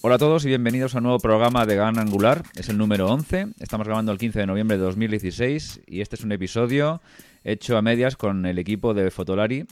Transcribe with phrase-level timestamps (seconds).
[0.00, 2.44] Hola a todos y bienvenidos a un nuevo programa de Gran Angular.
[2.54, 3.48] Es el número 11.
[3.58, 7.02] Estamos grabando el 15 de noviembre de 2016 y este es un episodio
[7.42, 9.66] hecho a medias con el equipo de Fotolari,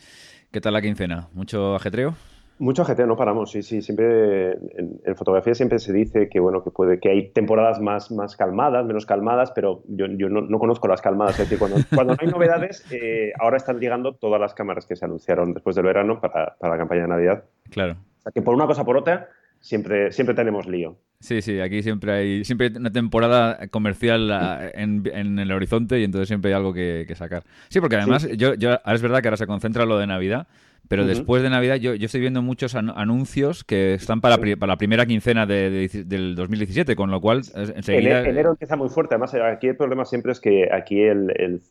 [0.51, 1.29] ¿Qué tal la quincena?
[1.33, 2.15] ¿Mucho ajetreo?
[2.57, 3.83] Mucho ajetreo, no paramos, sí, sí.
[3.83, 8.35] Siempre en, fotografía siempre se dice que bueno, que puede, que hay temporadas más, más
[8.35, 11.39] calmadas, menos calmadas, pero yo, no, conozco las calmadas.
[11.39, 14.95] Es decir, cuando, cuando no hay novedades, eh, ahora están llegando todas las cámaras que
[14.95, 17.43] se anunciaron después del verano para, para la campaña de Navidad.
[17.69, 17.97] Claro
[18.33, 20.97] que por una cosa o por otra, siempre, siempre tenemos lío.
[21.19, 26.27] Sí, sí, aquí siempre hay siempre una temporada comercial ah, en, el horizonte y entonces
[26.27, 27.43] siempre hay algo que, sacar.
[27.69, 30.47] Sí, porque además Yo, yo, ahora es verdad que ahora se concentra lo de Navidad,
[30.87, 35.05] pero después de Navidad yo, estoy viendo muchos anuncios que están para, para la primera
[35.05, 38.21] quincena de, del 2017, con lo cual enseguida...
[38.27, 39.15] Enero empieza muy fuerte.
[39.15, 41.61] Además, aquí el problema siempre es que aquí el,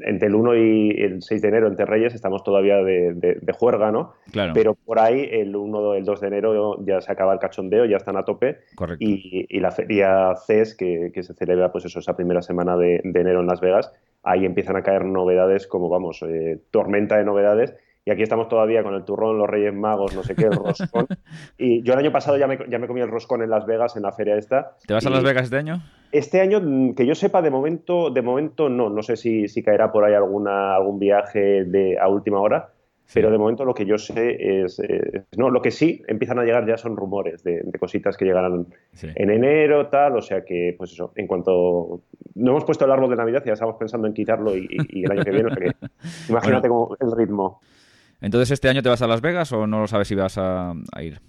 [0.00, 3.90] entre el 1 y el 6 de enero, entre Reyes, estamos todavía de, de, juerga,
[3.92, 4.14] ¿no?
[4.30, 4.52] Claro.
[4.54, 7.96] Pero por ahí el 1 el 2 de enero ya se acaba el cachondeo, ya
[7.96, 8.58] están a tope.
[8.74, 9.04] Correcto.
[9.04, 13.00] Y, y la feria CES, que, que, se celebra pues eso, esa primera semana de,
[13.02, 17.74] enero en Las Vegas, ahí empiezan a caer novedades como, vamos, eh, tormenta de novedades
[18.06, 21.08] y aquí estamos todavía con el turrón, los Reyes Magos, no sé qué, el roscón.
[21.58, 23.96] y yo el año pasado ya me, ya me comí el roscón en Las Vegas,
[23.96, 24.76] en la feria esta.
[24.86, 25.82] ¿Te vas a Las Vegas este año?
[26.12, 28.90] Este año, mm, que yo sepa, de momento, de momento no.
[28.90, 32.70] No sé si, si caerá por ahí alguna, algún viaje de, a última hora.
[33.12, 34.82] Pero de momento lo que yo sé es,
[35.36, 38.66] No, lo que sí empiezan a llegar ya son rumores de, cositas que llegarán
[39.02, 40.16] en enero, tal.
[40.16, 42.02] O sea que, pues eso, en cuanto.
[42.34, 44.66] No hemos puesto el árbol de Navidad y ya estamos pensando en quitarlo y,
[45.04, 45.48] el año que viene.
[45.48, 45.72] O sea que
[46.28, 46.68] imagínate
[47.00, 47.60] el ritmo.
[48.20, 50.74] Entonces, ¿este año te vas a Las Vegas o no lo sabes si vas a,
[51.00, 51.20] ir?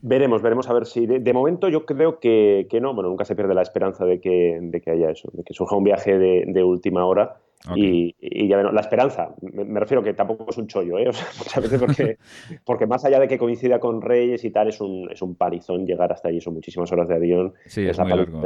[0.00, 1.06] Veremos, veremos a ver si.
[1.06, 2.94] De, momento yo creo que, no.
[2.94, 5.76] Bueno, nunca se pierde la esperanza de que, de que haya eso, de que surja
[5.76, 7.36] un viaje de última hora
[7.74, 11.10] y, ya ven, la esperanza, me, refiero que tampoco es un chollo, ¿eh?
[11.38, 12.18] muchas veces porque,
[12.64, 15.86] porque más allá de que coincida con Reyes y tal, es un, es un parizón
[15.86, 17.54] llegar hasta allí, son muchísimas horas de avión.
[17.66, 18.40] Sí, es, muy largo,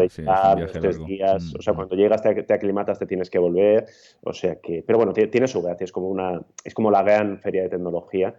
[0.73, 3.87] tres días, o sea, mm, cuando llegas te, te, aclimatas, te tienes que volver,
[4.23, 7.39] o sea que, pero bueno, tiene, su gracia, es como una, es como la gran
[7.41, 8.35] feria de tecnología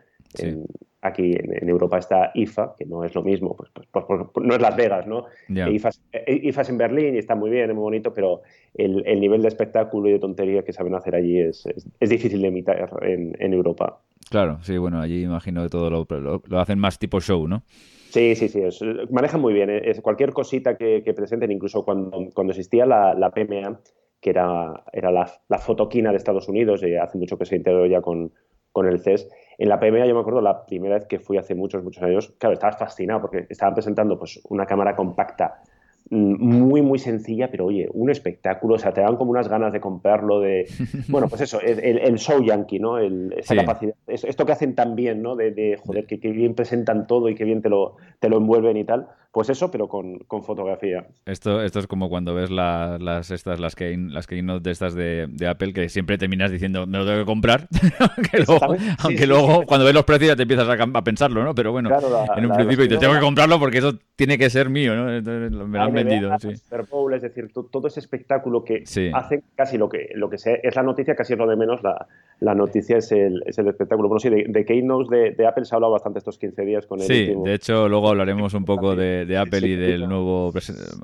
[1.03, 4.55] aquí en, Europa está IFA, que no es lo mismo, pues, pues, pues, pues no
[4.55, 5.25] es Las Vegas, ¿no?
[5.49, 8.41] IFA, es en Berlín y está muy bien, es muy bonito, pero
[8.73, 11.65] el, nivel de espectáculo y de tontería que saben hacer allí es,
[11.99, 13.99] es, difícil de imitar en, Europa.
[14.29, 16.07] Claro, sí, bueno, allí imagino que todo lo,
[16.47, 17.63] lo, hacen más tipo show, ¿no?
[18.09, 18.61] Sí, sí, sí,
[19.09, 19.69] manejan muy bien.
[19.69, 19.81] ¿eh?
[19.85, 23.79] Es, cualquier cosita que, presenten, incluso cuando, cuando existía la, la PMA,
[24.21, 27.85] que era, era la, la, fotoquina de Estados Unidos, y hace mucho que se integró
[27.87, 28.31] ya con,
[28.71, 29.29] con el CES.
[29.57, 32.33] En la PMA yo me acuerdo la primera vez que fui hace muchos, muchos años,
[32.37, 35.61] claro, estaba fascinado porque estaban presentando pues una cámara compacta
[36.13, 39.81] muy, muy sencilla, pero oye, un espectáculo, o sea, te dan como unas ganas de
[39.81, 40.67] comprarlo, de,
[41.09, 42.99] bueno, pues eso, el, show yankee, ¿no?
[42.99, 45.35] esa capacidad, esto que hacen tan bien, ¿no?
[45.35, 48.77] De, joder, que, que, bien presentan todo y que bien te lo, te lo envuelven
[48.77, 49.07] y tal.
[49.33, 51.07] Pues eso, pero con, fotografía.
[51.25, 55.27] Esto, esto es como cuando ves las estas, las keynote, las keynote de estas de,
[55.49, 57.67] Apple, que siempre terminas diciendo, me lo tengo que comprar.
[58.99, 61.55] aunque luego, cuando ves los precios ya te empiezas a, pensarlo, ¿no?
[61.55, 61.89] Pero bueno,
[62.37, 65.05] en un principio y te tengo que comprarlo porque eso tiene que ser mío, ¿no?
[65.05, 66.37] me lo han vendido.
[66.39, 66.49] Sí.
[66.49, 68.83] es decir, todo ese espectáculo que
[69.13, 71.83] hace casi lo que, lo que sea, es la noticia, casi es lo de menos,
[71.83, 72.07] la,
[72.39, 74.09] la noticia es el, es el espectáculo.
[74.09, 76.99] Bueno, sí, de, de keynotes de, Apple se ha hablado bastante estos 15 días con
[76.99, 80.51] el Sí, de hecho, luego hablaremos un poco de de, Apple y del nuevo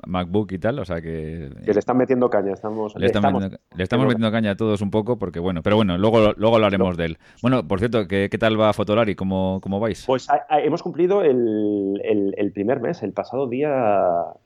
[0.06, 1.50] MacBook y tal, o sea que...
[1.64, 2.94] Que le están metiendo caña, estamos...
[2.96, 6.96] Le, estamos, metiendo, caña a todos un poco, porque bueno, pero bueno, luego, luego hablaremos
[6.96, 7.18] de él.
[7.42, 9.14] Bueno, por cierto, ¿qué, qué tal va Fotolari?
[9.14, 10.04] ¿Cómo, cómo vais?
[10.06, 12.00] Pues hemos cumplido el,
[12.36, 13.70] el, primer mes, el pasado día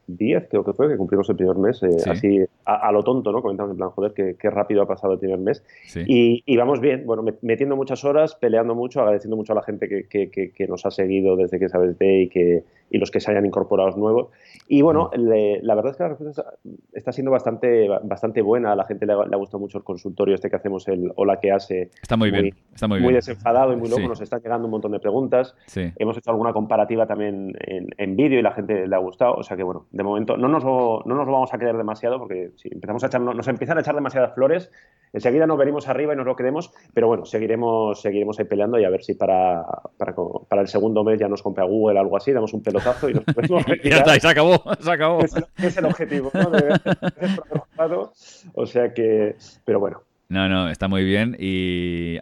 [0.06, 3.42] 10 creo que fue, que cumplimos el primer mes, eh, así a, lo tonto, ¿no?
[3.42, 5.62] Comentamos en plan, joder, qué, rápido ha pasado el primer mes.
[5.94, 10.66] Y, vamos bien, bueno, metiendo muchas horas, peleando mucho, agradeciendo mucho a la gente que,
[10.68, 13.90] nos ha seguido desde que sabes de y, que, y los que se hayan incorporado
[13.96, 14.28] nuevos.
[14.68, 16.44] Y bueno, la verdad es que la respuesta
[16.92, 18.70] está siendo bastante, bastante buena.
[18.70, 21.50] A la gente le ha, gustado mucho el consultorio este que hacemos, el Hola que
[21.50, 21.90] hace.
[22.00, 24.06] Está muy, bien, está muy, muy desenfadado y muy loco.
[24.06, 25.56] Nos están llegando un montón de preguntas.
[25.74, 29.34] Hemos hecho alguna comparativa también en, vídeo y la gente le ha gustado.
[29.34, 31.76] O sea que bueno, de momento no nos lo, no nos lo vamos a creer
[31.76, 34.70] demasiado porque si empezamos a echar, nos empiezan a echar demasiadas flores,
[35.12, 36.72] enseguida nos venimos arriba y nos lo queremos.
[36.94, 39.66] Pero bueno, seguiremos, seguiremos ahí peleando y a ver si para,
[39.98, 40.14] para,
[40.48, 43.24] para el segundo mes ya nos compra Google algo así, damos un pelotazo y nos
[43.24, 45.24] podemos ya está, y se acabó, se acabó.
[45.56, 48.12] Es, el objetivo, ¿no?
[48.54, 50.02] o sea que, pero bueno.
[50.28, 52.18] No, no, está muy bien y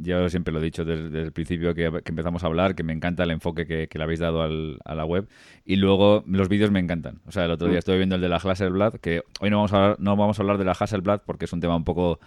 [0.00, 3.24] yo siempre lo he dicho desde, el principio que, empezamos a hablar, que me encanta
[3.24, 5.28] el enfoque que, le habéis dado a la web.
[5.64, 7.20] Y luego los vídeos me encantan.
[7.26, 7.78] O sea, el otro día mm.
[7.78, 10.42] estuve viendo el de la Hasselblad, que hoy no vamos a hablar, no vamos a
[10.42, 12.18] hablar de la Hasselblad porque es un tema un poco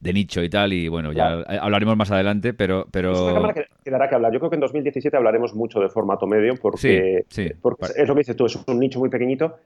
[0.00, 2.86] de nicho y tal, y bueno, ya hablaremos más adelante, pero...
[2.90, 3.12] pero...
[3.12, 4.32] Es una cámara que, dará que hablar.
[4.32, 7.24] Yo creo que en 2017 hablaremos mucho de formato medio, porque,
[7.62, 9.56] porque es lo que dices tú, es un nicho muy pequeñito,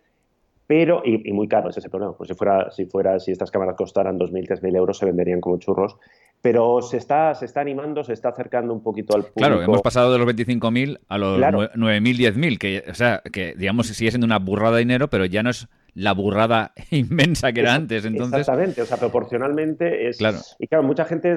[0.71, 2.17] pero, y, muy caro, ese es el problema.
[2.17, 5.59] Pues si fuera, si fuera, si estas cámaras costaran 2.000, 3.000 euros, se venderían como
[5.59, 5.97] churros.
[6.41, 9.41] Pero se está, se está animando, se está acercando un poquito al público.
[9.41, 13.89] Claro, hemos pasado de los 25.000 a los 9.000, 10.000, que, o sea, que digamos
[13.89, 17.75] sigue siendo una burrada de dinero, pero ya no es la burrada inmensa que era
[17.75, 18.05] antes.
[18.05, 18.41] Entonces...
[18.41, 20.19] Exactamente, o sea, proporcionalmente es...
[20.19, 20.39] Claro.
[20.59, 21.35] Y claro, mucha gente,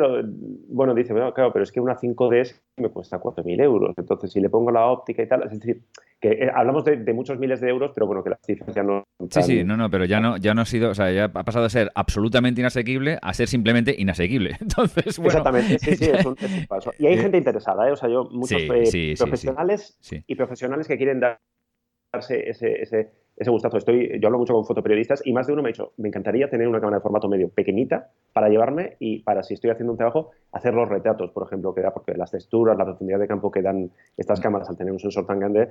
[0.69, 4.39] bueno, dice, bueno, claro, pero es que una 5D me cuesta 4.000 euros, entonces si
[4.39, 5.81] le pongo la óptica y tal, es decir,
[6.19, 9.03] que eh, hablamos de, muchos miles de euros, pero bueno, que las cifras ya no...
[9.29, 11.43] Sí, sí, no, no, pero ya no, ya no ha sido, o sea, ya ha
[11.43, 14.55] pasado de ser absolutamente inasequible a ser simplemente inasequible.
[14.61, 15.39] Entonces, bueno...
[15.39, 16.35] Exactamente, sí, sí, es un,
[16.67, 16.93] paso.
[16.97, 17.91] Y hay gente interesada, ¿eh?
[17.91, 23.77] O sea, yo, muchos eh, profesionales y profesionales que quieren darse ese, ese ese gustazo.
[23.77, 26.49] Estoy, yo hablo mucho con fotoperiodistas y más de uno me ha dicho, me encantaría
[26.49, 29.97] tener una cámara de formato medio pequeñita para llevarme y para, si estoy haciendo un
[29.97, 33.51] trabajo, hacer los retratos, por ejemplo, que da, porque las texturas, la profundidad de campo
[33.51, 35.69] que dan estas cámaras al tener un sensor tan grande,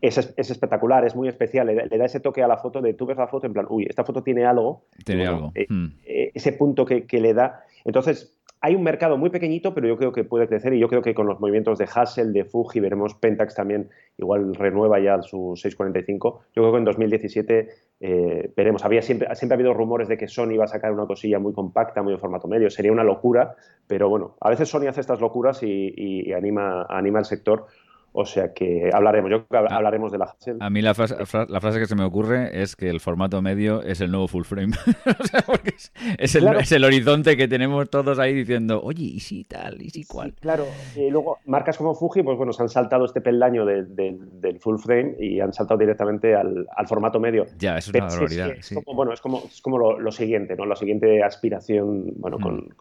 [0.00, 3.06] es, es espectacular, es muy especial, le, da ese toque a la foto de tú
[3.06, 4.84] ves la foto en plan, uy, esta foto tiene algo.
[5.04, 5.52] Tiene algo.
[5.54, 5.86] Eh, mm.
[6.04, 7.62] eh, ese punto que, que le da.
[7.84, 11.02] Entonces, hay un mercado muy pequeñito, pero yo creo que puede crecer y yo creo
[11.02, 15.54] que con los movimientos de Hassel, de Fuji, veremos Pentax también, igual renueva ya su
[15.56, 16.42] 645.
[16.54, 17.68] Yo creo que en 2017
[17.98, 18.84] eh, veremos.
[18.84, 21.52] Había siempre, siempre ha habido rumores de que Sony iba a sacar una cosilla muy
[21.52, 22.70] compacta, muy de formato medio.
[22.70, 23.56] Sería una locura,
[23.88, 27.66] pero bueno, a veces Sony hace estas locuras y, anima, anima al sector.
[28.14, 30.58] O sea que hablaremos, yo creo que hablaremos de la Hassel.
[30.60, 31.16] A mí la frase,
[31.48, 34.44] la frase que se me ocurre es que el formato medio es el nuevo full
[34.44, 34.74] frame.
[35.20, 35.74] o sea, porque
[36.18, 36.34] es,
[36.72, 40.34] el, horizonte que tenemos todos ahí diciendo, oye, y si tal, y si cual.
[40.40, 44.76] claro, y luego marcas como Fuji, pues bueno, se han saltado este peldaño del full
[44.78, 47.46] frame y han saltado directamente al, formato medio.
[47.58, 48.50] Ya, eso es una barbaridad.
[48.50, 50.66] es como, bueno, es como, es como lo, siguiente, ¿no?
[50.66, 52.74] La siguiente aspiración, bueno, con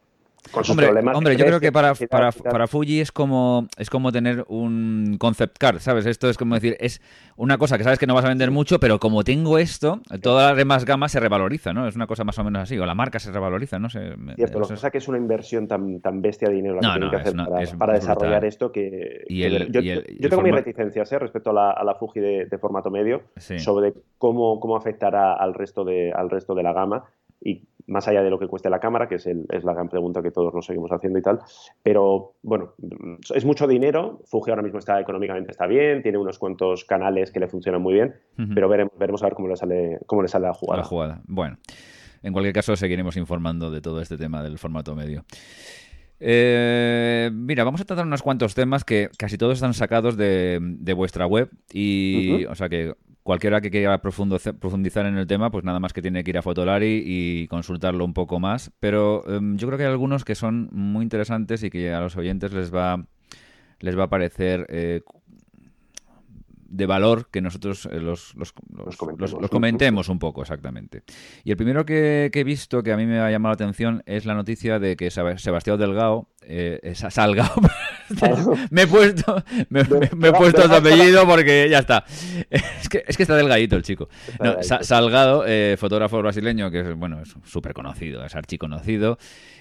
[0.54, 5.18] mm hombre, yo creo que para, para, para, Fuji es como, es como tener un
[5.20, 6.06] concept car, ¿sabes?
[6.06, 7.02] Esto es como decir, es
[7.38, 10.50] una cosa que sabes que no vas a vender mucho, pero como tengo esto, toda
[10.50, 11.88] la demás gama se revaloriza, ¿no?
[11.88, 13.90] Es una cosa más o menos así, o la marca se revaloriza, ¿no?
[13.90, 16.80] sé Cierto, lo que pasa es que es una inversión tan, tan bestia de dinero
[16.82, 19.24] la que que hacer para, desarrollar esto que...
[19.30, 21.20] yo, tengo mis reticencias ¿eh?
[21.20, 25.84] respecto a la, a la Fuji de, formato medio sobre cómo, cómo afectará al resto,
[25.84, 27.06] de, al resto de la gama
[27.44, 30.22] y más allá de lo que cueste la cámara, que es, es, la gran pregunta
[30.22, 31.40] que todos nos seguimos haciendo y tal.
[31.84, 32.74] Pero bueno,
[33.34, 34.22] es mucho dinero.
[34.26, 37.94] Fuji ahora mismo está económicamente está bien, tiene unos cuantos canales que le funcionan muy
[37.94, 38.16] bien,
[38.54, 40.82] pero veremos, veremos a ver cómo le sale, cómo le sale la jugada.
[40.82, 41.22] La jugada.
[41.26, 41.58] Bueno,
[42.24, 45.26] en cualquier caso seguiremos informando de todo este tema del formato medio.
[46.24, 51.26] Eh, mira, vamos a tratar unos cuantos temas que casi todos están sacados de, vuestra
[51.26, 55.94] web y, o sea que cualquiera que quiera profundizar en el tema, pues nada más
[55.94, 58.72] que tiene que ir a Fotolari y consultarlo un poco más.
[58.80, 62.18] Pero em, yo creo que hay algunos que son muy interesantes y que a los
[62.18, 63.06] oyentes les va,
[63.80, 65.02] les va a parecer eh,
[66.72, 68.54] de valor que nosotros eh, los, los,
[69.50, 71.04] comentemos, un poco, exactamente.
[71.44, 74.26] Y el primero que, he visto que a mí me ha llamado la atención es
[74.26, 77.54] la noticia de que Sebastián Delgado, eh, Salgado,
[78.72, 82.06] me he puesto, me, he puesto su apellido porque ya está.
[82.50, 84.10] Es que, es que está delgadito el chico.
[84.82, 89.18] Salgado, eh, fotógrafo brasileño, que es, bueno, es súper conocido, es archiconocido.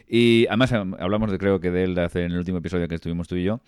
[0.09, 2.97] Y además eh, hablamos de creo que de él hace en el último episodio que
[2.97, 3.61] estuvimos tú y yo.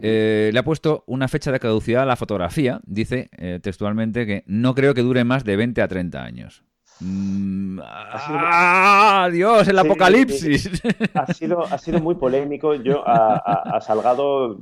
[0.00, 2.80] Eh, le ha puesto una fecha de caducidad a la fotografía.
[2.86, 3.28] Dice
[3.62, 6.64] textualmente que no creo que dure más de 20 a 30 años.
[7.00, 9.68] Mm, ¡Ah, Dios!
[9.68, 10.82] ¡El apocalipsis!
[11.14, 12.74] Ha sido, ha sido muy polémico.
[12.74, 14.58] Yo a, Salgado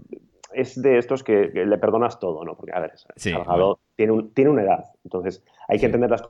[0.53, 2.57] es de estos que, le perdonas todo, ¿no?
[2.57, 4.85] Porque, a ver, Salgado tiene, un, tiene una edad.
[5.05, 6.23] Entonces, hay que entender las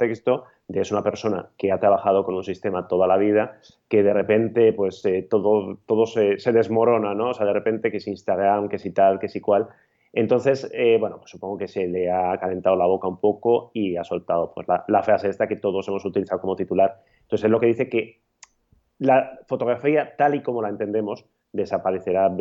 [0.00, 4.02] contexto de es una persona que ha trabajado con un sistema toda la vida, que
[4.02, 7.30] de repente pues eh, todo, todo se, desmorona, ¿no?
[7.30, 9.68] O sea, de repente que si Instagram, que si tal, que si cual.
[10.12, 13.96] Entonces, eh, bueno, pues supongo que se le ha calentado la boca un poco y
[13.96, 17.02] ha soltado pues, la, frase esta que todos hemos utilizado como titular.
[17.22, 18.20] Entonces, es lo que dice que
[18.98, 22.36] la fotografía, tal y como la entendemos, desaparecerá en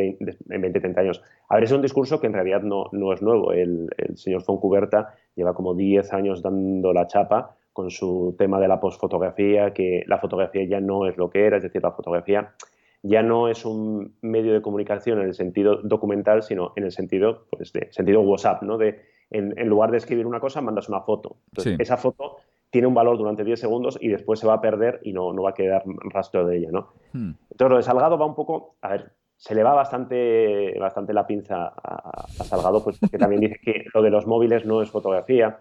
[0.61, 1.23] 20, 30 años.
[1.47, 3.53] A ver, es un discurso que en realidad no, no es nuevo.
[3.53, 8.67] El, el señor Foncuberta lleva como 10 años dando la chapa con su tema de
[8.67, 12.51] la posfotografía, que la fotografía ya no es lo que era, es decir, la fotografía
[13.01, 17.45] ya no es un medio de comunicación en el sentido documental, sino en el sentido,
[17.49, 18.77] pues, de sentido WhatsApp, ¿no?
[18.77, 21.37] De, en, lugar de escribir una cosa, mandas una foto.
[21.51, 22.37] Entonces, esa foto
[22.69, 25.43] tiene un valor durante 10 segundos y después se va a perder y no, no
[25.43, 26.93] va a quedar rastro de ella, ¿no?
[27.13, 27.31] Hmm.
[27.51, 31.25] Entonces, lo de Salgado va un poco, a ver, se le va bastante, bastante la
[31.25, 35.59] pinza a, Salgado, pues que también dice que lo de los móviles no es fotografía.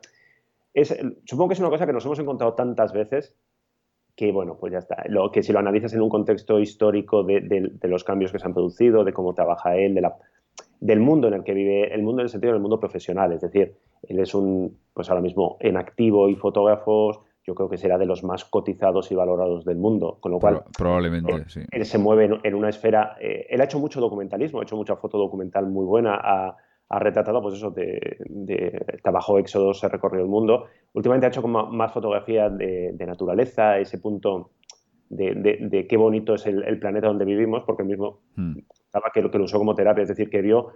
[0.75, 3.37] Es, supongo que es una cosa que nos hemos encontrado tantas veces
[4.19, 5.05] que, bueno, pues ya está.
[5.07, 8.47] Lo, que si lo analizas en un contexto histórico de, de, los cambios que se
[8.47, 10.17] han producido, de cómo trabaja él, de la,
[10.81, 13.43] del mundo en el que vive, el mundo en el sentido del mundo profesional, es
[13.43, 17.97] decir, él es un, pues ahora mismo en activo y fotógrafos, yo creo que será
[17.97, 21.61] de los más cotizados y valorados del mundo, con lo cual probablemente eh, sí.
[21.71, 24.97] él se mueve en, una esfera, eh, él ha hecho mucho documentalismo, ha hecho mucha
[24.97, 26.57] foto documental muy buena, ha,
[26.91, 31.67] retratado pues eso de, de trabajo éxodo, se recorrido el mundo, últimamente ha hecho como
[31.67, 34.51] más fotografía de, naturaleza, ese punto
[35.11, 38.55] de, qué bonito es el, planeta donde vivimos, porque él mismo hmm.
[39.13, 40.73] que, que lo usó como terapia, es decir, que vio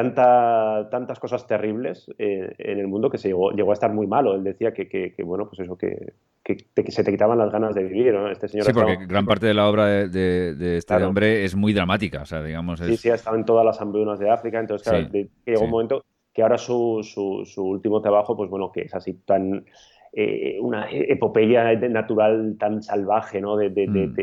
[0.00, 4.06] tanta, tantas cosas terribles eh, en el mundo que se llegó, llegó, a estar muy
[4.06, 4.34] malo.
[4.34, 6.56] Él decía que, que, bueno, pues eso, que, que,
[6.90, 8.30] se te quitaban las ganas de vivir, ¿no?
[8.30, 11.74] Este señor sí, porque gran parte de la obra de, de, este hombre es muy
[11.74, 12.80] dramática, o sea, digamos...
[12.80, 15.08] Sí, sí, ha estado en todas las hambrunas de África, entonces, claro,
[15.44, 19.14] llegó un momento que ahora su, su, su, último trabajo, pues bueno, que es así
[19.24, 19.64] tan...
[20.12, 23.56] Eh, una epopeya natural tan salvaje, ¿no?
[23.56, 24.16] De, mm.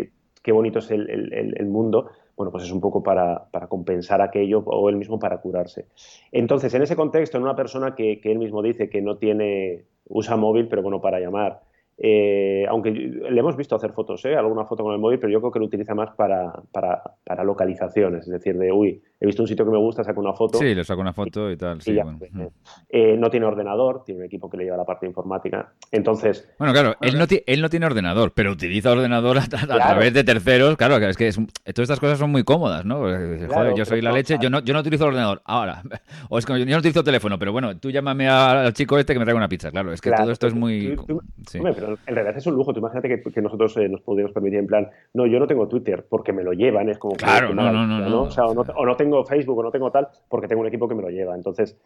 [0.48, 4.88] Qué bonito es el, mundo bueno, pues es un poco para, para, compensar aquello o
[4.88, 5.88] él mismo para curarse.
[6.32, 9.84] Entonces, en ese contexto, en una persona que, que él mismo dice que no tiene,
[10.08, 11.64] usa móvil, pero bueno, para llamar,
[12.00, 14.36] eh, aunque le hemos visto hacer fotos, ¿eh?
[14.36, 17.44] alguna foto con el móvil, pero yo creo que lo utiliza más para, para, para,
[17.44, 20.60] localizaciones, es decir, de, uy, he visto un sitio que me gusta, saco una foto.
[20.60, 21.82] Sí, le saco una foto y, tal.
[21.82, 22.32] Sí, pues,
[22.90, 25.74] eh, no tiene ordenador, tiene un equipo que le lleva la parte informática.
[25.92, 26.48] Entonces.
[26.60, 30.78] Bueno, claro, él, no él no tiene ordenador, pero utiliza ordenador a, través de terceros.
[30.78, 33.00] Claro, es que todas estas cosas son muy cómodas, ¿no?
[33.00, 35.82] Joder, yo soy la leche, yo no, yo no utilizo ordenador ahora.
[36.30, 39.20] O es que yo no utilizo teléfono, pero bueno, tú llámame al chico este que
[39.20, 39.94] me traiga una pizza, claro.
[39.94, 40.98] Es que todo esto es muy.
[41.48, 42.74] sí en realidad es un lujo.
[42.74, 46.06] Tú imagínate que, nosotros eh, nos podemos permitir en plan, no, yo no tengo Twitter
[46.10, 49.24] porque me lo llevan, es como claro, no, no, no, O, sea, o, no, tengo
[49.24, 51.36] Facebook o no tengo tal porque tengo un equipo que me lo lleva.
[51.36, 51.80] Entonces,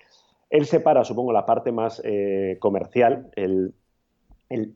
[0.49, 3.73] él separa, supongo, la parte más eh, comercial, él,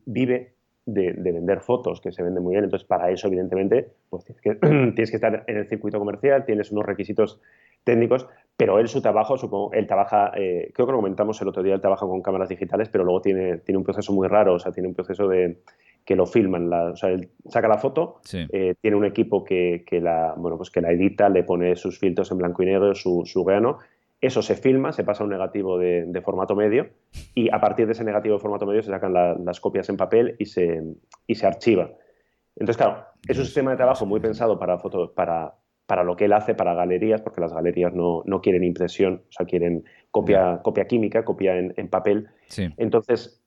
[0.06, 0.54] vive
[0.86, 2.64] de, vender fotos, que se vende muy bien.
[2.64, 4.56] Entonces, para eso, evidentemente, pues tienes que,
[4.96, 7.42] tienes que estar en el circuito comercial, tienes unos requisitos
[7.84, 11.62] técnicos, pero él su trabajo, supongo, él trabaja, eh, creo que lo comentamos el otro
[11.62, 14.60] día, él trabaja con cámaras digitales, pero luego tiene, tiene un proceso muy raro, o
[14.60, 15.62] sea, tiene un proceso de
[16.06, 20.00] que lo filman, o sea, él saca la foto, eh, tiene un equipo que, que,
[20.00, 23.24] la, bueno, pues que la edita, le pone sus filtros en blanco y negro, su,
[23.26, 23.80] su grano,
[24.22, 26.90] eso se filma, se pasa a un negativo de, de, formato medio
[27.34, 30.36] y a partir de ese negativo de formato medio se sacan las copias en papel
[30.40, 30.82] y se,
[31.28, 31.92] y se archiva.
[32.56, 35.56] Entonces, claro, es un sistema de trabajo muy pensado para, foto, para,
[35.86, 39.32] para lo que él hace para galerías, porque las galerías no, no quieren impresión, o
[39.32, 42.28] sea, quieren copia, copia química, copia en, en papel.
[42.78, 43.44] Entonces,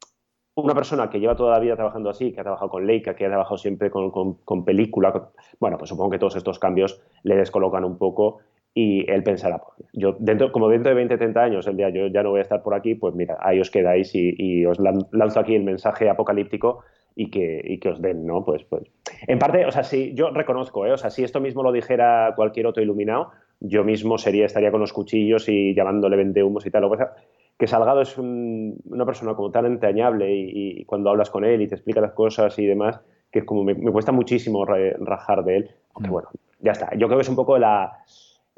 [0.54, 3.26] una persona que lleva toda la vida trabajando así, que ha trabajado con Leica, que
[3.26, 5.30] ha trabajado siempre con, con, película,
[5.61, 8.38] bueno, pues supongo que todos estos cambios le descolocan un poco
[8.75, 12.07] y él pensará, pues, yo dentro, como dentro de 20, 30 años, el día yo
[12.09, 14.78] ya no voy a estar por aquí, pues mira, ahí os quedáis y, y os
[14.78, 16.85] lanzo aquí el mensaje apocalíptico
[17.18, 18.44] y que, y que os den, ¿no?
[18.44, 18.84] Pues, pues,
[19.26, 20.92] en parte, o sea, si yo reconozco, ¿eh?
[20.92, 24.80] O sea, si esto mismo lo dijera cualquier otro iluminado, yo mismo sería, estaría con
[24.80, 26.82] los cuchillos y llamándole vende humos y tal.
[26.82, 27.04] Lo que,
[27.58, 31.75] que Salgado es una persona como tan entrañable y, cuando hablas con él y te
[31.75, 33.00] explica las cosas y demás,
[33.32, 35.70] que es como me, cuesta muchísimo rajar de él.
[35.94, 36.12] Aunque mm.
[36.12, 36.28] bueno,
[36.60, 36.90] ya está.
[36.94, 38.04] Yo creo que es un poco la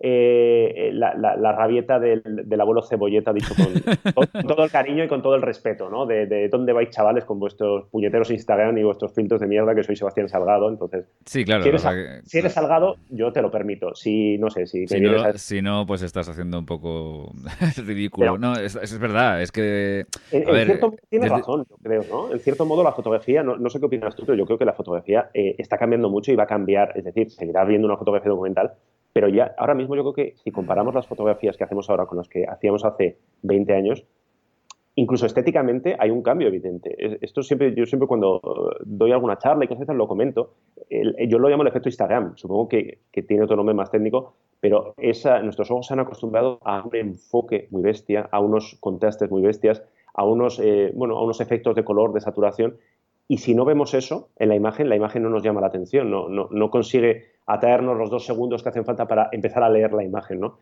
[0.02, 2.22] eh, la, la, rabieta del,
[2.58, 6.06] abuelo Cebolleta, dicho con, todo el cariño y con todo el respeto, ¿no?
[6.06, 9.96] De, dónde vais, chavales, con vuestros puñeteros Instagram y vuestros filtros de mierda, que soy
[9.96, 10.70] Sebastián Salgado.
[10.70, 11.64] Entonces, sí, claro.
[12.24, 13.94] Si eres, Salgado, yo te lo permito.
[13.94, 17.32] Si, no sé, si, si, no, pues estás haciendo un poco
[17.86, 18.38] ridículo.
[18.38, 20.06] no, es, es, verdad, es que.
[20.32, 22.32] En, cierto modo tienes razón, yo creo, ¿no?
[22.32, 24.72] En cierto modo, la fotografía, no, sé qué opinas tú, pero yo creo que la
[24.72, 26.92] fotografía eh, está cambiando mucho y va a cambiar.
[26.96, 28.72] Es decir, seguirá viendo una fotografía documental,
[29.12, 32.18] pero ya ahora mismo yo creo que si comparamos las fotografías que hacemos ahora con
[32.18, 34.04] las que hacíamos hace 20 años,
[34.94, 36.94] incluso estéticamente hay un cambio evidente.
[37.24, 38.40] Esto siempre, yo siempre cuando
[38.84, 40.54] doy alguna charla y cosas lo comento.
[40.90, 42.36] yo lo llamo el efecto Instagram.
[42.36, 46.82] Supongo que, tiene otro nombre más técnico, pero esa, nuestros ojos se han acostumbrado a
[46.84, 49.82] un enfoque muy bestia, a unos contrastes muy bestias,
[50.14, 52.76] a unos, eh, bueno, a unos efectos de color, de saturación.
[53.30, 56.10] Y si no vemos eso en la imagen, la imagen no nos llama la atención,
[56.10, 59.92] no, no, no consigue atraernos los dos segundos que hacen falta para empezar a leer
[59.92, 60.58] la imagen, ¿no?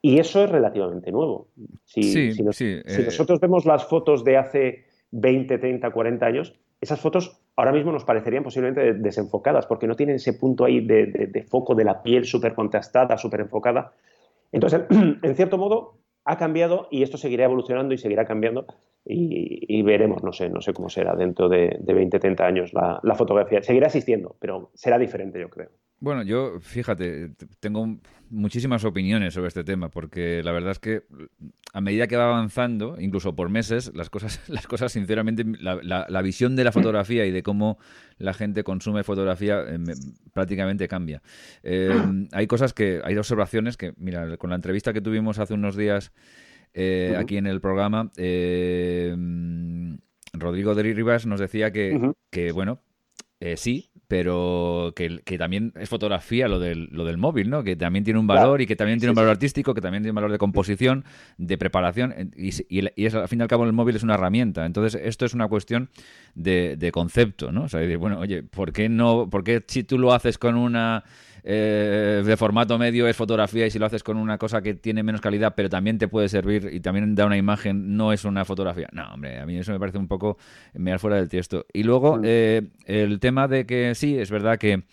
[0.00, 1.46] Y eso es relativamente nuevo.
[1.84, 3.04] Si, eh.
[3.04, 8.04] nosotros vemos las fotos de hace 20, 30, 40 años, esas fotos ahora mismo nos
[8.04, 12.54] parecerían posiblemente desenfocadas porque no tienen ese punto ahí de, foco de la piel súper
[12.54, 13.92] contrastada, súper enfocada.
[14.50, 18.66] Entonces, en cierto modo, ha cambiado y esto seguirá evolucionando y seguirá cambiando
[19.04, 23.14] y, veremos, no sé, no sé cómo será dentro de, 20, 30 años la, la
[23.14, 23.62] fotografía.
[23.62, 25.70] Seguirá existiendo, pero será diferente, yo creo.
[26.02, 27.30] Bueno, yo, fíjate,
[27.60, 31.02] tengo muchísimas opiniones sobre este tema, porque la verdad es que
[31.72, 36.56] a medida que va avanzando, incluso por meses, las cosas, las cosas sinceramente, la, visión
[36.56, 37.78] de la fotografía y de cómo
[38.18, 39.78] la gente consume fotografía eh,
[40.32, 41.22] prácticamente cambia.
[41.62, 41.94] Eh,
[42.32, 46.12] hay cosas que, hay observaciones que, mira, con la entrevista que tuvimos hace unos días
[46.74, 48.10] eh, aquí en el programa,
[50.32, 52.80] Rodrigo de Rivas nos decía que, que bueno,
[53.44, 57.64] eh, sí, pero que, también es fotografía lo del, lo del móvil, ¿no?
[57.64, 60.12] Que también tiene un valor y que también tiene un valor artístico, que también tiene
[60.12, 61.04] un valor de composición,
[61.38, 64.64] de preparación, y, y, es, al fin y al cabo el móvil es una herramienta.
[64.64, 65.90] Entonces, esto es una cuestión
[66.36, 67.64] de, de concepto, ¿no?
[67.64, 70.54] O sea, decir, bueno, oye, ¿por qué no, por qué si tú lo haces con
[70.54, 71.02] una
[71.44, 75.02] eh, de formato medio es fotografía y si lo haces con una cosa que tiene
[75.02, 78.44] menos calidad pero también te puede servir y también da una imagen, no es una
[78.44, 78.88] fotografía.
[78.92, 80.38] No, hombre, a mí eso me parece un poco
[80.74, 81.66] mirar fuera del tiesto.
[81.72, 84.84] Y luego eh, el tema de que sí, es verdad que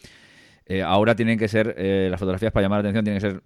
[0.72, 3.42] eh, ahora tienen que ser, eh, las fotografías para llamar la atención tienen que ser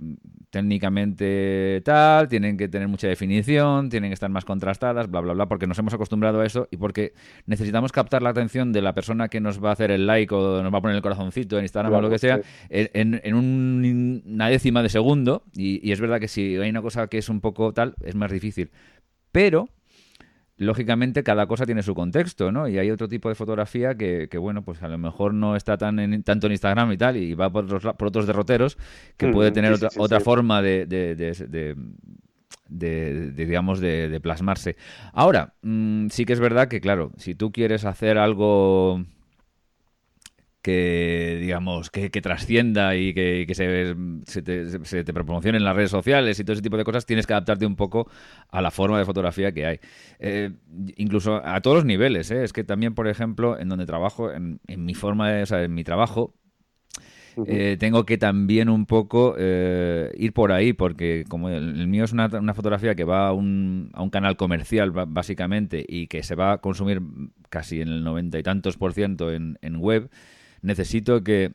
[0.49, 5.45] técnicamente tal, tienen que tener mucha definición, tienen que estar más contrastadas, bla, bla, bla,
[5.47, 7.13] porque nos hemos acostumbrado a eso y porque
[7.45, 10.61] necesitamos captar la atención de la persona que nos va a hacer el like o
[10.61, 14.83] nos va a poner el corazoncito en Instagram o lo que sea en, una décima
[14.83, 17.73] de segundo y, y es verdad que si hay una cosa que es un poco
[17.73, 18.69] tal, es más difícil.
[19.31, 19.69] Pero
[20.57, 22.67] lógicamente cada cosa tiene su contexto, ¿no?
[22.67, 25.99] Y hay otro tipo de fotografía que, bueno, pues a lo mejor no está tan
[25.99, 28.77] en, tanto en Instagram y tal, y va por otros, por otros derroteros,
[29.17, 31.75] que puede tener otra, otra forma de, de,
[33.35, 34.75] digamos, de, plasmarse.
[35.11, 39.03] Ahora, mm, sí que es verdad que, claro, si tú quieres hacer algo
[40.63, 43.95] que digamos que, trascienda y que, se,
[44.25, 47.27] se, te, se, promocione en las redes sociales y todo ese tipo de cosas, tienes
[47.27, 48.09] que adaptarte un poco
[48.49, 49.79] a la forma de fotografía que hay.
[50.19, 50.51] Eh,
[50.95, 52.31] incluso a todos los niveles.
[52.31, 52.45] ¿eh?
[52.45, 55.73] Es que también, por ejemplo, en donde trabajo, en, mi forma de, o sea, en
[55.73, 56.33] mi trabajo,
[57.45, 62.29] eh, tengo que también un poco ir por ahí, porque como el, mío es una,
[62.53, 66.57] fotografía que va a un, a un canal comercial, básicamente, y que se va a
[66.59, 67.01] consumir
[67.49, 70.09] casi en el noventa y tantos por ciento en, en web,
[70.63, 71.51] necesito que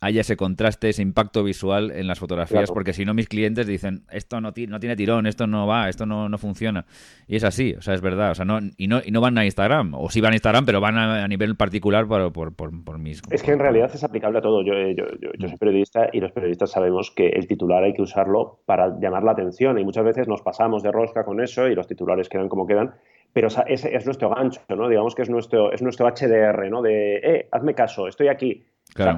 [0.00, 4.02] haya ese contraste, ese impacto visual en las fotografías, porque si no mis clientes dicen,
[4.10, 6.84] esto no, no, tiene tirón, esto no va, esto no, no, funciona.
[7.26, 8.32] Y es así, o sea, es verdad.
[8.32, 10.66] O sea, no, y, no, y no van a Instagram, o sí van a Instagram,
[10.66, 13.22] pero van a, nivel particular por, por, por, mis...
[13.30, 14.62] Es que en realidad es aplicable a todo.
[14.62, 15.04] Yo, yo,
[15.38, 19.24] yo, soy periodista y los periodistas sabemos que el titular hay que usarlo para llamar
[19.24, 22.48] la atención y muchas veces nos pasamos de rosca con eso y los titulares quedan
[22.48, 22.94] como quedan
[23.36, 24.88] pero es, es, nuestro gancho, ¿no?
[24.88, 26.80] Digamos que es nuestro, es nuestro HDR, ¿no?
[26.80, 28.64] De, eh, hazme caso, estoy aquí.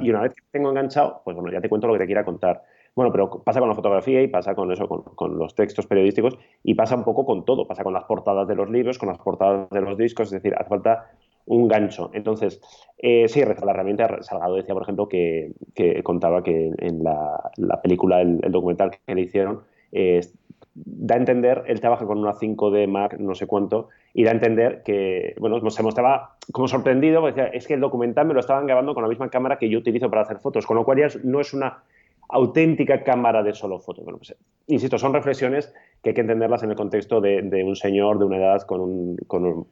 [0.03, 2.25] y una vez que tengo enganchado, pues bueno, ya te cuento lo que te quiera
[2.25, 2.65] contar.
[2.97, 6.37] Bueno, pero pasa con la fotografía y pasa con eso, con, con, los textos periodísticos
[6.65, 7.69] y pasa un poco con todo.
[7.69, 10.53] Pasa con las portadas de los libros, con las portadas de los discos, es decir,
[10.59, 11.13] hace falta
[11.47, 12.11] un gancho.
[12.13, 12.61] Entonces,
[12.99, 17.81] eh, sí, la herramienta, Salgado decía, por ejemplo, que, que contaba que en la, la
[17.81, 19.61] película, el, documental que le hicieron,
[19.93, 20.23] eh,
[20.85, 24.35] da a entender, él trabaja con una 5D Mark, no sé cuánto, y da a
[24.35, 28.41] entender que, bueno, se mostraba como sorprendido, porque decía, es que el documental me lo
[28.41, 30.99] estaban grabando con la misma cámara que yo utilizo para hacer fotos, con lo cual
[30.99, 31.83] ya no es una
[32.29, 34.05] auténtica cámara de solo fotos.
[34.05, 34.35] Pues,
[34.67, 38.37] insisto, son reflexiones que hay que entenderlas en el contexto de, un señor de una
[38.37, 39.17] edad con,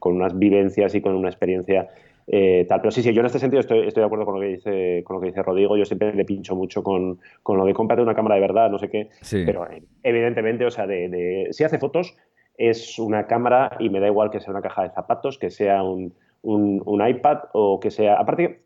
[0.00, 1.88] unas vivencias y con una experiencia
[2.26, 2.80] eh, tal.
[2.80, 5.04] Pero sí, sí, yo en este sentido estoy, estoy de acuerdo con lo que dice,
[5.04, 5.76] con lo que dice Rodrigo.
[5.76, 8.78] Yo siempre le pincho mucho con, con lo de cómprate una cámara de verdad, no
[8.78, 9.10] sé qué.
[9.30, 12.16] Pero eh, evidentemente, o sea, de, si hace fotos,
[12.56, 15.82] es una cámara y me da igual que sea una caja de zapatos, que sea
[15.82, 18.14] un, un, iPad o que sea.
[18.14, 18.62] Aparte,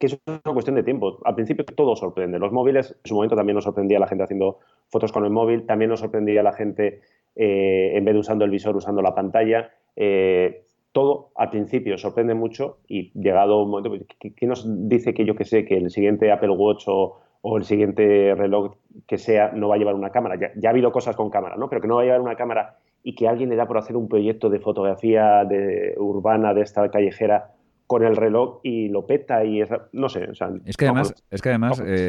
[0.00, 1.18] que es una cuestión de tiempo.
[1.24, 2.38] Al principio todo sorprende.
[2.38, 4.58] Los móviles, en su momento también nos sorprendía la gente haciendo
[4.88, 7.00] fotos con el móvil, también nos sorprendía la gente,
[7.36, 9.70] eh, en vez de usando el visor, usando la pantalla.
[9.94, 15.34] Eh, todo al principio sorprende mucho y llegado un momento, ¿qué, nos dice que yo
[15.34, 17.20] que sé, que el siguiente Apple Watch o,
[17.56, 18.74] el siguiente reloj
[19.06, 20.36] que sea no va a llevar una cámara?
[20.36, 21.68] Ya, ha habido cosas con cámara, ¿no?
[21.68, 23.96] Pero que no va a llevar una cámara y que alguien le da por hacer
[23.96, 27.52] un proyecto de fotografía de, urbana de esta callejera
[27.86, 31.14] con el reloj y lo peta y es, no sé, o sea, es que además,
[31.30, 32.06] es que además, eh,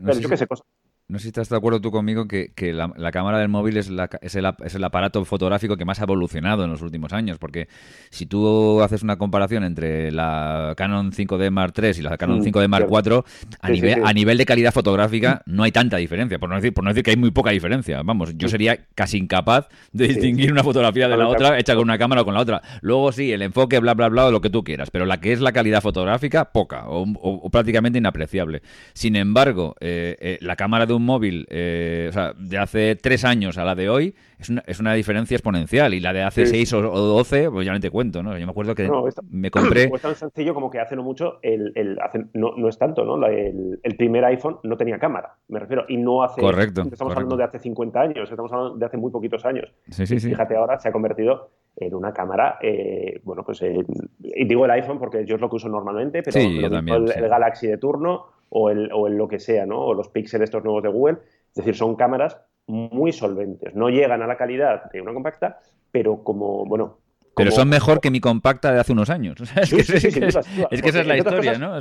[0.00, 0.46] no, yo sé,
[1.10, 3.90] no sé si estás de acuerdo tú conmigo que, la, cámara del móvil es,
[4.22, 7.68] es, el, aparato fotográfico que más ha evolucionado en los últimos años, porque
[8.10, 12.68] si tú haces una comparación entre la Canon 5D Mark III y la Canon 5D
[12.68, 13.24] Mark IV,
[13.60, 16.84] a, nivel, a nivel de calidad fotográfica no hay tanta diferencia, por no, decir, por
[16.84, 18.02] no decir que hay muy poca diferencia.
[18.02, 21.98] Vamos, yo sería casi incapaz de distinguir una fotografía de la otra hecha con una
[21.98, 22.62] cámara o con la otra.
[22.82, 25.40] Luego sí, el enfoque, bla, bla, bla, lo que tú quieras, pero la que es
[25.40, 28.62] la calidad fotográfica, poca o, prácticamente inapreciable.
[28.92, 33.24] Sin embargo, eh, eh, la cámara de un móvil, eh, o sea, de hace tres
[33.24, 35.92] años a la de hoy, es una, es una diferencia exponencial.
[35.94, 38.36] Y la de hace seis o, doce, pues ya no te cuento, ¿no?
[38.38, 38.90] Yo me acuerdo que
[39.30, 39.90] me compré.
[40.00, 41.98] Es tan sencillo como que hace no mucho, el, el
[42.32, 43.26] no, no, es tanto, ¿no?
[43.26, 45.84] El, el, primer iPhone no tenía cámara, me refiero.
[45.88, 46.40] Y no hace.
[46.40, 46.82] Correcto.
[46.90, 49.70] Estamos hablando de hace 50 años, estamos hablando de hace muy poquitos años.
[49.90, 50.30] Sí, sí, sí.
[50.30, 54.98] Fíjate, ahora se ha convertido en una cámara, eh, bueno, pues y digo el iPhone
[54.98, 59.06] porque yo es lo que uso normalmente, pero el, Galaxy de turno o el, o
[59.06, 59.80] el lo que sea, ¿no?
[59.80, 61.18] O los Pixel estos nuevos de Google.
[61.48, 63.74] Es decir, son cámaras muy solventes.
[63.74, 65.58] No llegan a la calidad de una compacta,
[65.90, 66.99] pero como, bueno...
[67.36, 69.38] Pero son mejor que mi compacta de hace unos años.
[69.56, 69.80] es, que,
[70.26, 71.78] esa es la historia, ¿no?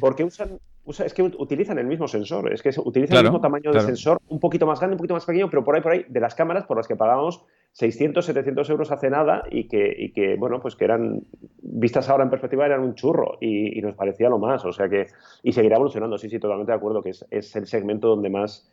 [0.00, 0.58] porque usan,
[1.04, 4.40] es que utilizan el mismo sensor, es que utilizan el mismo tamaño de sensor, un
[4.40, 6.64] poquito más grande, un poquito más pequeño, pero por ahí, por ahí, de las cámaras
[6.64, 10.76] por las que pagábamos 600, 700 euros hace nada y que, y que, bueno, pues
[10.76, 11.22] que eran,
[11.62, 15.06] vistas ahora en perspectiva, eran un churro y, nos parecía lo más, o sea que,
[15.42, 18.70] y seguirá evolucionando, sí, sí, totalmente de acuerdo, que es, es el segmento donde más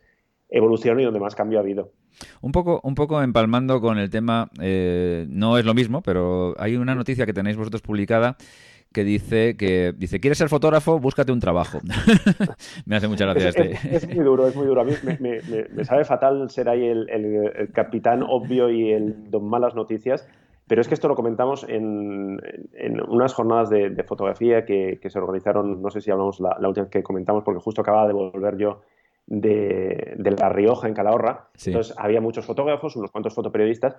[0.48, 1.92] evolución y donde más cambio ha habido.
[2.40, 6.76] Un poco, un poco empalmando con el tema, eh, no es lo mismo, pero hay
[6.76, 8.36] una noticia que tenéis vosotros publicada
[8.92, 11.78] que dice que dice quieres ser fotógrafo búscate un trabajo
[12.86, 13.72] me hace mucha gracia este.
[13.94, 14.80] es, muy duro es muy duro.
[14.80, 20.26] A mí me, sabe fatal ser ahí el, capitán obvio y el don malas noticias
[20.66, 22.40] pero es que esto lo comentamos en,
[23.08, 27.02] unas jornadas de, fotografía que, se organizaron no sé si hablamos la, la última que
[27.02, 28.80] comentamos porque justo acababa de volver yo
[29.28, 31.48] de, La Rioja, en Calahorra.
[31.64, 33.96] Entonces había muchos fotógrafos, unos cuantos fotoperiodistas.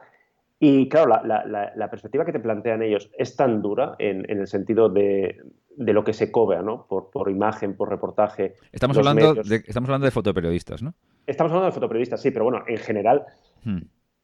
[0.60, 5.42] Y claro, la, perspectiva que te plantean ellos es tan dura en, el sentido de,
[5.78, 6.86] lo que se cobra, ¿no?
[6.88, 8.56] Por, por imagen, por reportaje.
[8.72, 10.94] Estamos hablando, de, estamos hablando de fotoperiodistas, ¿no?
[11.26, 13.26] Estamos hablando de fotoperiodistas, sí, pero bueno, en general
[13.64, 13.80] hmm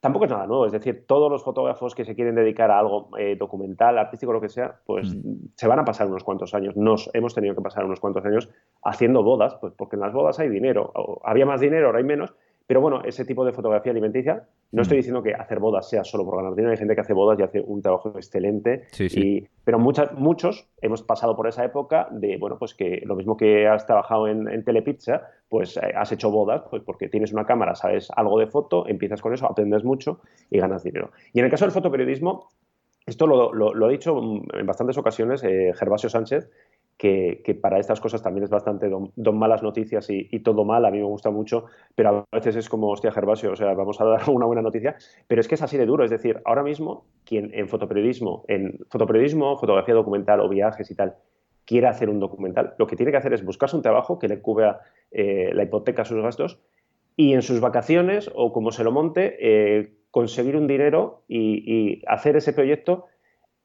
[0.05, 0.67] tampoco es nada nuevo.
[0.67, 4.39] Es decir, todos los fotógrafos que se quieren dedicar a algo eh, documental, artístico, lo
[4.39, 5.47] que sea, pues mm.
[5.55, 6.77] se van a pasar unos cuantos años.
[6.77, 8.47] Nos hemos tenido que pasar unos cuantos años
[8.83, 10.93] haciendo bodas, pues porque en las bodas hay dinero.
[11.23, 12.35] había más dinero, ahora hay menos,
[12.67, 14.99] pero bueno, ese tipo de fotografía alimenticia, no estoy mm.
[14.99, 17.43] diciendo que hacer bodas sea solo por ganar dinero, hay gente que hace bodas y
[17.43, 18.85] hace un trabajo excelente.
[18.91, 23.37] Sí, pero muchas, muchos hemos pasado por esa época de, bueno, pues que lo mismo
[23.37, 27.75] que has trabajado en, Telepizza, pues eh, has hecho bodas, pues porque tienes una cámara,
[27.75, 31.11] sabes algo de foto, empiezas con eso, aprendes mucho y ganas dinero.
[31.33, 32.49] Y en el caso del fotoperiodismo,
[33.05, 34.19] esto lo, lo, ha dicho
[34.53, 36.49] en bastantes ocasiones eh, Gervasio Sánchez,
[36.97, 40.97] que, para estas cosas también es bastante don, malas noticias y, todo mal, a mí
[40.97, 44.21] me gusta mucho, pero a veces es como, hostia, Gervasio, o sea, vamos a dar
[44.29, 44.95] una buena noticia,
[45.27, 48.79] pero es que es así de duro, es decir, ahora mismo, quien en fotoperiodismo, en
[48.89, 51.15] fotoperiodismo, fotografía documental o viajes y tal,
[51.65, 54.39] quiera hacer un documental, lo que tiene que hacer es buscarse un trabajo que le
[54.39, 54.81] cubra
[55.11, 56.59] eh, la hipoteca, sus gastos,
[57.17, 62.37] y en sus vacaciones o como se lo monte, eh, conseguir un dinero y hacer
[62.37, 63.05] ese proyecto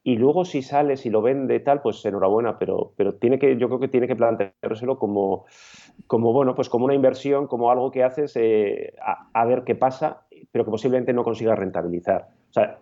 [0.03, 3.69] y luego si sale, si lo vende tal, pues enhorabuena, pero, pero tiene que, yo
[3.69, 5.45] creo que tiene que planteárselo como,
[6.07, 10.23] como, bueno, pues como una inversión, como algo que haces eh, a, ver qué pasa,
[10.51, 12.29] pero que posiblemente no consigas rentabilizar.
[12.49, 12.79] O sea,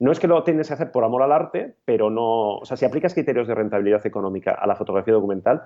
[0.00, 2.76] no es que lo tienes que hacer por amor al arte, pero no, o sea,
[2.76, 5.62] si aplicas criterios de rentabilidad económica a la fotografía documental,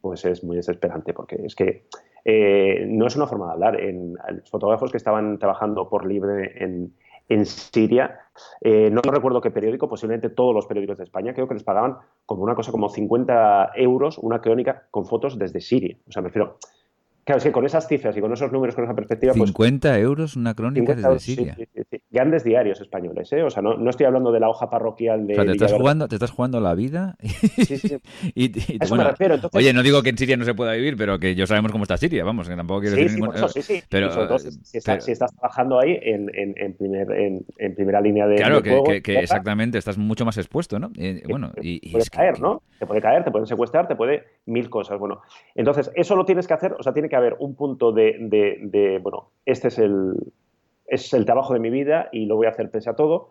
[0.00, 1.84] pues es muy desesperante, porque es que
[2.24, 3.80] eh, no es una forma de hablar.
[3.80, 6.92] En, los fotógrafos que estaban trabajando por libre en,
[7.28, 8.20] en Siria,
[8.60, 11.96] eh, no recuerdo qué periódico, posiblemente todos los periódicos de España, creo que les pagaban
[12.24, 15.96] como una cosa como 50 euros una crónica con fotos desde Siria.
[16.08, 16.58] O sea, me refiero,
[17.28, 19.34] Claro, es que con esas cifras y con esos números, con esa perspectiva.
[19.34, 21.54] 50 pues, euros una crónica desde Siria.
[21.56, 23.42] Sí, sí, sí, Grandes diarios españoles, ¿eh?
[23.42, 25.34] O sea, no, no, estoy hablando de la hoja parroquial de.
[25.34, 27.16] O sea, te, estás jugando, te estás jugando la vida.
[27.68, 27.98] Sí, sí.
[28.34, 29.10] y, bueno,
[29.52, 31.84] Oye, no digo que en Siria no se pueda vivir, pero que yo sabemos cómo
[31.84, 33.34] está Siria, vamos, que tampoco quiero decir ningún...
[33.48, 33.82] sí, sí.
[33.90, 38.36] Pero, si, estás trabajando ahí en, en, en, primer, en, primera línea de.
[38.36, 40.90] Claro, que, que, exactamente, estás mucho más expuesto, ¿no?
[40.94, 42.62] Y, bueno, y, te puede caer, ¿no?
[42.78, 44.98] Te puede caer, te pueden secuestrar, te puede mil cosas.
[44.98, 45.20] Bueno,
[45.54, 48.98] entonces, eso lo tienes que hacer, o sea, tiene que haber un punto de de,
[49.02, 50.14] bueno, este es el,
[50.88, 53.30] es el trabajo de mi vida y lo voy a hacer pese a todo,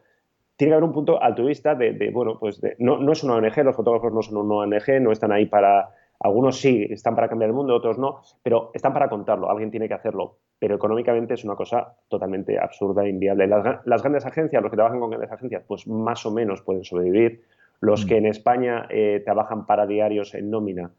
[0.56, 3.76] tiene que haber un punto altruista de, bueno, pues no, no, es una ONG, los
[3.76, 5.90] fotógrafos no son una ONG, no están ahí para
[6.20, 9.88] Algunos sí están para cambiar el mundo, otros no, pero están para contarlo, alguien tiene
[9.88, 10.38] que hacerlo.
[10.58, 13.46] Pero económicamente es una cosa totalmente absurda e inviable.
[13.46, 16.84] Las, las grandes agencias, los que trabajan con grandes agencias, pues más o menos pueden
[16.84, 17.44] sobrevivir.
[17.80, 18.08] Los mm.
[18.08, 20.92] que en España eh, trabajan para diarios en nómina,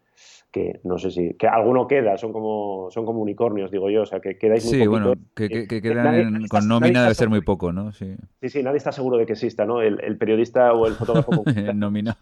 [0.51, 4.07] que no sé si, que alguno queda, son como, son como unicornios, digo yo, o
[4.07, 7.73] sea, que quedáis muy Sí, bueno, que, que, quedan con nómina debe ser muy poco,
[7.73, 7.93] ¿no?
[7.93, 8.17] Sí.
[8.43, 9.83] sí, nadie está seguro de que exista, ¿no?
[9.83, 12.17] El, periodista o el fotógrafo nómina.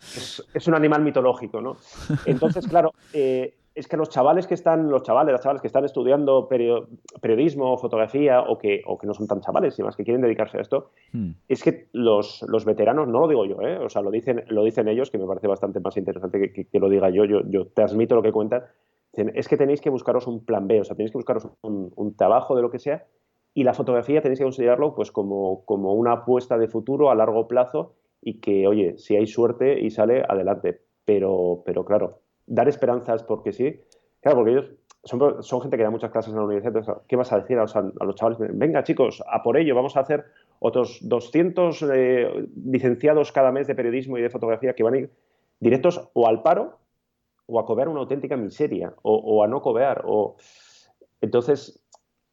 [0.00, 1.76] Es, es, un animal mitológico, ¿no?
[2.24, 5.84] Entonces, claro, eh, es que los chavales que están, los chavales, las chavales que están
[5.84, 10.22] estudiando periodismo, fotografía, o que, o que no son tan chavales, sino más que quieren
[10.22, 11.32] dedicarse a esto, hmm.
[11.46, 13.76] es que los, los, veteranos, no lo digo yo, ¿eh?
[13.76, 16.80] o sea, lo dicen, lo dicen ellos, que me parece bastante más interesante que, que,
[16.80, 18.64] lo diga yo, yo, yo transmito lo que cuentan,
[19.12, 22.16] es que tenéis que buscaros un plan B, o sea, tenéis que buscaros un, un
[22.16, 23.04] trabajo de lo que sea,
[23.52, 27.46] y la fotografía tenéis que considerarlo pues como, como una apuesta de futuro a largo
[27.46, 30.82] plazo y que, oye, si hay suerte y sale, adelante.
[31.06, 33.80] Pero, pero claro, dar esperanzas porque sí.
[34.20, 34.70] Claro, porque ellos
[35.04, 37.02] son, gente que da muchas clases en la universidad.
[37.06, 38.38] ¿Qué vas a decir a los, a los, chavales?
[38.56, 40.24] Venga, chicos, a por ello, vamos a hacer
[40.58, 45.10] otros 200 eh, licenciados cada mes de periodismo y de fotografía que van a ir
[45.60, 46.78] directos o al paro
[47.46, 50.02] o a cobrar una auténtica miseria o, o a no cobrar.
[50.06, 50.36] O...
[51.20, 51.80] Entonces,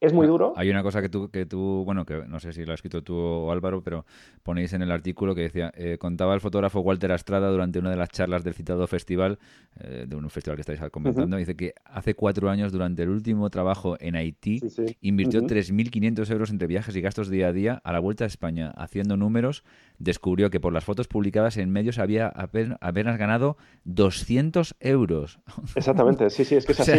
[0.03, 0.51] es muy duro.
[0.57, 3.01] Hay una cosa que tú, que tú, bueno, que no sé si lo has escrito
[3.03, 4.05] tú o Álvaro, pero
[4.43, 7.95] ponéis en el artículo que decía, eh, contaba el fotógrafo Walter Astrada durante una de
[7.95, 9.39] las charlas del citado festival,
[9.79, 13.49] eh, de un festival que estáis comentando, dice que hace cuatro años, durante el último
[13.49, 14.59] trabajo en Haití,
[14.99, 18.73] invirtió 3.500 euros entre viajes y gastos día a día a la vuelta a España.
[18.75, 19.63] Haciendo números,
[19.99, 25.39] descubrió que por las fotos publicadas en medios había apenas, ganado 200 euros.
[25.75, 26.91] Exactamente, sí, sí, es que es así.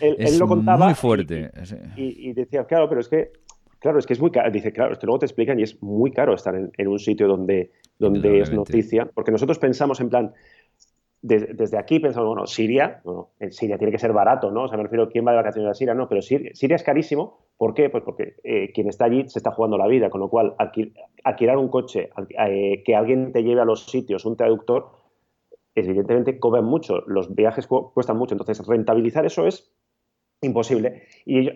[0.00, 0.84] él, lo contaba.
[0.84, 1.50] Muy fuerte.
[1.96, 3.32] y decía, claro, pero es que,
[3.78, 4.50] claro, es que es muy caro.
[4.50, 7.72] Dice, claro, esto luego te explican y es muy caro estar en, un sitio donde,
[7.98, 10.32] donde es noticia, porque nosotros pensamos en plan,
[11.22, 14.64] desde aquí pensamos, bueno, Siria, bueno, en Siria tiene que ser barato, ¿no?
[14.64, 15.94] O sea, me refiero, ¿quién va de vacaciones a Siria?
[15.94, 17.46] No, pero Siria, es carísimo.
[17.56, 17.90] ¿Por qué?
[17.90, 20.56] Pues porque eh, quien está allí se está jugando la vida, con lo cual
[21.22, 22.10] alquilar un coche,
[22.48, 24.90] eh, que alguien te lleve a los sitios, un traductor,
[25.76, 29.72] evidentemente cobran mucho, los viajes cuestan mucho, entonces rentabilizar eso es
[30.42, 31.04] imposible.
[31.24, 31.50] Y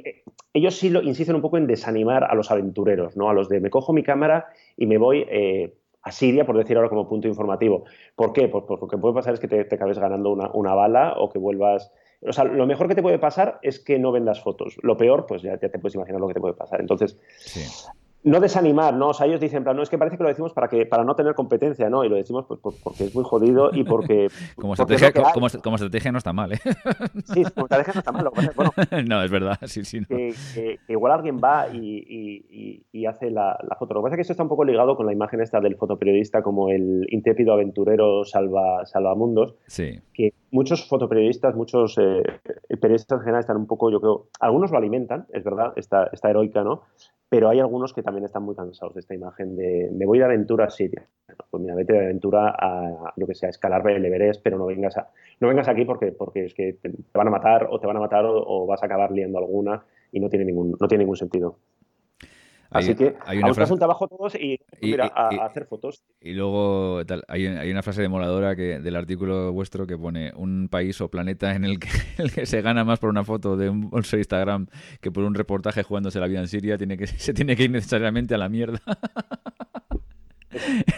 [0.53, 3.29] ellos, sí lo insisten un poco en desanimar a los aventureros, ¿no?
[3.29, 4.47] A los de me cojo mi cámara
[4.77, 7.85] y me voy eh, a Siria, por decir ahora como punto informativo.
[8.15, 8.49] ¿Por qué?
[8.49, 11.93] Pues, pues, porque puede pasar es que te, acabes ganando una, bala o que vuelvas.
[12.23, 14.79] O sea, lo mejor que te puede pasar es que no vendas fotos.
[14.83, 16.81] Lo peor, pues ya, te puedes imaginar lo que te puede pasar.
[16.81, 17.21] Entonces,
[18.27, 19.11] no desanimar, ¿no?
[19.11, 21.15] O sea, ellos dicen, no, es que parece que lo decimos para que para no
[21.15, 22.05] tener competencia, ¿no?
[22.05, 24.27] Y lo decimos pues, porque es muy jodido y porque...
[24.57, 26.59] como, estrategia, como, estrategia no está mal, ¿eh?
[27.33, 28.29] sí, como estrategia no está mal.
[28.35, 28.73] Bueno,
[29.07, 30.05] no, es verdad, sí, sí.
[30.07, 33.95] Que, igual alguien va y, y, hace la, la, foto.
[33.95, 35.77] Lo que pasa es que esto está un poco ligado con la imagen esta del
[35.77, 39.55] fotoperiodista como el intrépido aventurero salva, salvamundos.
[39.69, 40.01] Sí.
[40.13, 42.25] Que muchos fotoperiodistas, muchos eh,
[42.81, 46.29] periodistas en general están un poco, yo creo, algunos lo alimentan, es verdad, esta, esta
[46.29, 46.83] heroica, ¿no?
[47.29, 50.25] pero hay algunos que también están muy cansados de esta imagen de me voy de
[50.25, 51.07] aventura a Siria.
[51.51, 54.67] Pues mira, vete de aventura a, yo que sé, a escalar el Everest, pero no
[54.67, 57.87] vengas, a, no vengas aquí porque, porque es que te, van a matar o te
[57.87, 61.05] van a matar o, vas a acabar liando alguna y no tiene ningún, no tiene
[61.05, 61.59] ningún sentido.
[62.71, 63.73] Así que hay una frase...
[63.73, 66.03] un trabajo todos y, mira, a, hacer fotos.
[66.21, 71.09] Y luego hay, una frase demoladora que, del artículo vuestro que pone un país o
[71.09, 74.17] planeta en el que, el que se gana más por una foto de un bolso
[74.17, 74.67] de Instagram
[75.01, 77.71] que por un reportaje jugándose la vida en Siria tiene que se tiene que ir
[77.71, 78.81] necesariamente a la mierda.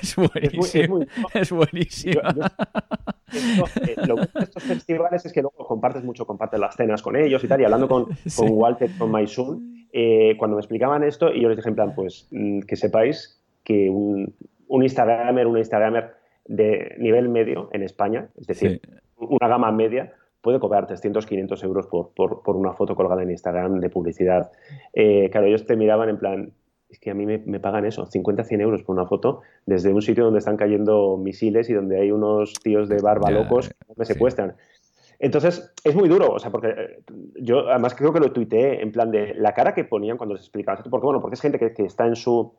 [0.03, 1.01] Es, buenísimo.
[1.35, 2.21] Es, buenísimo.
[3.33, 7.17] Eh, lo bueno de estos festivales es que luego compartes mucho, compartes las cenas con
[7.17, 7.61] ellos y tal.
[7.61, 8.05] Y hablando con,
[8.37, 11.95] con Walter, con Maisun, eh, cuando me explicaban esto, y yo les dije en plan,
[11.95, 14.35] pues mm, que sepáis que un,
[14.69, 16.13] un Instagramer, un Instagramer
[16.47, 18.81] de nivel medio en España, es decir,
[19.17, 23.31] una gama media, puede cobrar 300, 500 euros por, por, por, una foto colgada en
[23.31, 24.51] Instagram de publicidad.
[24.93, 26.53] Eh, claro, ellos te miraban en plan,
[26.89, 29.93] es que a mí me, me, pagan eso, 50, 100 euros por una foto, desde
[29.93, 33.95] un sitio donde están cayendo misiles y donde hay unos tíos de barba locos que
[33.97, 34.55] me secuestran.
[35.19, 37.03] Entonces, es muy duro, o sea, porque eh,
[37.41, 40.45] yo además creo que lo tuiteé en plan de la cara que ponían cuando les
[40.45, 42.55] explicaban esto, porque bueno, porque es gente que, está en su,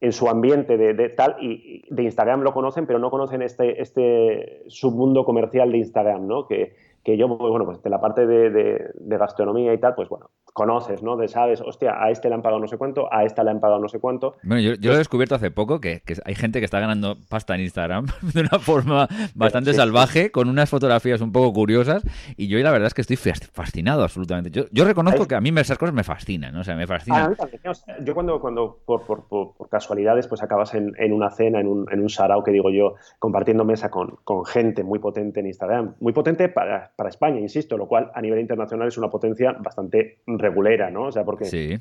[0.00, 4.64] en su ambiente de, tal y, de Instagram lo conocen, pero no conocen este, este
[4.68, 6.46] submundo comercial de Instagram, ¿no?
[6.46, 10.30] Que, que yo, bueno, pues de la parte de, de, gastronomía y tal, pues bueno,
[10.54, 11.16] conoces, ¿no?
[11.16, 13.58] De sabes, hostia, a este le han pagado no sé cuánto, a esta le han
[13.58, 14.36] pagado no sé cuánto.
[14.44, 17.62] Bueno, yo, lo he descubierto hace poco que, hay gente que está ganando pasta en
[17.62, 22.04] Instagram de una forma bastante salvaje, con unas fotografías un poco curiosas,
[22.36, 24.50] y yo la verdad es que estoy fascinado absolutamente.
[24.50, 26.60] Yo, yo reconozco que a mí esas cosas me fascinan, ¿no?
[26.60, 27.36] O sea, me fascinan.
[28.04, 31.86] yo cuando, cuando por, por, por, casualidades, pues acabas en, en, una cena, en un,
[31.90, 35.96] en un sarao, que digo yo, compartiendo mesa con, con gente muy potente en Instagram,
[35.98, 40.18] muy potente para, para España, insisto, lo cual a nivel internacional es una potencia bastante
[40.44, 41.06] regulera, ¿no?
[41.06, 41.78] O sea, porque sí.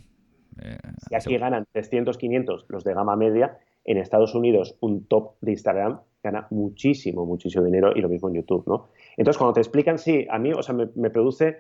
[0.62, 0.78] Eh,
[1.10, 5.52] si aquí ganan 300, 500 los de gama media, en Estados Unidos un top de
[5.52, 8.89] Instagram gana muchísimo, muchísimo dinero y lo mismo en YouTube, ¿no?
[9.17, 11.58] Entonces, cuando te explican, sí, a mí, o sea, me, produce,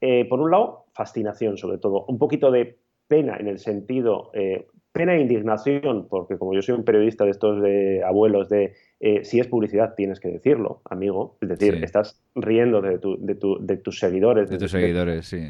[0.00, 4.66] eh, por un lado, fascinación sobre todo, un poquito de pena en el sentido, eh,
[4.92, 8.74] pena e indignación, porque como yo soy un periodista de estos de abuelos de
[9.06, 11.36] eh, si es publicidad, tienes que decirlo, amigo.
[11.42, 14.48] Es decir, estás riendo de, de, tus seguidores.
[14.48, 15.46] De tus seguidores, sí.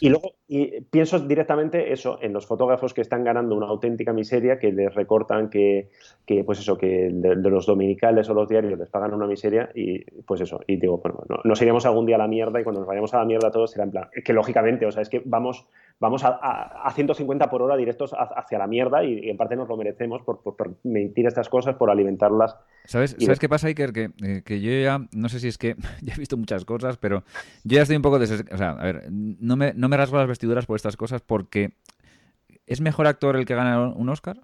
[0.00, 4.58] Y luego y pienso directamente eso, en los fotógrafos que están ganando una auténtica miseria,
[4.58, 5.88] que les recortan, que,
[6.26, 10.04] que pues eso, que de, los dominicales o los diarios les pagan una miseria y
[10.22, 10.60] pues eso.
[10.66, 13.14] Y digo, bueno, no, nos iremos algún día a la mierda y cuando nos vayamos
[13.14, 15.66] a la mierda todos será en plan, que lógicamente, o sea, es que vamos,
[15.98, 19.78] vamos a, a, 150 por hora directos hacia la mierda y, en parte nos lo
[19.78, 22.56] merecemos por, por, por mentir estas cosas, por alimentarlas
[22.98, 23.92] ¿Sabes, ¿sabes qué pasa, Iker?
[23.92, 26.96] Que, eh, que, yo ya, no sé si es que ya he visto muchas cosas,
[26.96, 27.22] pero
[27.62, 28.18] yo ya estoy un poco...
[28.18, 28.44] Des...
[28.50, 31.74] O sea, a ver, no me, no me rasgo las vestiduras por estas cosas porque
[32.66, 34.40] ¿es mejor actor el que gana un Oscar?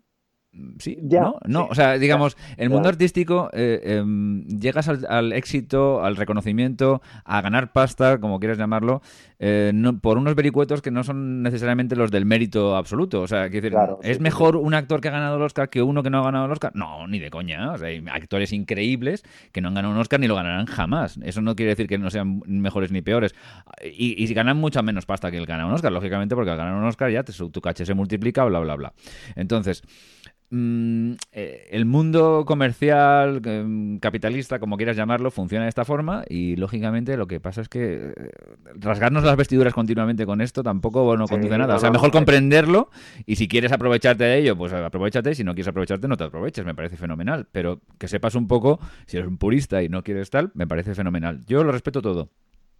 [0.78, 1.36] Sí, ¿no?
[1.46, 7.40] No, o sea, digamos, el mundo artístico eh, em, llegas al, éxito, al reconocimiento, a
[7.40, 9.02] ganar pasta, como quieras llamarlo,
[9.38, 13.22] eh, por unos vericuetos que no son necesariamente los del mérito absoluto.
[13.22, 16.10] O sea, decir, ¿es mejor un actor que ha ganado el Oscar que uno que
[16.10, 16.72] no ha ganado el Oscar?
[16.74, 17.72] No, ni de coña.
[17.72, 21.18] O sea, hay actores increíbles que no han ganado un Oscar ni lo ganarán jamás.
[21.22, 23.34] Eso no quiere decir que no sean mejores ni peores.
[23.82, 26.56] Y, y ganan mucha menos pasta que el que gana un Oscar, lógicamente, porque al
[26.56, 28.92] ganar un Oscar ya tu caché se multiplica, bla, bla, bla.
[29.36, 29.82] Entonces,
[30.56, 36.54] Mm, eh, el mundo comercial, mm, capitalista, como quieras llamarlo, funciona de esta forma y
[36.54, 38.30] lógicamente lo que pasa es que eh,
[38.76, 41.74] rasgarnos las vestiduras continuamente con esto tampoco no conduce a nada.
[41.74, 42.88] o sea, mejor comprenderlo
[43.26, 45.34] y si quieres aprovecharte de ello, pues aprovechate.
[45.34, 46.64] Si no quieres aprovecharte, no te aproveches.
[46.64, 47.48] Me parece fenomenal.
[47.50, 50.94] Pero que sepas un poco, si eres un purista y no quieres tal, me parece
[50.94, 51.40] fenomenal.
[51.48, 52.30] Yo lo respeto todo.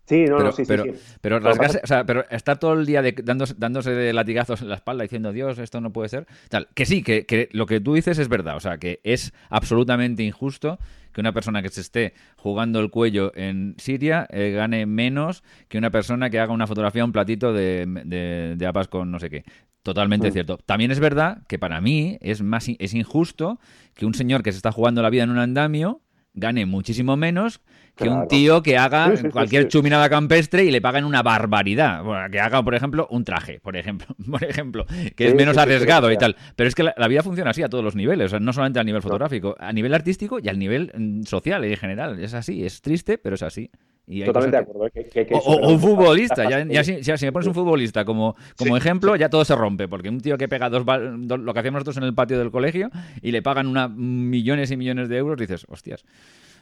[0.07, 0.90] Sí, no, no, sí, pero, sí,
[1.23, 4.75] Pero, rasgarse, o sea, pero estar todo el día dándose, dándose, de latigazos en la
[4.75, 6.27] espalda diciendo, Dios, esto no puede ser.
[6.51, 6.69] Tal.
[6.75, 8.57] Que sí, que, que, lo que tú dices es verdad.
[8.57, 10.79] O sea, que es absolutamente injusto
[11.12, 15.79] que una persona que se esté jugando el cuello en Siria eh, gane menos que
[15.79, 19.45] una persona que haga una fotografía, un platito de, de, de con no sé qué.
[19.83, 20.33] Totalmente mm.
[20.33, 20.59] cierto.
[20.59, 23.59] También es verdad que para mí es, más, es injusto
[23.95, 26.03] que un señor que se está jugando la vida en un andamio
[26.35, 27.61] gane muchísimo menos
[27.96, 32.02] que un tío que haga cualquier chuminada campestre y le paguen una barbaridad.
[32.30, 36.16] que haga, por ejemplo, un traje, por ejemplo, por ejemplo que es menos arriesgado y
[36.16, 36.37] tal.
[36.57, 38.80] Pero es que la, vida funciona así a todos los niveles, o sea, no solamente
[38.80, 42.18] a nivel fotográfico, a nivel artístico y al nivel mm, social en general.
[42.20, 43.70] Es así, es triste, pero es así.
[44.07, 44.90] Totalmente de acuerdo.
[45.33, 49.57] o, un futbolista, ya, si, me pones un futbolista como, como ejemplo, ya todo se
[49.57, 52.50] rompe, porque un tío que pega dos, lo que hacíamos nosotros en el patio del
[52.50, 52.90] colegio
[53.22, 56.04] y le pagan una, millones y millones de euros, dices, hostias.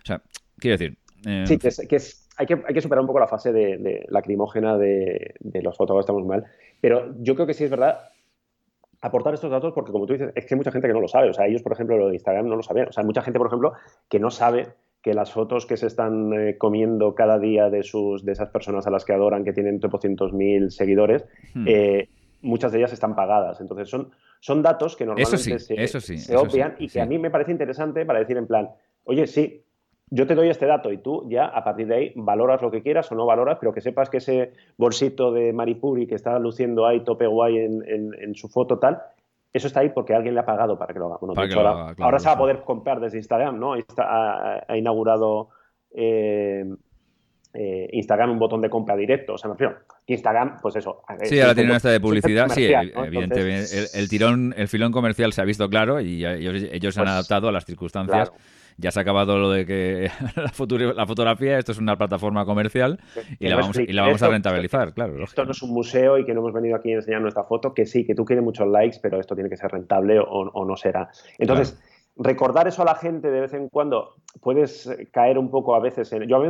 [0.03, 0.23] O sea,
[0.59, 3.53] quiero decir, eh, sí, que, es, hay, que, hay que superar un poco la fase
[3.53, 6.45] de, lacrimógena de, los fotógrafos estamos mal.
[6.81, 8.01] Pero yo creo que sí es verdad
[9.01, 11.09] aportar estos datos porque, como tú dices, es que hay mucha gente que no lo
[11.09, 11.31] sabe.
[11.31, 12.89] O sea, ellos, por ejemplo, lo de Instagram no lo sabían.
[12.89, 13.73] O sea, hay mucha gente, por ejemplo,
[14.09, 14.69] que no sabe
[15.03, 18.87] que las fotos que se están eh, comiendo cada día de, sus, de esas personas
[18.87, 21.65] a las que adoran, que tienen 300.000 seguidores, hmm.
[21.67, 22.09] eh,
[22.41, 23.61] muchas de ellas están pagadas.
[23.61, 28.07] Entonces, son, son datos que normalmente se, obvian y que a mí me parece interesante
[28.07, 28.71] para decir en plan,
[29.05, 29.65] oye, sí,
[30.15, 32.83] yo te doy este dato y tú ya a partir de ahí valoras lo que
[32.83, 36.87] quieras o no valoras, pero que sepas que ese bolsito de Maripuri que está luciendo
[36.87, 39.01] ahí tope guay en, su foto tal,
[39.55, 41.95] eso está ahí porque alguien le ha pagado para que lo haga.
[41.99, 43.73] ahora, se va a poder comprar desde Instagram, ¿no?
[43.73, 45.49] ha, inaugurado
[45.95, 46.67] eh,
[47.55, 49.33] eh, Instagram un botón de compra directo.
[49.33, 51.01] O sea, me refiero, Instagram, pues eso.
[51.23, 52.49] Sí, ahora tiene esta de publicidad.
[52.51, 53.65] Sí, evidentemente.
[53.95, 57.49] el, tirón, el filón comercial se ha visto claro y ellos, se han pues adaptado
[57.49, 58.31] a las circunstancias
[58.79, 62.99] ya se ha acabado lo de que la, la fotografía, esto es una plataforma comercial
[63.39, 65.23] y la vamos, y la vamos a rentabilizar, claro.
[65.23, 67.75] Esto no es un museo y que no hemos venido aquí a enseñar nuestra foto,
[67.75, 70.77] que sí, que tú quieres muchos likes, pero esto tiene que ser rentable o, no
[70.77, 71.11] será.
[71.39, 71.79] Entonces,
[72.17, 76.13] recordar eso a la gente de vez en cuando, puedes caer un poco a veces
[76.13, 76.29] en...
[76.29, 76.43] Yo,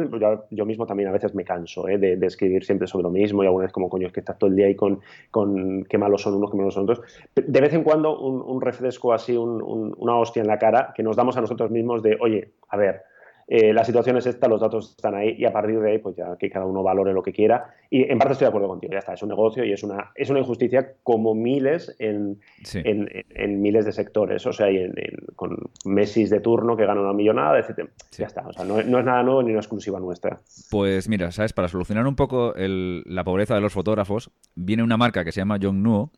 [0.51, 1.99] yo, mismo también a veces me canso ¿eh?
[1.99, 4.51] de, escribir siempre sobre lo mismo y alguna vez como coño es que estás todo
[4.51, 5.01] el día ahí con,
[5.31, 7.01] con qué malos son unos, qué malos son otros.
[7.35, 11.37] De vez en cuando un, refresco así, una hostia en la cara que nos damos
[11.37, 13.03] a nosotros mismos de, oye, a ver,
[13.49, 16.17] eh, la situación es esta, los datos están ahí y a partir de ahí, pues
[16.17, 17.75] ya que cada uno valore lo que quiera.
[17.91, 20.11] Y en parte estoy de acuerdo contigo, ya está, es un negocio y es una,
[20.15, 22.41] es una injusticia como miles en,
[22.75, 24.91] en, miles de sectores, o sea, y
[25.37, 27.91] con Messi de turno que gana una millonada, etc.
[28.17, 30.41] Ya está, o sea, no, es nada nuevo ni una exclusiva nuestra.
[30.71, 31.53] Pues mira, ¿sabes?
[31.53, 35.59] Para solucionar un poco la pobreza de los fotógrafos, viene una marca que se llama
[35.59, 36.11] Yongnuo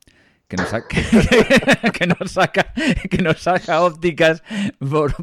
[0.48, 0.88] que nos, saca,
[1.92, 2.72] que, nos saca,
[3.10, 4.42] que nos saca ópticas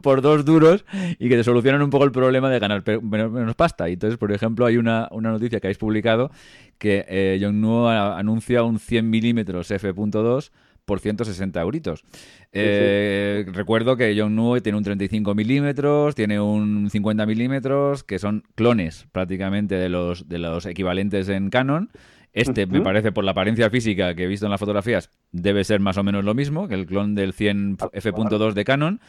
[0.02, 0.86] por, dos duros
[1.20, 3.90] y que te solucionan un poco el problema de ganar menos, pasta.
[3.90, 6.32] Y entonces, por ejemplo, hay una, noticia que habéis publicado
[6.78, 10.52] que eh, Yongnuo anuncia un 100 milímetros f.2
[10.86, 12.04] por 160 euritos.
[12.52, 19.06] Eh, recuerdo que Yongnuo tiene un 35 milímetros, tiene un 50 milímetros, que son clones
[19.12, 21.92] prácticamente de los, de los equivalentes en Canon.
[22.34, 25.82] Este, me parece, por la apariencia física que he visto en las fotografías, debe ser
[25.82, 29.02] más o menos lo mismo que el clon del 100 f.2 de Canon.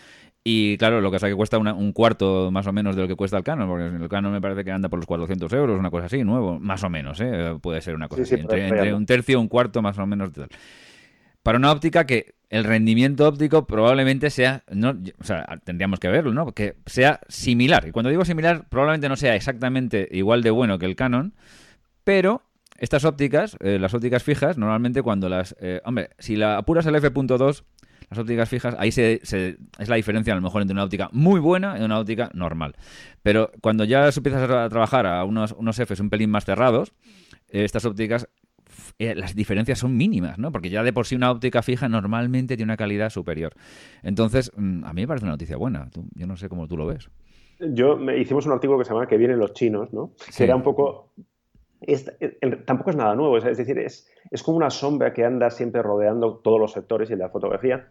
[0.44, 3.08] Y claro, lo que pasa es que cuesta un cuarto más o menos de lo
[3.08, 5.78] que cuesta el Canon, porque el Canon me parece que anda por los 400 euros,
[5.78, 7.56] una cosa así, nuevo, más o menos, ¿eh?
[7.60, 10.32] puede ser una cosa así, entre, un tercio y un cuarto más o menos.
[10.32, 10.48] Tal.
[11.44, 16.34] Para una óptica que el rendimiento óptico probablemente sea, no, o sea, tendríamos que verlo,
[16.34, 16.52] ¿no?
[16.52, 17.86] Que sea similar.
[17.86, 21.34] Y cuando digo similar, probablemente no sea exactamente igual de bueno que el Canon,
[22.02, 22.42] pero
[22.82, 25.54] estas ópticas, eh, las ópticas fijas, normalmente cuando las...
[25.60, 27.62] Eh, hombre, si la apuras el f.2,
[28.10, 31.38] las ópticas fijas, ahí se, es la diferencia a lo mejor entre una óptica muy
[31.38, 32.74] buena y una óptica normal.
[33.22, 36.92] Pero cuando ya empiezas a trabajar a unos, unos Fs un pelín más cerrados,
[37.50, 38.28] eh, estas ópticas
[38.98, 40.50] las diferencias son mínimas, ¿no?
[40.50, 43.52] Porque ya de por sí una óptica fija normalmente tiene una calidad superior.
[44.02, 45.88] Entonces, mm, a mí me parece una noticia buena.
[46.14, 47.10] yo no sé cómo tú lo ves.
[47.60, 50.14] Yo me, hicimos un artículo que se llama Que vienen los chinos, ¿no?
[50.36, 51.12] Que era un poco
[52.64, 56.36] tampoco es nada nuevo, es, decir, es, es, como una sombra que anda siempre rodeando
[56.36, 57.88] todos los sectores y la fotografía.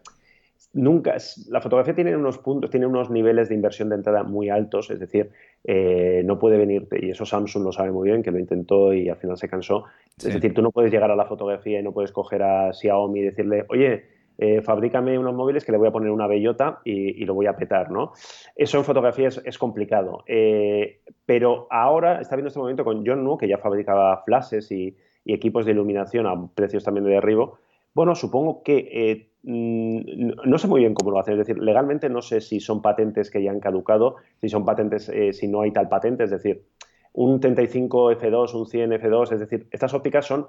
[0.74, 1.16] Nunca,
[1.48, 5.00] la fotografía tiene unos puntos, tiene unos niveles de inversión de entrada muy altos, es
[5.00, 5.30] decir,
[5.64, 9.08] eh, no puede venirte, y eso Samsung lo sabe muy bien, que lo intentó y
[9.08, 9.84] al final se cansó.
[10.16, 13.20] Es decir, tú no puedes llegar a la fotografía y no puedes coger a Xiaomi
[13.20, 14.04] y decirle, oye,
[14.44, 17.54] eh, fabrícame unos móviles que le voy a poner una bellota y, lo voy a
[17.54, 18.12] petar, ¿no?
[18.56, 20.24] Eso en fotografía es, complicado.
[20.26, 24.96] Eh, pero ahora está viendo este momento con John Nu, que ya fabricaba flashes y,
[25.24, 27.58] equipos de iluminación a precios también de derribo.
[27.94, 31.30] Bueno, supongo que eh, mm, no sé muy bien cómo lo hace.
[31.30, 35.08] Es decir, legalmente no sé si son patentes que ya han caducado, si son patentes,
[35.30, 36.24] si no hay tal patente.
[36.24, 36.64] Es decir,
[37.12, 40.48] un 35 F2, un 100 F2, es decir, estas ópticas son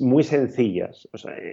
[0.00, 1.08] muy sencillas,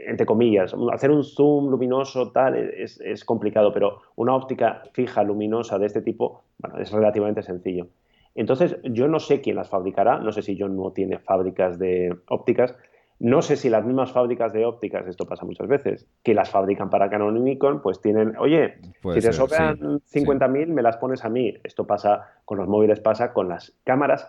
[0.08, 0.74] entre comillas.
[0.94, 6.44] Hacer un zoom luminoso tal es, complicado, pero una óptica fija luminosa de este tipo,
[6.58, 7.88] bueno, es relativamente sencillo.
[8.34, 12.16] Entonces, yo no sé quién las fabricará, no sé si John no tiene fábricas de
[12.30, 12.78] ópticas,
[13.20, 16.90] no sé si las mismas fábricas de ópticas, esto pasa muchas veces, que las fabrican
[16.90, 18.76] para Canon y Nikon, pues tienen, oye,
[19.14, 21.54] si te sobran 50.000, me las pones a mí.
[21.64, 24.28] Esto pasa con los móviles, pasa con las cámaras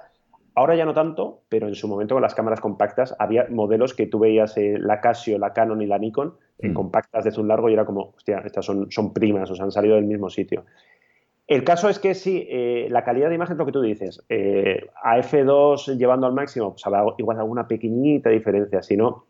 [0.54, 4.06] Ahora ya no tanto, pero en su momento con las cámaras compactas había modelos que
[4.06, 6.74] tú veías eh, la Casio, la Canon y la Nikon en mm.
[6.74, 9.72] compactas de zoom largo y era como, hostia, estas son, son primas, o sea, han
[9.72, 10.64] salido del mismo sitio.
[11.46, 14.22] El caso es que sí, eh, la calidad de imagen es lo que tú dices.
[14.28, 19.26] Eh, a F2 llevando al máximo, pues habrá igual alguna pequeñita diferencia, si no,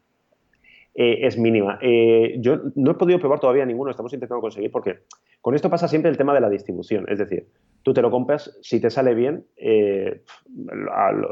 [0.94, 1.78] es mínima.
[2.38, 4.98] yo no he podido probar todavía ninguno, estamos intentando conseguir, porque
[5.40, 7.06] con esto pasa siempre el tema de la distribución.
[7.08, 7.46] Es decir,
[7.82, 10.22] tú te lo compras, si te sale bien, eh,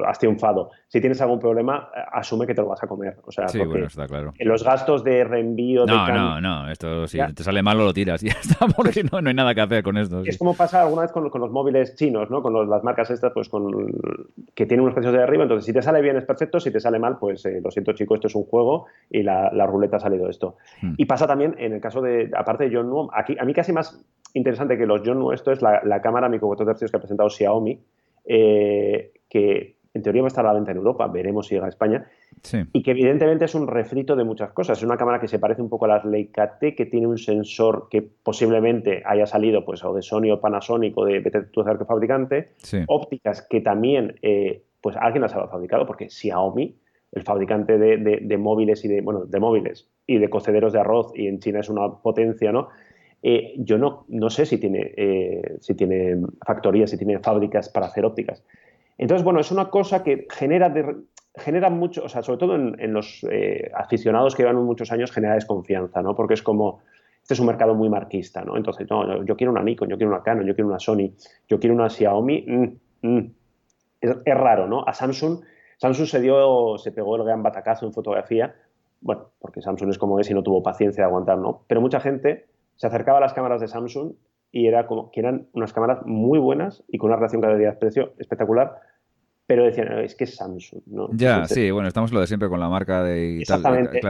[0.06, 0.70] has triunfado.
[0.88, 3.16] Si tienes algún problema, asume que te lo vas a comer.
[3.24, 4.32] O sea, sí, bueno, está claro.
[4.40, 5.86] Los gastos de reenvío...
[5.86, 9.34] No, no, no, esto si te sale mal lo tiras, ya está, porque no, hay
[9.34, 10.22] nada que hacer con esto.
[10.24, 12.42] Es como pasa alguna vez con, los móviles chinos, ¿no?
[12.42, 13.70] Con las marcas estas, pues con
[14.54, 16.80] que tienen unos precios de arriba, entonces si te sale bien es perfecto, si te
[16.80, 20.00] sale mal, pues eh, lo siento chicos, esto es un juego y la, ruleta ha
[20.00, 20.56] salido esto.
[20.82, 20.94] Hmm.
[20.96, 23.72] Y pasa también en el caso de, aparte de John Nuo, aquí, a mí casi
[23.72, 26.96] más interesante que los John Nuo, esto es la, la cámara micro 4 tercios que
[26.96, 27.78] ha presentado Xiaomi,
[28.24, 31.66] eh, que en teoría va a estar a la venta en Europa, veremos si llega
[31.66, 32.06] a España,
[32.72, 34.78] y que evidentemente es un refrito de muchas cosas.
[34.78, 37.18] Es una cámara que se parece un poco a las Leica T, que tiene un
[37.18, 41.64] sensor que posiblemente haya salido pues, o de Sony o Panasonic o de vete tú
[41.64, 42.52] fabricante,
[42.86, 46.76] ópticas que también eh, pues alguien las ha fabricado, porque Xiaomi,
[47.12, 51.12] el fabricante de, de, móviles y de, bueno, de móviles y de cocederos de arroz,
[51.14, 52.68] y en China es una potencia, ¿no?
[53.22, 57.86] Eh, yo no, no, sé si tiene, eh, si tiene factorías, si tiene fábricas para
[57.86, 58.42] hacer ópticas.
[58.96, 60.72] Entonces, bueno, es una cosa que genera,
[61.34, 65.34] genera mucho, o sea, sobre todo en, los eh, aficionados que llevan muchos años, genera
[65.34, 66.14] desconfianza, ¿no?
[66.14, 66.80] Porque es como,
[67.22, 68.56] este es un mercado muy marquista, ¿no?
[68.56, 71.12] Entonces, no, yo quiero una Nikon, yo quiero una Canon, yo quiero una Sony,
[71.48, 72.44] yo quiero una Xiaomi.
[72.46, 73.30] Mm, mm.
[74.00, 74.82] Es, es, raro, ¿no?
[74.86, 75.40] A Samsung,
[75.76, 78.54] Samsung se dio, se pegó el gran batacazo en fotografía,
[79.02, 81.62] bueno, porque Samsung es como es y no tuvo paciencia de aguantar, ¿no?
[81.66, 82.46] Pero mucha gente
[82.80, 84.14] se acercaba a las cámaras de Samsung
[84.50, 88.74] y era como que eran unas cámaras muy buenas y con una relación calidad-precio espectacular,
[89.46, 91.10] pero decían, es que es Samsung, ¿no?
[91.12, 94.00] Ya, sí, bueno, estamos lo de siempre con la marca de Exactamente.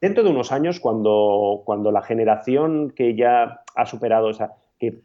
[0.00, 5.02] Dentro de unos años, cuando, cuando la generación que ya ha superado, o sea, que,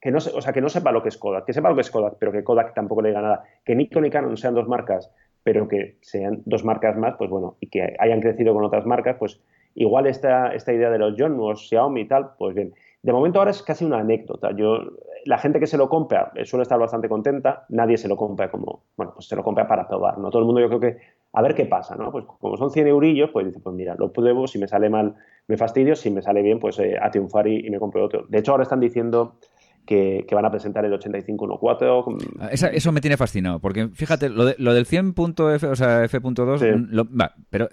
[0.00, 1.82] que no, o sea, que no sepa lo que es Kodak, que sepa lo que
[1.82, 4.66] es Kodak, pero que Kodak tampoco le diga nada, que Nikon y Canon sean dos
[4.66, 8.86] marcas, pero que sean dos marcas más, pues bueno, y que hayan crecido con otras
[8.86, 9.42] marcas, pues
[9.74, 12.74] igual esta, esta idea de los John o Xiaomi y tal, pues bien.
[13.02, 14.50] De momento ahora es casi una anécdota.
[14.56, 14.78] Yo,
[15.24, 18.50] la gente que se lo compra eh, suele estar bastante contenta, nadie se lo compra
[18.50, 20.30] como, bueno, pues se lo compra para probar, ¿no?
[20.30, 20.98] Todo el mundo yo creo que,
[21.32, 22.10] a ver qué pasa, ¿no?
[22.10, 25.14] Pues como son 100 eurillos, pues dice, pues mira, lo pruebo, si me sale mal
[25.48, 28.26] me fastidio, si me sale bien, pues eh, a triunfar y, me compro otro.
[28.28, 29.38] De hecho, ahora están diciendo
[29.86, 32.28] que, van a presentar el 8514.
[32.38, 37.08] Ah, eso me tiene fascinado, porque fíjate, lo, del 100.f, o sea, F.2,
[37.48, 37.68] pero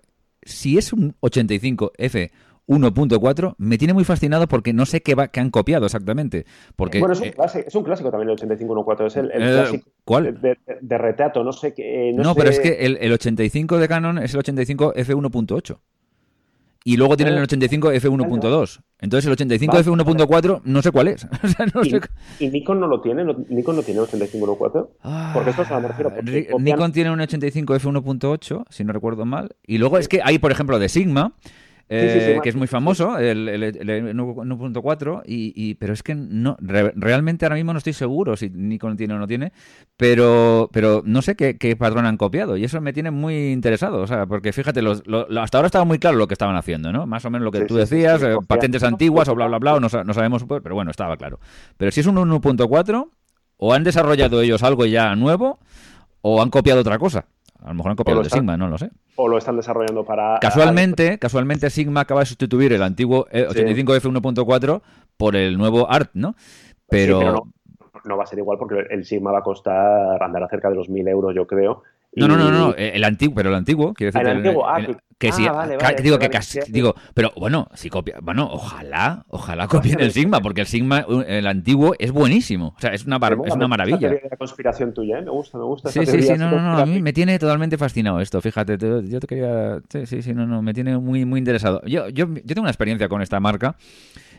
[0.45, 2.31] si es un 85F
[2.67, 6.45] 1.4 me tiene muy fascinado porque no sé qué, va, qué han copiado exactamente.
[6.75, 9.43] Porque, bueno, es un, eh, clásico, es un clásico también el 85.1.4, es el, el
[9.43, 10.41] eh, clásico ¿cuál?
[10.41, 12.13] De, de, retrato, no sé qué.
[12.15, 15.77] No, pero es que el, el, 85 de Canon es el 85 F1.8
[16.87, 18.79] y luego tienen el 85 F1.2.
[18.99, 21.27] Entonces el 85 F1.4 no sé cuál es.
[22.39, 23.25] ¿Y, Nikon no lo tiene?
[23.49, 28.65] ¿Nikon no tiene 85 ah, Porque esto es a lo Nikon tiene un 85 F1.8,
[28.69, 29.55] si no recuerdo mal.
[29.65, 31.33] Y luego es que hay, por ejemplo, de Sigma,
[31.87, 37.45] eh, que es muy famoso, el, el, 1.4, y, y, pero es que no realmente
[37.45, 39.51] ahora mismo no estoy seguro si Nikon tiene o no tiene,
[39.95, 44.01] pero, pero no sé qué, qué patrón han copiado, y eso me tiene muy interesado,
[44.01, 45.03] o sea, porque fíjate, los,
[45.37, 47.05] hasta ahora estaba muy claro lo que estaban haciendo, ¿no?
[47.05, 49.87] Más o menos lo que tú decías, eh, patentes antiguas o bla, bla, bla, no,
[50.03, 51.39] no sabemos, pero bueno, estaba claro.
[51.77, 53.09] Pero si es un 1.4,
[53.57, 55.59] o han desarrollado ellos algo ya nuevo,
[56.21, 57.25] o han copiado otra cosa.
[57.65, 58.91] A lo mejor han copiado de Sigma, no lo sé.
[59.15, 60.37] O lo están desarrollando para...
[60.39, 64.81] Casualmente, casualmente Sigma acaba de sustituir el antiguo 85F1.4
[65.17, 66.35] por el nuevo ART, ¿no?
[66.87, 67.47] Pero...
[68.03, 70.89] no, va a ser igual porque el Sigma va a costar, andar cerca de los
[70.89, 71.81] 1.000 euros, yo creo.
[72.15, 74.27] No, no, no, no, el antiguo, pero el antiguo, quiero decir.
[74.27, 74.79] El, antiguo, ah,
[75.17, 75.65] que sí, ah,
[76.01, 80.61] digo que casi, digo, pero bueno, si copia, bueno, ojalá, ojalá copien el Sigma, porque
[80.61, 84.11] el Sigma, el antiguo, es buenísimo, o sea, es una, es una maravilla.
[84.29, 85.21] la conspiración tuya, ¿eh?
[85.21, 85.89] me gusta, me gusta.
[85.89, 89.19] Sí, sí, sí, no, no, no, a mí me tiene totalmente fascinado esto, fíjate, yo
[89.19, 91.81] te quería, sí, sí, sí, no, no, me tiene muy, muy interesado.
[91.85, 93.77] Yo, yo, yo tengo una experiencia con esta marca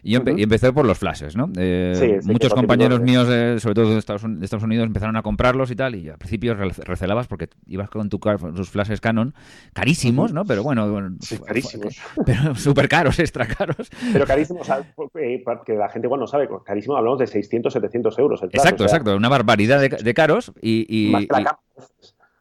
[0.02, 1.50] y, empecé por los flashes, ¿no?
[1.56, 4.22] Eh, muchos compañeros míos, eh, sobre todo de Estados,
[4.62, 8.70] Unidos, empezaron a comprarlos y tal, y al principio recelabas porque ibas con tu tus
[8.70, 9.34] flashes Canon,
[9.72, 10.44] carísimos, ¿no?
[10.44, 11.16] Pero bueno,
[11.46, 11.96] carísimos.
[12.26, 13.90] Pero súper caros, extra caros.
[14.12, 18.42] Pero carísimos, eh, que la gente igual no sabe, carísimo hablamos de 600, 700 euros.
[18.42, 21.28] El exacto, exacto, una barbaridad de, caros y, y,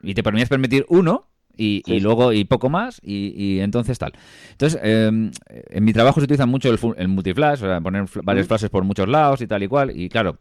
[0.02, 1.28] y te permitías permitir uno
[1.58, 4.14] y, luego y poco más y, entonces tal.
[4.52, 8.48] Entonces, em, en mi trabajo se utiliza mucho el, el multiflash, o sea, poner varios
[8.48, 9.92] flashes por muchos lados y tal y cual.
[9.96, 10.38] Y claro,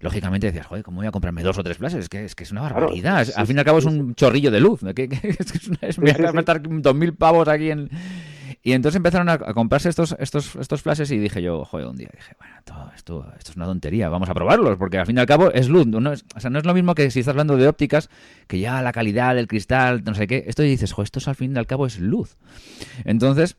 [0.00, 2.00] lógicamente decías, joder, ¿cómo voy a comprarme dos o tres flashes?
[2.00, 3.26] Es que es, que es una barbaridad.
[3.34, 4.80] al fin y al cabo es un chorrillo de luz.
[4.94, 7.90] Que, es, que es, una, es, voy a gastar dos mil pavos aquí en,
[8.62, 12.10] y entonces empezaron a, comprarse estos, estos, estos flashes y dije yo, joder, un día
[12.14, 15.20] dije, bueno, todo esto, esto es una tontería, vamos a probarlos, porque al fin y
[15.20, 15.86] al cabo es luz.
[15.86, 18.10] No es, o sea, no es lo mismo que si estás hablando de ópticas,
[18.46, 20.44] que ya la calidad del cristal, no sé qué.
[20.46, 22.36] Esto dices, joder, esto al fin y al cabo es luz.
[23.04, 23.56] Entonces,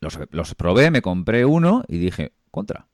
[0.00, 2.88] los, los probé, me compré uno y dije, contra.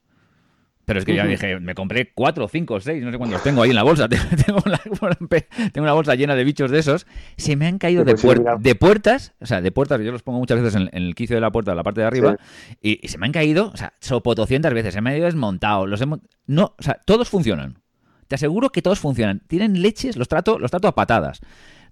[0.88, 3.68] Pero es que ya dije, me compré cuatro, cinco, seis, no sé cuántos tengo ahí
[3.68, 4.08] en la bolsa.
[4.46, 4.62] tengo,
[5.82, 7.06] una bolsa llena de bichos de esos.
[7.36, 8.14] Se me han caído de,
[8.60, 11.42] de puertas, o sea, de puertas, yo los pongo muchas veces en, el quicio de
[11.42, 12.38] la puerta, en la parte de arriba,
[12.80, 15.86] y, se me han caído, o sea, sopotocientas veces, se me han ido desmontado.
[15.86, 16.02] Los
[16.46, 17.82] No, o sea, todos funcionan.
[18.26, 19.42] Te aseguro que todos funcionan.
[19.46, 21.42] Tienen leches, los trato, los trato a patadas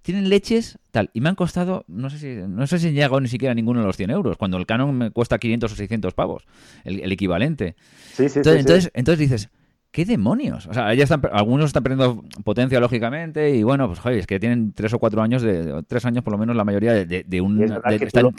[0.07, 3.27] tienen leches, tal, y me han costado, no sé si, no sé si llegado ni
[3.27, 6.15] siquiera a ninguno de los 100 euros, cuando el Canon me cuesta 500 o 600
[6.15, 6.45] pavos,
[6.85, 7.75] el, equivalente.
[8.13, 9.51] Sí, sí, entonces, sí, entonces, dices,
[9.91, 10.69] ¿qué demonios?
[10.69, 14.39] O sea, ya están, algunos están perdiendo potencia, lógicamente, y bueno, pues joder, es que
[14.39, 17.61] tienen tres o cuatro años, de tres años por lo menos la mayoría de, un...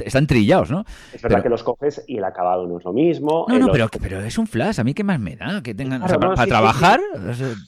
[0.06, 0.86] están, trillados, ¿no?
[1.14, 3.46] Es verdad que los coges y el acabado no es lo mismo.
[3.50, 6.02] No, no, pero, pero es un flash, a mí qué más me da, que tengan...
[6.02, 7.02] o sea, para, trabajar,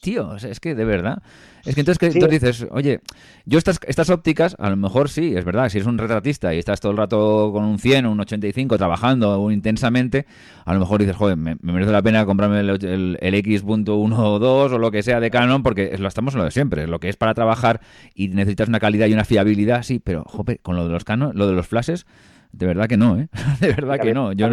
[0.02, 1.22] tío, es que de verdad...
[1.66, 3.02] Es que entonces, que, dices, oye,
[3.46, 6.60] yo estas, estas ópticas, a lo mejor sí, es verdad, si eres un retratista y
[6.60, 10.26] estás todo el rato con un 100 o un 85 trabajando intensamente,
[10.66, 14.40] a lo mejor dices, joder, me, merece la pena comprarme el, el, el X.1 o
[14.40, 17.00] 2 o lo que sea de Canon, porque lo estamos en lo de siempre, lo
[17.00, 17.82] que es para trabajar
[18.14, 21.32] y necesitas una calidad y una fiabilidad, sí, pero, joder, con lo de los Canon,
[21.36, 22.06] lo de los flashes
[22.52, 23.30] de verdad que no, ¿eh?
[23.60, 24.34] De verdad que no.
[24.34, 24.48] Yo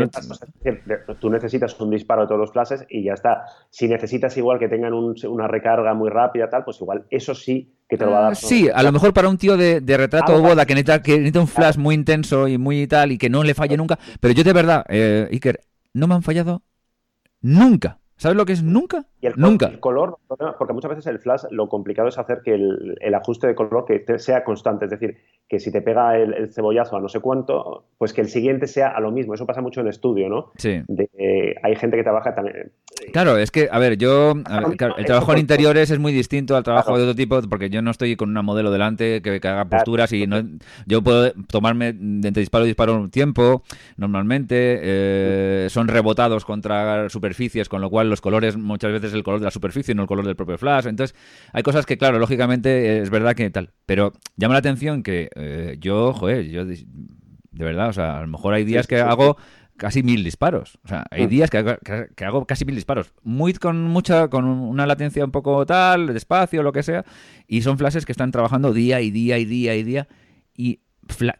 [1.18, 3.46] Tú necesitas un disparo de todos los flashes y ya está.
[3.70, 7.96] Si necesitas igual que tengan una recarga muy rápida, tal, pues igual eso sí que
[7.96, 8.36] te lo va a dar.
[8.36, 11.40] sí, a lo mejor para un tío de, retrato o boda que necesita, que necesita
[11.40, 13.98] un flash muy intenso y muy tal y que no le falle nunca.
[14.20, 15.60] Pero yo de verdad, eh, Iker,
[15.94, 16.62] no me han fallado
[17.40, 17.98] nunca.
[18.18, 19.04] ¿Sabes lo que es nunca?
[19.20, 19.66] Y el, nunca.
[19.66, 20.18] El color,
[20.58, 24.18] porque muchas veces el flash lo complicado es hacer que el, ajuste de color que
[24.18, 25.18] sea constante, es decir,
[25.48, 28.88] que si te pega el, cebollazo a no sé cuánto, pues que el siguiente sea
[28.88, 29.34] a lo mismo.
[29.34, 30.50] Eso pasa mucho en estudio, ¿no?
[30.56, 30.82] Sí.
[31.62, 32.72] hay gente que trabaja también.
[33.12, 34.32] Claro, es que, a ver, yo.
[34.32, 37.92] el trabajo en interiores es muy distinto al trabajo de otro tipo, porque yo no
[37.92, 40.42] estoy con una modelo delante que, haga posturas y no,
[40.86, 43.62] yo puedo tomarme de entre disparo y disparo un tiempo,
[43.96, 44.80] normalmente.
[44.82, 49.44] Eh, son rebotados contra superficies, con lo cual los colores, muchas veces el color de
[49.44, 50.86] la superficie, no el color del propio flash.
[50.86, 51.16] Entonces,
[51.52, 53.70] hay cosas que, claro, lógicamente es verdad que tal.
[53.84, 56.84] Pero llama la atención que eh, yo, joder, yo de,
[57.52, 59.36] verdad, o sea, a lo mejor hay días que hago
[59.76, 60.78] casi mil disparos.
[60.84, 61.28] O sea, hay mm.
[61.28, 61.58] días que
[62.24, 63.12] hago, casi mil disparos.
[63.22, 67.04] Muy con mucha, con una latencia un poco tal, despacio, lo que sea.
[67.46, 70.08] Y son flashes que están trabajando día y día y día y día.
[70.54, 70.80] Y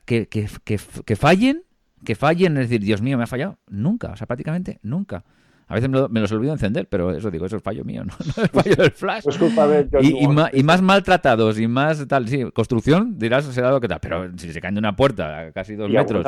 [0.04, 1.62] que, que, que, fallen,
[2.04, 3.58] que fallen, es decir, Dios mío, me ha fallado.
[3.68, 5.24] Nunca, o sea, prácticamente nunca.
[5.68, 8.44] A veces me, los olvido encender, pero eso digo, eso es fallo mío, no, no
[8.44, 9.24] es fallo del flash.
[9.24, 13.44] Pues culpa de y, y, más, y, más, maltratados y más tal, sí, construcción, dirás,
[13.46, 16.24] será lo que tal, pero si se caen de una puerta a casi dos metros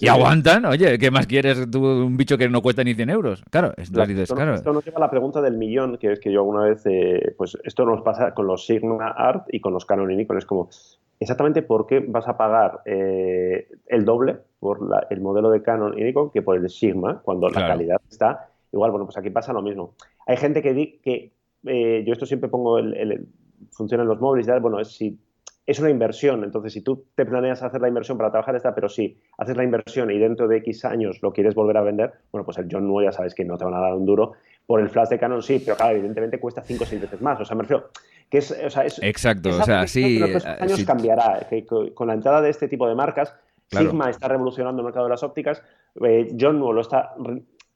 [0.00, 3.42] y aguantan, oye, ¿qué más quieres tú, un bicho que no cuesta ni 100 euros?
[3.50, 4.54] Claro, esto, esto, claro.
[4.54, 7.34] esto nos lleva a la pregunta del millón, que es que yo alguna vez, eh,
[7.36, 10.46] pues esto nos pasa con los Sigma Art y con los Canon y Nikon, es
[10.46, 10.68] como,
[11.20, 16.02] exactamente por qué vas a pagar eh, el doble por el modelo de Canon y
[16.02, 19.62] Nikon que por el Sigma, cuando la calidad está Igual, bueno, pues aquí pasa lo
[19.62, 19.94] mismo.
[20.26, 21.32] Hay gente que, di, que
[21.64, 23.28] eh, yo esto siempre pongo, el,
[23.72, 25.18] funciona en los móviles y tal, bueno, es si
[25.66, 28.88] es una inversión, entonces si tú te planeas hacer la inversión para trabajar esta, pero
[28.88, 32.44] si haces la inversión y dentro de X años lo quieres volver a vender, bueno,
[32.44, 34.32] pues el John Nuo ya sabes que no te van a dar un duro,
[34.70, 37.40] por el flash de Canon sí, pero claro, evidentemente cuesta 5 o 6 veces más,
[37.40, 37.88] o sea, me refiero
[38.30, 40.20] que es, o sea, es Exacto, o sea, sí.
[40.20, 43.34] Pero eh, años cambiará, que con la entrada de este tipo de marcas,
[43.66, 45.60] Sigma está revolucionando el mercado de las ópticas,
[46.04, 47.16] eh, John Nuo lo está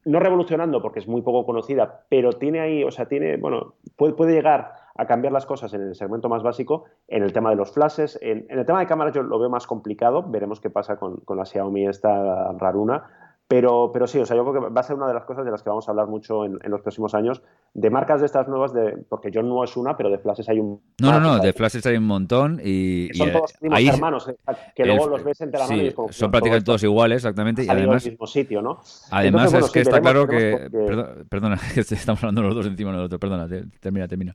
[0.05, 4.33] no revolucionando porque es muy poco conocida, pero tiene ahí, o sea, tiene, bueno, puede,
[4.33, 7.73] llegar a cambiar las cosas en el segmento más básico, en el tema de los
[7.73, 11.17] flashes, en, el tema de cámaras yo lo veo más complicado, veremos qué pasa con,
[11.25, 13.24] con la Xiaomi esta raruna,
[13.55, 15.45] pero, pero sí, o sea, yo creo que va a ser una de las cosas
[15.45, 17.41] de las que vamos a hablar mucho en, los próximos años,
[17.73, 20.59] de marcas de estas nuevas, de, porque yo no es una, pero de flashes hay
[20.59, 20.83] un...
[21.01, 23.11] No, no, no, de flashes hay un montón y...
[23.15, 24.37] son todos primos hermanos, eh,
[24.75, 26.11] que luego los ves entre la mano y es como...
[26.11, 27.63] Son prácticamente todos iguales, exactamente.
[27.63, 28.05] Y además...
[28.05, 28.81] mismo sitio, ¿no?
[29.13, 30.69] Además es que está claro que...
[31.29, 33.47] Perdona, estamos hablando los dos encima del otro, perdona,
[33.79, 34.35] termina, termina.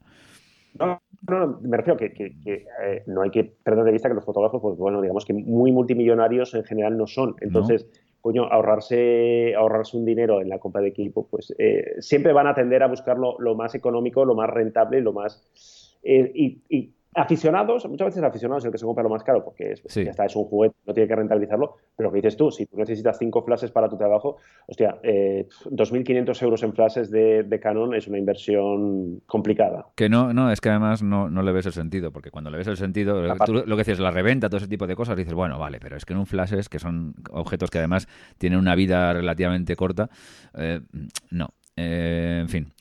[0.79, 4.15] No, no, me refiero que, que, que eh, no hay que perder de vista que
[4.15, 7.35] los fotógrafos, pues bueno, digamos que muy multimillonarios en general no son.
[7.41, 7.85] Entonces,
[8.21, 12.53] coño, ahorrarse, ahorrarse un dinero en la compra de equipo, pues eh, siempre van a
[12.53, 15.97] tender a buscar lo, más económico, lo más rentable, lo más...
[16.03, 19.71] Eh, y, aficionados, muchas veces aficionados es el que se compra lo más caro, porque
[19.71, 22.51] es, ya está, es un juguete, no tiene que rentabilizarlo, pero lo que dices tú,
[22.51, 24.37] si tú necesitas cinco flashes para tu trabajo,
[24.67, 29.87] hostia, eh, 2.500 euros en flashes de, Canon es una inversión complicada.
[29.95, 32.57] Que no, no, es que además no, no le ves el sentido, porque cuando le
[32.57, 35.59] ves el sentido, lo que dices, la reventa, todo ese tipo de cosas, dices, bueno,
[35.59, 38.07] vale, pero es que en un flashes, que son objetos que además
[38.37, 40.09] tienen una vida relativamente corta,
[40.57, 40.81] eh,
[41.31, 41.49] no.
[41.75, 42.73] Eh, en fin.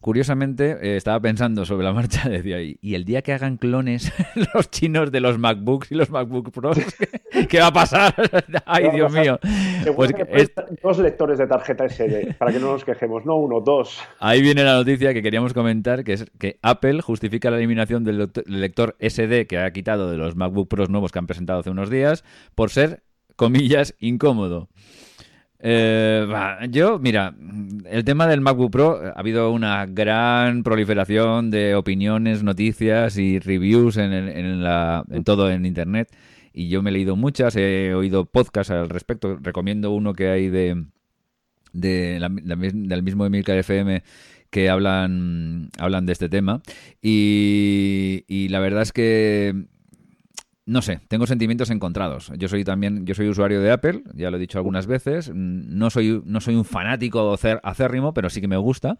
[0.00, 4.12] Curiosamente, eh, estaba pensando sobre la marcha, decía, y el día que hagan clones
[4.54, 6.78] los chinos de los MacBooks y los MacBook Pros,
[7.48, 8.14] ¿qué va a pasar?
[8.64, 9.40] Ay, Dios mío.
[9.96, 10.12] Pues
[10.82, 14.00] Dos lectores de tarjeta SD, para que no nos quejemos, no uno, dos.
[14.20, 18.30] Ahí viene la noticia que queríamos comentar, que es que Apple justifica la eliminación del
[18.46, 21.90] lector SD que ha quitado de los MacBook Pros nuevos que han presentado hace unos
[21.90, 22.24] días
[22.54, 23.02] por ser,
[23.34, 24.68] comillas, incómodo.
[25.60, 26.26] Eh,
[26.70, 27.34] yo, mira,
[27.86, 33.96] el tema del MacBook Pro, ha habido una gran proliferación de opiniones, noticias y reviews
[33.96, 36.10] en, en, la, en todo en Internet.
[36.52, 39.38] Y yo me he leído muchas, he oído podcasts al respecto.
[39.40, 40.84] Recomiendo uno que hay de,
[41.72, 42.18] de
[42.74, 44.02] del mismo Emilcar FM
[44.50, 46.62] que hablan, hablan de este tema.
[47.02, 49.66] Y la verdad es que
[50.68, 52.30] no sé, tengo sentimientos encontrados.
[52.36, 55.32] Yo soy también, yo soy usuario de Apple, ya lo he dicho algunas veces.
[55.34, 58.98] No soy, no soy un fanático acérrimo, pero sí que me gusta.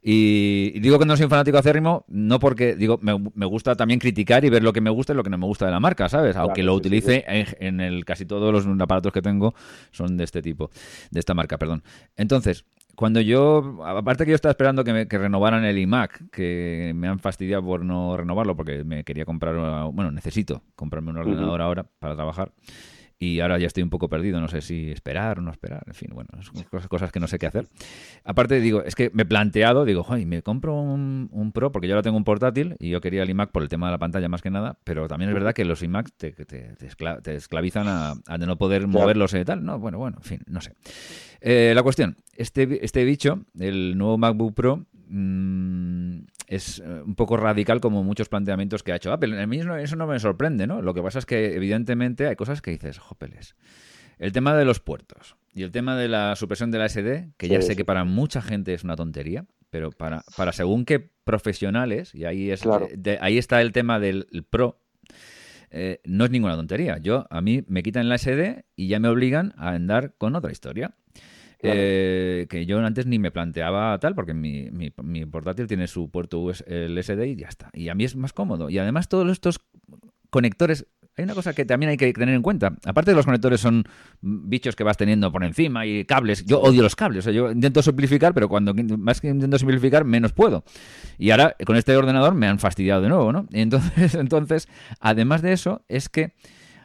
[0.00, 4.44] Y, digo que no soy un fanático acérrimo, no porque, digo, me, gusta también criticar
[4.44, 6.08] y ver lo que me gusta y lo que no me gusta de la marca,
[6.08, 6.36] ¿sabes?
[6.36, 9.54] Aunque lo utilice En, el casi todos los aparatos que tengo
[9.90, 10.70] son de este tipo,
[11.10, 11.82] de esta marca, perdón.
[12.16, 12.64] Entonces,
[12.98, 17.06] cuando yo, aparte que yo estaba esperando que, me, que renovaran el iMac, que me
[17.06, 19.54] han fastidiado por no renovarlo porque me quería comprar,
[19.92, 22.50] bueno, necesito comprarme un ordenador ahora para trabajar.
[23.18, 25.94] Y ahora ya estoy un poco perdido, no sé si esperar o no esperar, en
[25.94, 26.30] fin, bueno,
[26.70, 27.66] cosas, cosas que no sé qué hacer.
[28.24, 31.94] Aparte, digo, es que me he planteado, digo, joder, me compro un, Pro porque yo
[31.94, 34.28] ahora tengo un portátil y yo quería el iMac por el tema de la pantalla
[34.28, 38.46] más que nada, pero también es verdad que los iMacs te, te, esclavizan a, de
[38.46, 40.74] no poder moverlos y tal, no, bueno, bueno, en fin, no sé.
[41.40, 45.97] Eh, la cuestión, este, este bicho, el nuevo MacBook Pro, mmm,
[46.48, 49.40] es eh, un poco radical como muchos planteamientos que ha hecho Apple.
[49.40, 50.82] A mí eso no me sorprende, ¿no?
[50.82, 53.54] Lo que pasa es que evidentemente hay cosas que dices, jopeles.
[54.18, 57.48] El tema de los puertos y el tema de la supresión de la SD, que
[57.48, 62.14] ya sé que para mucha gente es una tontería, pero para, para según qué profesionales,
[62.14, 62.62] y ahí, es,
[63.20, 64.80] ahí está el tema del Pro,
[65.70, 66.98] eh, no es ninguna tontería.
[66.98, 70.50] Yo, a mí me quitan la SD y ya me obligan a andar con otra
[70.50, 70.94] historia.
[71.60, 76.38] Eh, que yo antes ni me planteaba tal, porque mi, mi, portátil tiene su puerto
[76.38, 77.70] USB y ya está.
[77.72, 78.70] Y a mí es más cómodo.
[78.70, 79.60] Y además todos estos
[80.30, 80.86] conectores
[81.18, 82.76] hay una cosa que también hay que tener en cuenta.
[82.84, 83.84] Aparte de los conectores son
[84.20, 86.44] bichos que vas teniendo por encima y cables.
[86.46, 87.24] Yo odio los cables.
[87.24, 90.62] Yo intento simplificar, pero cuando más que intento simplificar, menos puedo.
[91.18, 93.48] Y ahora con este ordenador me han fastidiado de nuevo, ¿no?
[93.52, 94.68] entonces, entonces,
[95.00, 96.34] además de eso, es que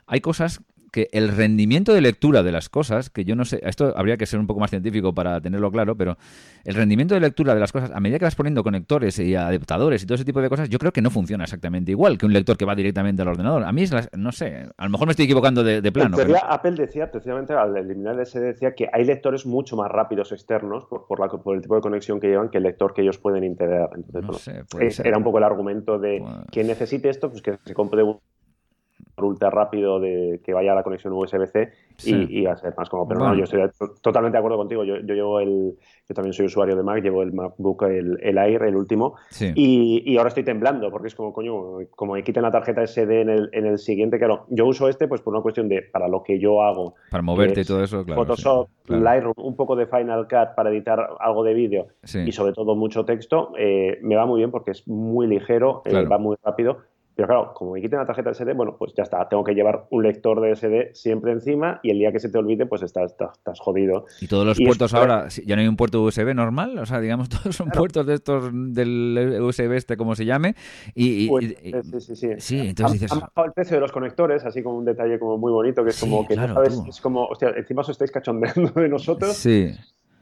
[0.07, 0.61] hay cosas
[0.93, 4.27] que el rendimiento de lectura de las cosas, que yo no sé, esto habría que
[4.27, 6.17] ser un poco más científico para tenerlo claro, pero
[6.65, 10.03] el rendimiento de lectura de las cosas, a medida que vas poniendo conectores y adaptadores
[10.03, 12.33] y todo ese tipo de cosas, yo creo que no funciona exactamente igual que un
[12.33, 13.63] lector que va directamente al ordenador.
[13.63, 16.15] A mí es, no sé, a lo mejor me estoy equivocando de, plano.
[16.15, 16.35] Pero...
[16.47, 20.85] Apple decía, precisamente al eliminar el SD, decía que hay lectores mucho más rápidos externos
[20.85, 23.43] por, la, por el tipo de conexión que llevan que el lector que ellos pueden
[23.43, 23.89] integrar.
[23.95, 28.03] Entonces, era un poco el argumento de pues quien necesite esto, pues que se compre
[28.03, 28.19] un
[29.17, 31.71] ultra rápido de que vaya a la conexión USB-C
[32.05, 33.07] y, va a ser más cómodo.
[33.09, 33.61] Pero no, yo estoy
[34.01, 34.83] totalmente de acuerdo contigo.
[34.83, 35.73] Yo, yo, llevo el,
[36.07, 40.03] yo también soy usuario de Mac, llevo el MacBook, el, el Air, el último, y,
[40.05, 43.29] y, ahora estoy temblando porque es como, coño, como me quiten la tarjeta SD en
[43.29, 46.23] el, en el siguiente, claro, yo uso este pues por una cuestión de, para lo
[46.23, 46.95] que yo hago.
[47.11, 48.21] Para moverte y todo eso, claro.
[48.21, 51.87] Photoshop, Lightroom, un poco de Final Cut para editar algo de vídeo
[52.25, 56.05] y sobre todo mucho texto, eh, me va muy bien porque es muy ligero, eh,
[56.05, 56.79] va muy rápido
[57.15, 59.85] pero claro, como me quiten la tarjeta SD, bueno, pues ya está, tengo que llevar
[59.91, 63.11] un lector de SD siempre encima y el día que se te olvide, pues estás,
[63.11, 64.05] estás, jodido.
[64.19, 66.77] ¿Y todos los puertos ahora, ya no hay un puerto USB normal?
[66.79, 70.55] O sea, digamos, todos son puertos de estos del USB este, como se llame.
[70.95, 72.27] Y, pues, sí, sí, sí.
[72.39, 73.11] sí entonces dices...
[73.11, 75.91] Han bajado el precio de los conectores, así como un detalle como muy bonito, que
[75.91, 76.81] es como que, ¿sabes?
[76.87, 79.35] Es como, hostia, encima os estáis cachondeando de nosotros.
[79.35, 79.69] Sí.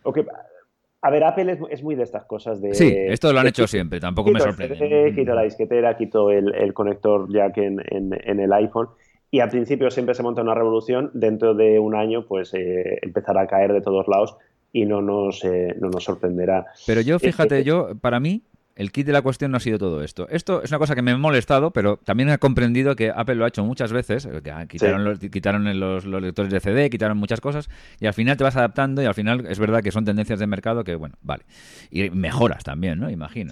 [0.03, 0.25] O que
[1.04, 2.76] a ver, Apple es, muy de estas cosas de...
[2.76, 5.14] Sí, esto lo han hecho siempre, tampoco me sorprende.
[5.16, 8.89] quito la disquetera, quito el, conector jack en, en, el iPhone
[9.32, 13.41] y al principio siempre se monta una revolución, dentro de un año pues eh, empezará
[13.41, 14.36] a caer de todos lados
[14.72, 16.68] y no nos, eh, no nos sorprenderá.
[16.86, 18.43] Pero yo, fíjate, yo, para mí,
[18.82, 20.27] el kit de la cuestión no ha sido todo esto.
[20.29, 23.45] Esto es una cosa que me ha molestado, pero también he comprendido que Apple lo
[23.45, 24.27] ha hecho muchas veces.
[24.67, 27.69] quitaron, los, quitaron los, lectores de CD, quitaron muchas cosas,
[27.99, 30.47] y al final te vas adaptando y al final es verdad que son tendencias de
[30.47, 31.45] mercado que, bueno, vale.
[31.91, 33.11] Y mejoras también, ¿no?
[33.11, 33.51] Imagino.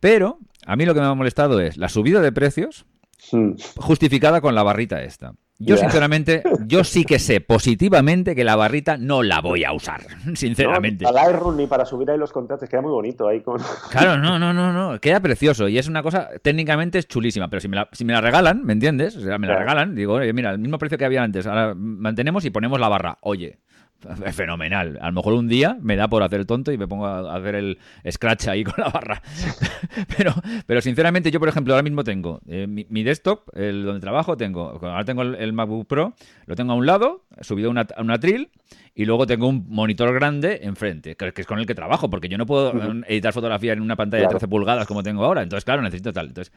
[0.00, 2.86] Pero a mí lo que me ha molestado es la subida de precios
[3.32, 3.56] hmm.
[3.76, 5.34] justificada con la barrita esta.
[5.58, 10.02] Yo, sinceramente, yo sí que sé positivamente que la barrita no la voy a usar,
[10.34, 11.04] sinceramente.
[11.04, 13.60] No, para Lightroom ni para subir ahí los contratos, queda muy bonito ahí con...
[13.90, 17.60] Claro, no, no, no, no, queda precioso y es una cosa, técnicamente es chulísima, pero
[17.60, 19.16] si me la, si me la regalan, ¿me entiendes?
[19.16, 21.74] O sea, me la regalan, digo, oye, mira, el mismo precio que había antes, ahora
[21.76, 23.60] mantenemos y ponemos la barra, oye,
[24.32, 24.98] fenomenal.
[25.00, 27.36] A lo mejor un día me da por hacer el tonto y me pongo a
[27.36, 27.78] hacer el
[28.10, 29.22] scratch ahí con la barra.
[30.16, 30.34] pero,
[30.66, 34.78] pero sinceramente, yo, por ejemplo, ahora mismo tengo eh, mi, desktop, el donde trabajo, tengo,
[34.82, 36.14] ahora tengo el, MacBook Pro,
[36.46, 38.50] lo tengo a un lado, subido a una, una tril,
[38.94, 42.38] y luego tengo un monitor grande enfrente, que, es con el que trabajo, porque yo
[42.38, 42.72] no puedo
[43.08, 45.42] editar fotografía en una pantalla de 13 pulgadas como tengo ahora.
[45.42, 46.28] Entonces, claro, necesito tal.
[46.28, 46.52] Entonces,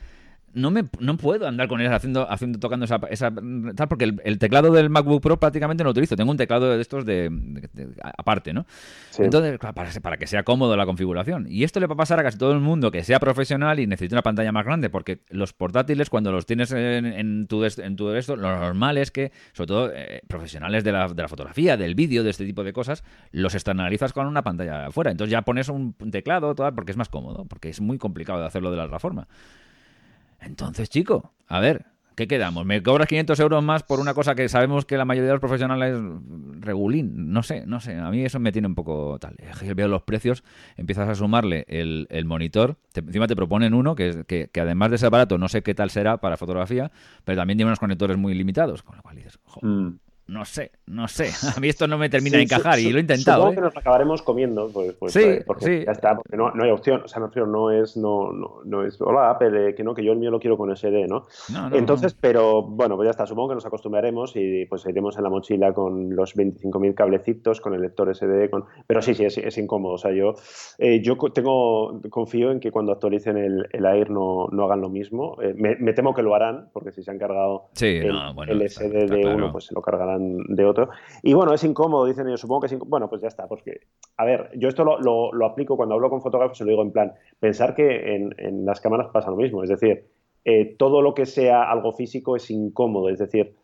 [0.54, 4.40] no me no puedo andar con él haciendo, haciendo tocando esa, esa tal porque el,
[4.40, 6.16] teclado del MacBook Pro prácticamente no lo utilizo.
[6.16, 7.32] Tengo un teclado de estos de,
[8.18, 8.66] aparte, ¿no?
[9.18, 11.48] Entonces, para, para, que sea cómodo la configuración.
[11.50, 13.88] Y esto le va a pasar a casi todo el mundo que sea profesional y
[13.88, 18.12] necesite una pantalla más grande, porque los portátiles cuando los tienes en, tu en tu
[18.12, 21.96] esto, lo normal es que, sobre todo eh, profesionales de la, de la fotografía, del
[21.96, 25.12] vídeo, de este tipo de cosas, los externalizas con una pantalla afuera.
[25.12, 28.48] Entonces ya pones un teclado, todo, porque es más cómodo, porque es muy complicado de
[28.48, 29.28] hacerlo de la otra forma.
[30.40, 31.86] Entonces, chico, a ver,
[32.16, 32.66] ¿qué quedamos?
[32.66, 35.40] ¿Me cobras 500 euros más por una cosa que sabemos que la mayoría de los
[35.40, 35.98] profesionales
[36.60, 37.32] regulín?
[37.32, 37.96] No sé, no sé.
[37.96, 39.36] A mí eso me tiene un poco tal.
[39.76, 40.44] Veo los precios,
[40.76, 42.78] empiezas a sumarle el, monitor.
[42.96, 45.90] encima te proponen uno que, que, que, además de ser barato, no sé qué tal
[45.92, 46.92] será para fotografía,
[47.24, 48.84] pero también tiene unos conectores muy limitados.
[48.84, 49.90] Con lo cual dices, mm.
[50.28, 51.30] No sé, no sé.
[51.56, 53.44] A mí esto no me termina de encajar y lo he intentado.
[53.44, 53.56] Supongo ¿eh?
[53.56, 55.86] que nos acabaremos comiendo, pues, pues Sí, eh, porque sí.
[55.86, 57.02] ya está, porque no, no hay opción.
[57.04, 59.94] O sea, me refiero, no es, no, no, no es, hola Apple, eh, que no,
[59.94, 61.26] que yo el mío lo quiero con SD, ¿no?
[61.52, 65.18] No, no, Entonces, pero bueno, pues ya está, supongo que nos acostumbraremos y pues iremos
[65.18, 68.66] en la mochila con los 25.000 cablecitos, con el lector SD, con...
[68.86, 69.94] pero sí, sí, es, es incómodo.
[69.94, 70.36] O sea, yo,
[70.78, 74.90] eh, yo tengo, confío en que cuando actualicen el, el Air no, no hagan lo
[74.90, 75.38] mismo.
[75.56, 78.62] Me, me temo que lo harán, porque si se han cargado el, no, bueno, el
[78.62, 79.38] está- SD está de claro.
[79.38, 80.90] uno, pues se lo cargarán de otro.
[81.24, 82.90] Y bueno, es incómodo, dicen ellos, supongo que es incómodo.
[82.92, 83.82] Bueno, pues ya está, porque,
[84.18, 86.92] a ver, yo esto lo, lo- aplico cuando hablo con fotógrafos, se lo digo en
[86.92, 90.06] plan, pensar que en, en las cámaras pasa lo mismo, es decir,
[90.46, 93.56] eh, todo lo que sea algo físico es incómodo, es decir,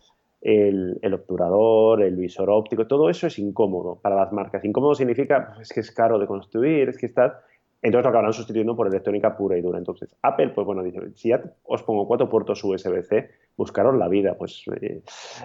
[0.42, 4.66] el, el obturador, el visor óptico, todo eso es incómodo para las marcas.
[4.66, 7.42] Incómodo significa es que es caro de construir, es que está...
[7.82, 9.78] Entonces lo acabarán sustituyendo por electrónica pura y dura.
[9.78, 11.32] Entonces, Apple, pues bueno, dice, si
[11.66, 14.36] os pongo cuatro puertos USB-C, buscaros la vida.
[14.38, 15.02] Pues eh,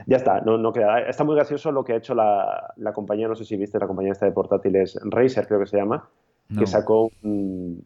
[0.07, 1.01] ya está, no, no queda.
[1.01, 3.87] Está muy gracioso lo que ha hecho la, la compañía, no sé si viste, la
[3.87, 6.09] compañía esta de portátiles, Razer creo que se llama,
[6.51, 6.61] No.
[6.61, 7.85] que sacó un,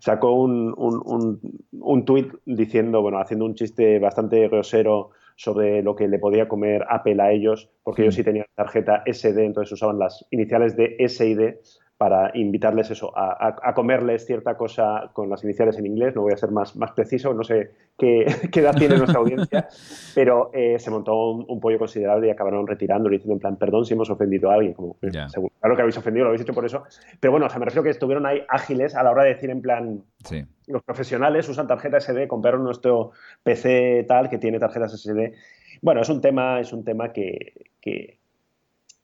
[0.00, 1.40] sacó un, un, un,
[1.80, 6.84] un tuit diciendo, bueno, haciendo un chiste bastante grosero sobre lo que le podía comer
[6.88, 11.24] Apple a ellos, porque ellos sí tenían tarjeta SD, entonces usaban las iniciales de S
[11.26, 11.60] y D
[11.98, 16.32] para invitarles eso, a, a- comerles cierta cosa con las iniciales en inglés, no voy
[16.32, 19.66] a ser más, más preciso, no sé qué, qué edad tiene nuestra audiencia,
[20.14, 23.56] pero eh, se montó un, un pollo considerable y acabaron retirándolo y diciendo en plan,
[23.56, 25.28] perdón si hemos ofendido a alguien, como, Ya.
[25.28, 26.84] seguro, claro que habéis ofendido, lo habéis hecho por eso,
[27.18, 29.50] pero bueno, o sea, me refiero que estuvieron ahí ágiles a la hora de decir
[29.50, 30.44] en plan, Sí.
[30.68, 33.10] los profesionales usan tarjeta SD, compraron nuestro
[33.42, 35.34] PC tal que tiene tarjetas SD.
[35.82, 38.17] Bueno, es un tema, es un tema que, que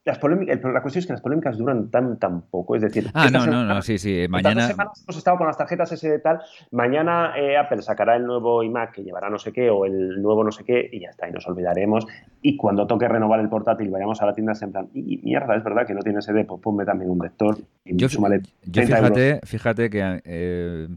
[0.05, 3.28] las polémicas, la cuestión es que las polémicas duran tan tan poco, es decir, Ah,
[3.32, 4.20] no, no, semana- no, sí, sí.
[4.22, 4.66] dos Mañana.
[4.68, 6.40] semanas hemos estado con las tarjetas SD tal,
[6.72, 10.44] mañana eh, Apple sacará el nuevo iMac que llevará no sé qué o el nuevo
[10.44, 12.07] no sé qué y ya está, y nos olvidaremos.
[12.42, 15.64] Y cuando toque renovar el portátil, vayamos a la tienda en plan, y mierda, es
[15.64, 18.98] verdad que no tiene SD, pues ponme también un lector y Yo, súmale yo 30
[18.98, 19.09] euros.
[19.14, 20.88] fíjate, fíjate que eh,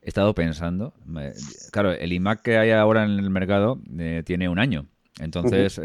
[0.00, 0.94] he estado pensando.
[1.70, 4.86] Claro, el iMac que hay ahora en el mercado eh, tiene un año.
[5.20, 5.78] Entonces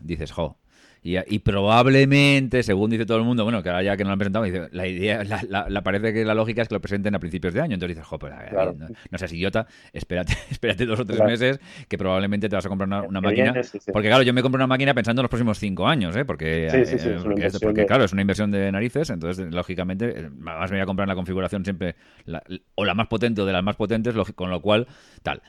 [0.00, 0.56] dices, jo.
[1.04, 4.12] Y, y probablemente, según dice todo el mundo, bueno, que ahora ya que no lo
[4.12, 6.80] han presentado, dice, la idea, la, la- la- parece que la lógica es que lo
[6.80, 7.74] presenten a principios de año.
[7.74, 8.72] Entonces dices, jo, ver, Claro.
[8.78, 11.30] no, no seas idiota, espérate, espérate dos o tres Claro.
[11.32, 13.50] meses, que probablemente te vas a comprar una, máquina.
[13.50, 13.90] viene, sí, sí.
[13.90, 16.24] Porque claro, yo me compro una máquina pensando en los próximos cinco años, ¿eh?
[16.24, 18.70] Porque, Sí, sí, sí, eh, es porque, inversión porque, de- claro, es una inversión de
[18.70, 21.96] narices, entonces, lógicamente, eh, además me voy a comprar la configuración siempre,
[22.26, 22.44] la-
[22.76, 24.86] o la más potente o de las más potentes, con lo cual,
[25.24, 25.42] tal.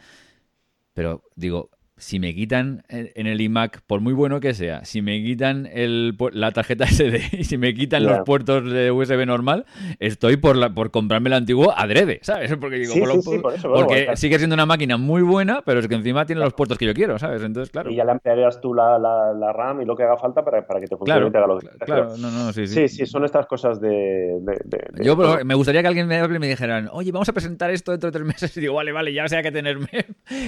[0.96, 5.22] Pero digo, si me quitan en el iMac, por muy bueno que sea, si me
[5.24, 9.66] quitan el, la tarjeta SD y si me quitan los puertos de USB normal,
[10.00, 12.56] estoy por, la, por comprarme el antiguo adrede, ¿sabes?
[12.60, 14.18] Porque digo, Sí, por lo- sí, sí, por eso, bueno, porque claro.
[14.18, 16.94] sigue siendo una máquina muy buena, pero es que encima tiene los puertos que yo
[16.94, 17.44] quiero, ¿sabes?
[17.44, 17.92] Entonces, claro.
[17.92, 20.66] Y ya le ampliarías tú la, la, la RAM y lo que haga falta para,
[20.66, 22.88] para que te funcione Claro, y te haga lo que claro, no, no, sí, sí.
[22.88, 23.90] Sí, son estas cosas de...
[23.90, 25.16] de- de- de- Yo
[25.46, 28.10] me gustaría que alguien me hable y me dijeran, oye, vamos a presentar esto dentro
[28.10, 28.58] de tres meses.
[28.58, 29.88] Y digo, vale, vale, ya sé a qué tenerme.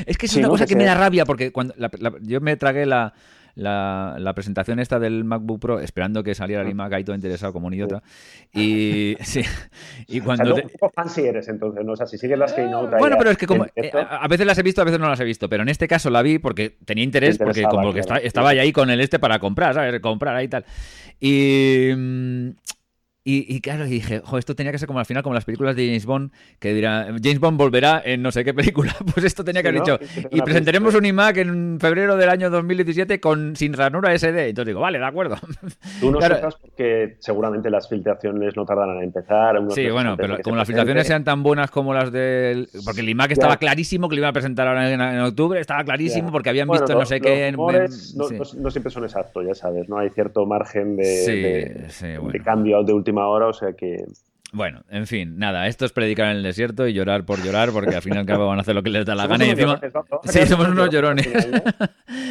[0.06, 0.50] Es que es una ¿no?
[0.52, 3.14] cosa Que que me da rabia porque cuando la- la- yo me tragué la,
[3.56, 7.54] la, la presentación esta del MacBook Pro esperando que saliera el iMac ahí todo interesado
[7.54, 8.04] como un idiota.
[8.54, 9.42] Y sí,
[10.08, 10.56] y O sea, cuando...
[10.56, 11.94] te- un poco fancy eres entonces, ¿no?
[11.94, 14.46] O sea, si sigues las Keynote ahí Bueno, pero es que como eh, a veces
[14.46, 16.38] las he visto, a veces no las he visto, pero en este caso la vi
[16.40, 18.22] porque tenía interés, Te porque como que claro.
[18.24, 20.00] estaba ya ahí con el este para comprar, ¿sabes?
[20.02, 20.66] Comprar ahí y tal.
[21.20, 22.50] Y, mm,
[23.28, 25.76] y, y claro, dije, jo, esto tenía que ser como al final, como las películas
[25.76, 28.96] de James Bond, que dirá, James Bond volverá en no sé qué película.
[29.16, 30.00] Pues esto tenía que haber dicho.
[30.32, 34.50] Y presentaremos un iMac en febrero del año 2017 con sin ranura SD.
[34.50, 35.38] Entonces digo, vale, de acuerdo.
[36.00, 36.36] Tú no Claro.
[36.36, 39.56] sepas porque seguramente las filtraciones no tardarán en empezar.
[39.72, 42.68] Sí, bueno, pero como las filtraciones sean tan buenas como las del...
[42.84, 45.84] Porque el iMac estaba clarísimo que lo iban a presentar ahora en, en octubre, estaba
[45.84, 47.48] clarísimo porque habían Bueno, visto no sé qué...
[47.48, 48.60] en- rumores en- no, sí.
[48.60, 49.98] no- siempre son exactos, ya sabes, ¿no?
[49.98, 54.06] Hay cierto margen de, Sí, de- sí, de cambio de última hora, o sea que...
[54.52, 57.94] Bueno, en fin, nada, esto es predicar en el desierto y llorar por llorar porque
[57.94, 59.46] al fin y al cabo van a hacer lo que les da la Somos gana
[59.48, 59.82] y encima...
[59.82, 61.28] llorones, Sí, somos unos llorones.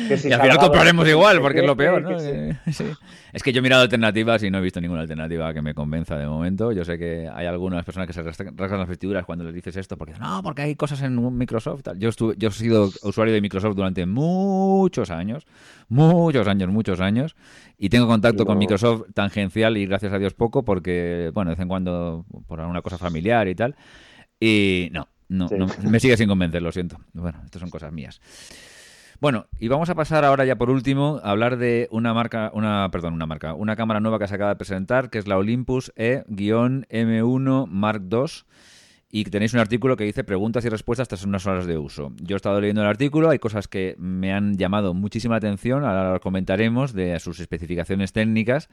[0.06, 2.18] Y al final compraremos igual, porque es lo peor, ¿no?
[2.72, 2.84] sí.
[3.32, 6.16] Es que yo he mirado alternativas y no he visto ninguna alternativa que me convenza
[6.16, 6.72] de momento.
[6.72, 9.96] Yo sé que hay algunas personas que se rasgan las vestiduras cuando les dices esto,
[9.96, 11.82] porque no, porque hay cosas en Microsoft.
[11.82, 11.98] tal.
[11.98, 15.46] Yo, estuve, yo he sido usuario de Microsoft durante muchos años,
[15.88, 17.34] muchos años, muchos años,
[17.78, 18.58] y tengo contacto con.
[18.58, 22.82] Microsoft tangencial y gracias a Dios poco, porque, bueno, de vez en cuando por alguna
[22.82, 23.76] cosa familiar y tal.
[24.40, 25.54] Y no, no, Sí.
[25.56, 26.98] no, me sigue sin convencer, lo siento.
[27.12, 28.20] Bueno, estas son cosas mías.
[29.20, 32.88] Bueno, y vamos a pasar ahora ya por último a hablar de una marca, una,
[32.90, 35.92] perdón, una marca, una cámara nueva que se acaba de presentar, que es la Olympus
[35.96, 38.44] E-M1 Mark II.
[39.16, 42.10] Y tenéis un artículo que dice preguntas y respuestas tras unas horas de uso.
[42.20, 46.14] Yo he estado leyendo el artículo, hay cosas que me han llamado muchísima atención, ahora
[46.14, 48.68] lo comentaremos de sus especificaciones técnicas,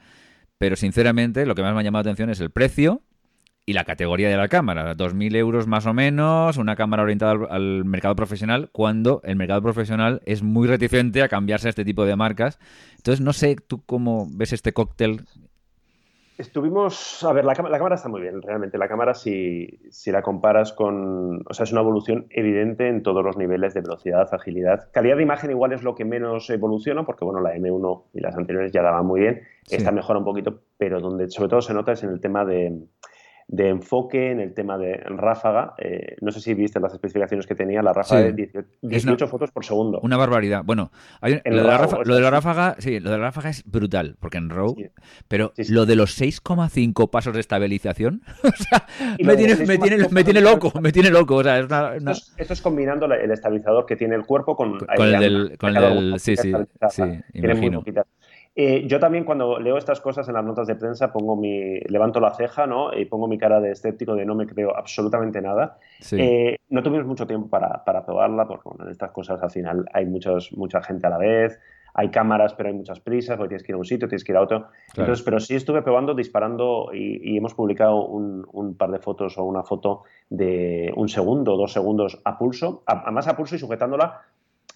[0.58, 3.02] pero sinceramente lo que más me ha llamado la atención es el precio
[3.66, 4.96] y la categoría de la cámara.
[4.96, 10.22] 2.000 euros más o menos, una cámara orientada al, mercado profesional, cuando el mercado profesional
[10.26, 12.58] es muy reticente a cambiarse a este tipo de marcas.
[12.96, 15.20] Entonces, no sé tú cómo ves este cóctel.
[16.38, 18.78] Estuvimos, a ver, la, la cámara está muy bien, realmente.
[18.78, 23.22] La cámara, si, si, la comparas con, o sea, es una evolución evidente en todos
[23.22, 24.90] los niveles de velocidad, agilidad.
[24.92, 28.36] Calidad de imagen igual es lo que menos evoluciona, porque bueno, la M1 y las
[28.36, 29.42] anteriores ya daban muy bien.
[29.70, 32.80] Esta mejora un poquito, pero donde sobre todo se nota es en el tema de,
[33.52, 35.74] de enfoque, en el tema de ráfaga.
[35.76, 38.48] Eh, no sé si viste las especificaciones que tenía, la ráfaga de
[38.80, 40.00] 18, fotos por segundo.
[40.02, 40.62] Una barbaridad.
[40.64, 40.90] Bueno,
[41.20, 44.16] lo, de la ráfaga, lo, de la ráfaga, sí, lo de la ráfaga es brutal,
[44.18, 44.74] porque en RAW,
[45.28, 48.86] pero lo de los 6,5 pasos de estabilización, o sea,
[49.22, 51.36] me tiene, me, tiene, me tiene, loco, me tiene loco.
[51.36, 55.06] O sea, es una, Esto, es, combinando el estabilizador que tiene el cuerpo con, con
[55.08, 56.54] el del, con el sí, sí,
[56.88, 57.02] sí,
[57.34, 57.84] imagino.
[58.54, 62.20] Eh, yo también cuando leo estas cosas en las notas de prensa pongo mi, levanto
[62.20, 62.92] la ceja ¿no?
[62.94, 65.78] y pongo mi cara de escéptico de no me creo absolutamente nada.
[66.12, 70.04] Eh, no tuvimos mucho tiempo para, para probarla porque en estas cosas al final hay
[70.04, 71.58] muchos, mucha gente a la vez,
[71.94, 74.32] hay cámaras pero hay muchas prisas, porque tienes que ir a un sitio, tienes que
[74.32, 74.68] ir a otro.
[74.96, 79.44] Entonces, pero sí estuve probando, disparando y, hemos publicado un, un, par de fotos o
[79.44, 84.22] una foto de un segundo, dos segundos a pulso, además a pulso y sujetándola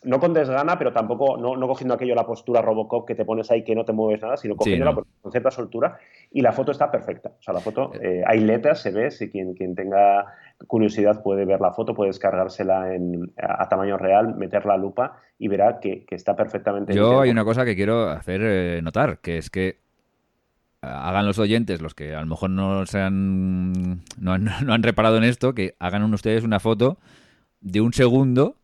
[0.07, 3.51] no con desgana, pero tampoco no, no, cogiendo aquello la postura Robocop que te pones
[3.51, 5.99] ahí que no te mueves nada, sino cogiéndola con cierta soltura
[6.31, 7.31] y la foto está perfecta.
[7.31, 10.27] O sea, la foto, eh, hay letras, se ve, si quien, quien tenga
[10.69, 15.49] curiosidad puede ver la foto, puede descargársela en, a, tamaño real, meter la lupa y
[15.49, 16.95] verá que, está perfectamente.
[16.95, 19.81] Yo hay una cosa que quiero hacer eh, notar, que es que
[20.83, 24.83] hagan los oyentes, los que a lo mejor no, se han, no, han, no han
[24.85, 26.97] reparado en esto, que hagan ustedes una foto
[27.61, 28.55] de un segundo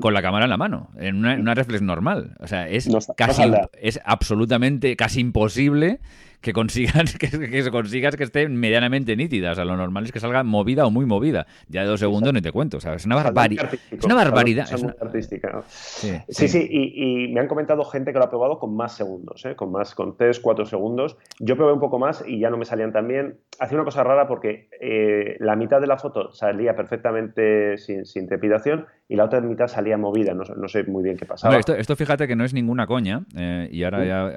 [0.00, 2.36] con la cámara en la mano, en una, en una reflex normal.
[2.40, 3.42] O sea, es casi,
[3.80, 6.00] es absolutamente casi imposible
[6.40, 9.52] que consigas que, se consigas que esté medianamente nítida.
[9.52, 11.46] O sea, lo normal es que salga movida o muy movida.
[11.68, 12.78] Ya de dos segundos ni te cuento.
[12.78, 13.70] O sea, es una barbaridad.
[13.90, 14.68] Es una barbaridad.
[14.72, 14.94] Es una...
[15.00, 15.62] artística.
[15.68, 19.54] Sí, sí, Y, me han comentado gente que lo ha probado con más segundos, ¿eh?
[19.54, 21.16] con más, con 3, 4 segundos.
[21.38, 23.38] Yo probé un poco más y ya no me salían tan bien.
[23.58, 28.26] Hacía una cosa rara porque eh, la mitad de la foto salía perfectamente sin, sin,
[28.26, 30.34] trepidación y la otra mitad salía movida.
[30.34, 31.56] No, no sé muy bien qué pasaba.
[31.56, 33.24] esto, esto, fíjate que no es ninguna coña.
[33.36, 34.32] Eh, y ahora ya,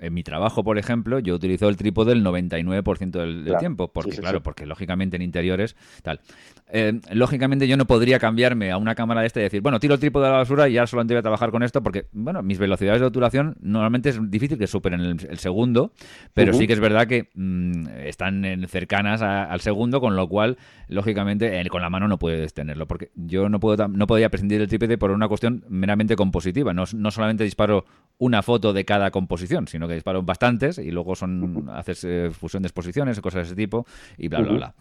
[0.00, 4.42] en mi trabajo, por ejemplo, yo utilizo el trípode el 99% del, tiempo, porque claro,
[4.42, 6.20] porque lógicamente en interiores tal.
[6.68, 9.94] Eh, lógicamente yo no podría cambiarme a una cámara de esta y decir, bueno, tiro
[9.94, 12.42] el trípode a la basura y ya solamente voy a trabajar con esto, porque, bueno,
[12.42, 15.92] mis velocidades de obturación normalmente es difícil que superen el, segundo,
[16.34, 20.58] pero sí que es verdad que mm, están cercanas al segundo, con lo cual,
[20.88, 24.68] lógicamente, con la mano no puedes tenerlo, porque yo no puedo no podría prescindir del
[24.68, 27.84] trípode por una cuestión meramente compositiva, no, no solamente disparo
[28.18, 32.62] una foto de cada composición, sino que disparo bastantes y luego son haces eh, fusión
[32.62, 34.74] de exposiciones, cosas de ese tipo y bla, bla, bla.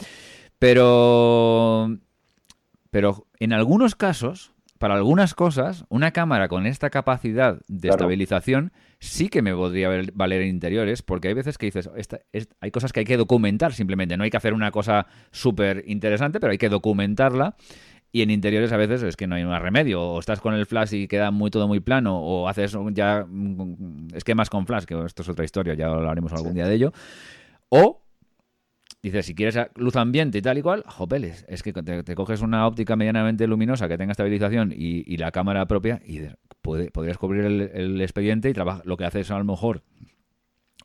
[0.60, 1.98] Pero,
[2.92, 9.30] pero en algunos casos, para algunas cosas, una cámara con esta capacidad de estabilización sí
[9.30, 11.90] que me podría valer en interiores, porque hay veces que dices,
[12.60, 16.40] hay cosas que hay que documentar simplemente, no hay que hacer una cosa súper interesante,
[16.40, 17.56] pero hay que documentarla.
[18.12, 20.02] Y en interiores a veces es que no hay más remedio.
[20.02, 23.26] O estás con el flash y queda muy todo muy plano, o haces ya
[24.14, 26.94] esquemas con flash, que esto es otra historia, ya hablaremos algún día de ello.
[27.68, 28.05] O
[29.06, 32.68] dices, si quieres luz ambiente y tal y cual, jopeles, es que te, coges una
[32.68, 36.22] óptica medianamente luminosa que tenga estabilización y, la cámara propia y
[36.62, 39.84] podrías cubrir el, expediente y lo que haces a lo mejor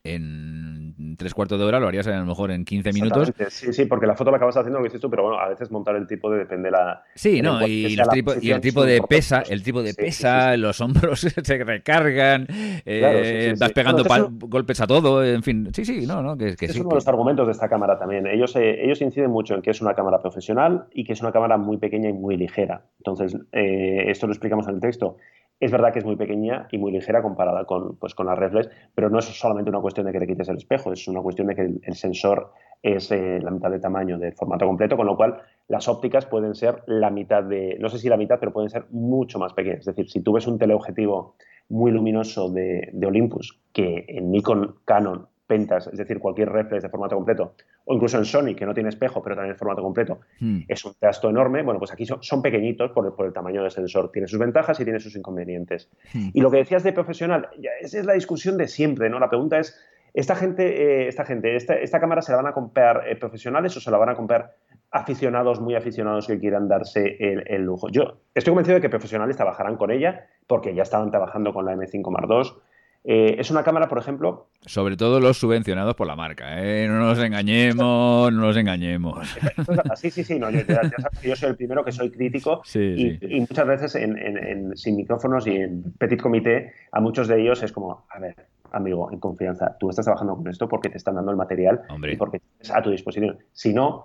[0.04, 0.79] en
[1.16, 3.32] tres cuartos de hora, lo harías a lo mejor en 15 minutos.
[3.48, 5.48] Sí, sí, porque la foto la acabas haciendo lo que dices tú, pero bueno, a
[5.48, 7.02] veces montar el tipo de depende la.
[7.14, 12.46] Sí, no, y, el tipo de pesa, el tipo de pesa, los hombros se recargan,
[12.84, 14.04] eh, vas pegando
[14.40, 15.68] golpes a todo, en fin.
[15.72, 18.26] Sí, sí, no, no, que, que es uno de los argumentos de esta cámara también.
[18.26, 21.32] Ellos, eh, ellos inciden mucho en que es una cámara profesional y que es una
[21.32, 22.82] cámara muy pequeña y muy ligera.
[22.98, 25.16] Entonces, eh, esto lo explicamos en el texto.
[25.60, 28.70] Es verdad que es muy pequeña y muy ligera comparada con, pues, con las reflex,
[28.94, 31.48] pero no es solamente una cuestión de que le quites el espejo, es una cuestión
[31.48, 32.52] de que el, sensor
[32.82, 35.36] es eh, la mitad de tamaño del formato completo, con lo cual
[35.68, 38.86] las ópticas pueden ser la mitad de, no sé si la mitad, pero pueden ser
[38.90, 39.80] mucho más pequeñas.
[39.80, 41.34] Es decir, si tú ves un teleobjetivo
[41.68, 46.88] muy luminoso de, de Olympus, que en Nikon, Canon pentas, es decir, cualquier reflex de
[46.88, 50.20] formato completo, o incluso en Sony, que no tiene espejo, pero también es formato completo,
[50.38, 50.60] hmm.
[50.68, 51.64] es un teatro enorme.
[51.64, 54.12] Bueno, pues aquí son, pequeñitos por el, tamaño del sensor.
[54.12, 55.90] Tiene sus ventajas y tiene sus inconvenientes.
[56.14, 56.28] Hmm.
[56.32, 57.48] Y lo que decías de profesional,
[57.80, 59.18] esa es la discusión de siempre, ¿no?
[59.18, 59.76] La pregunta es,
[60.14, 63.80] ¿esta gente, eh, esta, gente esta, cámara se la van a comprar eh, profesionales o
[63.80, 64.54] se la van a comprar
[64.92, 67.88] aficionados, muy aficionados que quieran darse el, lujo.
[67.90, 71.74] Yo estoy convencido de que profesionales trabajarán con ella porque ya estaban trabajando con la
[71.74, 72.60] M5 Mark II.
[73.02, 74.48] Eh, es una cámara, por ejemplo.
[74.66, 76.86] Sobre todo los subvencionados por la marca, ¿eh?
[76.86, 79.36] No nos engañemos, no nos engañemos.
[79.96, 84.76] Sí, sí, sí, no, yo, soy el primero que soy crítico y, muchas veces en,
[84.76, 88.34] sin micrófonos y en petit comité, a muchos de ellos es como, a ver,
[88.72, 92.16] amigo, en confianza, tú estás trabajando con esto porque te están dando el material y
[92.16, 93.38] porque es a tu disposición.
[93.52, 94.04] Si no,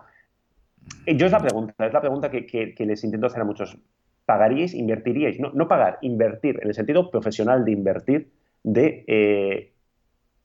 [1.06, 3.78] eh, yo es la pregunta, es la pregunta que, les intento hacer a muchos.
[4.26, 5.40] ¿Pagaríais, invertiríais?
[5.40, 8.32] No, no pagar, invertir, en el sentido profesional de invertir
[8.66, 9.74] de eh,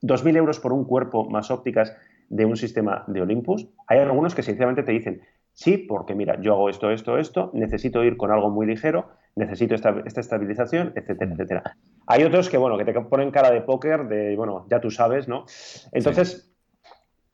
[0.03, 1.97] 2.000 euros por un cuerpo más ópticas
[2.29, 3.67] de un sistema de Olympus.
[3.87, 8.05] Hay algunos que sinceramente te dicen, sí, porque mira, yo hago esto, esto, esto, necesito
[8.05, 11.77] ir con algo muy ligero, necesito esta, estabilización, etcétera, etcétera.
[12.07, 15.27] Hay otros que, bueno, que te ponen cara de póker, de, bueno, ya tú sabes,
[15.27, 15.47] ¿no?
[15.93, 16.53] Entonces,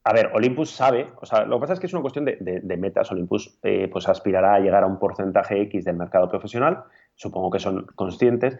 [0.04, 2.76] a ver, Olympus sabe, o sea, lo que pasa es que es una cuestión de,
[2.78, 3.10] metas.
[3.10, 6.84] Olympus eh, pues aspirará a llegar a un porcentaje X del mercado profesional,
[7.16, 8.56] supongo que son conscientes.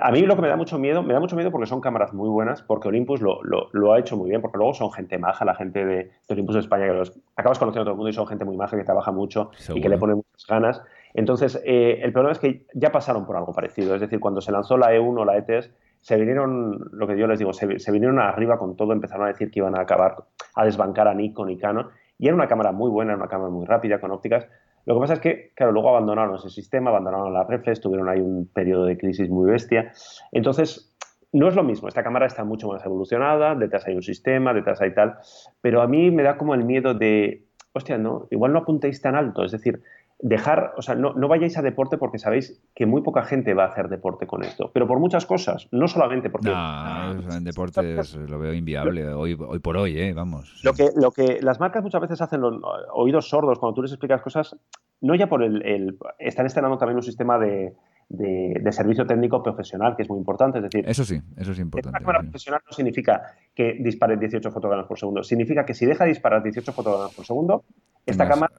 [0.00, 2.12] A mí lo que me da mucho miedo, me da mucho miedo porque son cámaras
[2.12, 5.54] muy buenas, porque Olympus lo, ha hecho muy bien, porque luego son gente maja, la
[5.54, 8.26] gente de, Olympus de España, que los acabas conociendo a todo el mundo y son
[8.26, 10.82] gente muy maja que trabaja mucho y que le pone muchas ganas.
[11.14, 13.94] Entonces, eh, el problema es que ya pasaron por algo parecido.
[13.94, 15.70] Es decir, cuando se lanzó la E1 o la E3,
[16.00, 19.28] se vinieron, lo que yo les digo, se, se, vinieron arriba con todo, empezaron a
[19.28, 20.16] decir que iban a acabar,
[20.54, 21.88] a desbancar a Nikon y Canon.
[22.18, 24.48] Y era una cámara muy buena, era una cámara muy rápida, con ópticas,
[24.86, 28.20] lo que pasa es que, claro, luego abandonaron ese sistema, abandonaron la reflex, tuvieron ahí
[28.20, 29.92] un periodo de crisis muy bestia.
[30.30, 30.96] Entonces,
[31.32, 34.80] no es lo mismo, esta cámara está mucho más evolucionada, detrás hay un sistema, detrás
[34.80, 35.16] hay tal,
[35.60, 39.16] pero a mí me da como el miedo de, hostia, no, igual no apuntéis tan
[39.16, 39.82] alto, es decir,
[40.18, 43.64] dejar, o sea, no, no, vayáis a deporte porque sabéis que muy poca gente va
[43.64, 46.48] a hacer deporte con esto, pero por muchas cosas, no solamente porque...
[46.48, 47.96] No, en deporte
[48.26, 50.14] lo veo inviable hoy, hoy por hoy, ¿eh?
[50.14, 50.60] vamos.
[50.64, 52.54] Lo que, lo que las marcas muchas veces hacen los
[52.94, 54.56] oídos sordos cuando tú les explicas cosas,
[55.00, 55.62] no ya por el...
[55.66, 57.74] el están estrenando también un sistema de,
[58.08, 60.58] de, servicio técnico profesional, que es muy importante.
[60.58, 61.98] Es decir, eso sí, eso es importante.
[61.98, 66.04] Una cámara profesional no significa que dispare 18 fotogramas por segundo, significa que si deja
[66.04, 67.64] de disparar 18 fotogramas por segundo,
[68.04, 68.52] esta cámara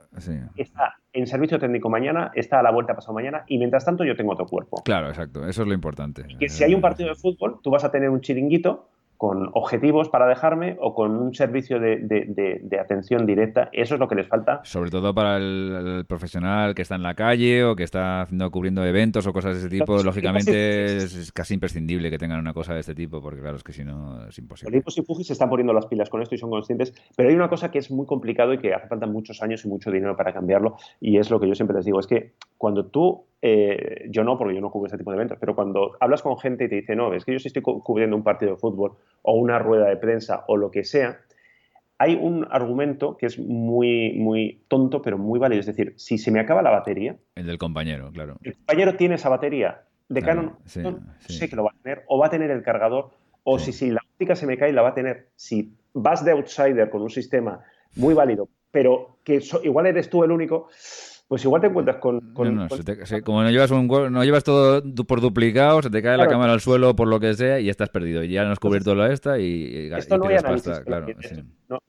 [0.55, 4.15] está en servicio técnico mañana, está a la vuelta pasado mañana y mientras tanto yo
[4.15, 4.81] tengo otro cuerpo.
[4.83, 6.25] Claro, exacto, eso es lo importante.
[6.37, 10.09] que si hay un partido de fútbol, tú vas a tener un chiringuito con objetivos
[10.09, 13.69] para dejarme o con un servicio de, atención directa.
[13.71, 14.61] Eso es lo que les falta.
[14.63, 18.85] Sobre todo para el, profesional que está en la calle o que está haciendo, cubriendo
[18.85, 20.03] eventos o cosas de ese tipo.
[20.03, 23.73] lógicamente es, casi imprescindible que tengan una cosa de este tipo porque claro, es que
[23.73, 24.69] si no es imposible.
[24.69, 27.35] Olympus y Fuji se están poniendo las pilas con esto y son conscientes, pero hay
[27.35, 30.15] una cosa que es muy complicado y que hace falta muchos años y mucho dinero
[30.15, 34.07] para cambiarlo y es lo que yo siempre les digo, es que cuando tú eh,
[34.09, 36.65] yo no, porque yo no cubro este tipo de eventos, pero cuando hablas con gente
[36.65, 39.33] y te dice, no, es que yo sí estoy cubriendo un partido de fútbol o
[39.33, 41.19] una rueda de prensa o lo que sea,
[41.99, 45.59] hay un argumento que es muy, muy tonto, pero muy válido.
[45.59, 47.17] Es decir, si se me acaba la batería.
[47.35, 48.37] El del compañero, claro.
[48.43, 52.27] El compañero tiene esa batería de Canon, sé que lo va a tener, o va
[52.27, 53.11] a tener el cargador,
[53.43, 55.29] o si, si la óptica se me cae, la va a tener.
[55.35, 57.61] Si vas de outsider con un sistema
[57.95, 60.69] muy válido, pero que igual eres tú el único,
[61.27, 62.21] pues igual te encuentras con...
[62.33, 66.61] como no llevas, un, no llevas todo por duplicado, se te cae la cámara al
[66.61, 68.23] suelo por lo que sea y estás perdido.
[68.23, 70.37] Y ya no has cubierto la esta y, esto no, hay
[70.85, 71.07] claro,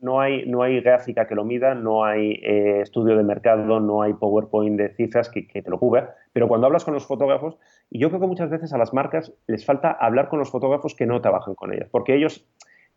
[0.01, 4.03] no, hay, no hay gráfica que lo mida, no hay eh, estudio de mercado, no
[4.03, 6.16] hay PowerPoint de cifras que, te lo cubra.
[6.32, 7.59] Pero cuando hablas con los fotógrafos,
[7.91, 10.97] y yo creo que muchas veces a las marcas les falta hablar con los fotógrafos
[10.97, 12.45] que no trabajan con ellas, porque ellos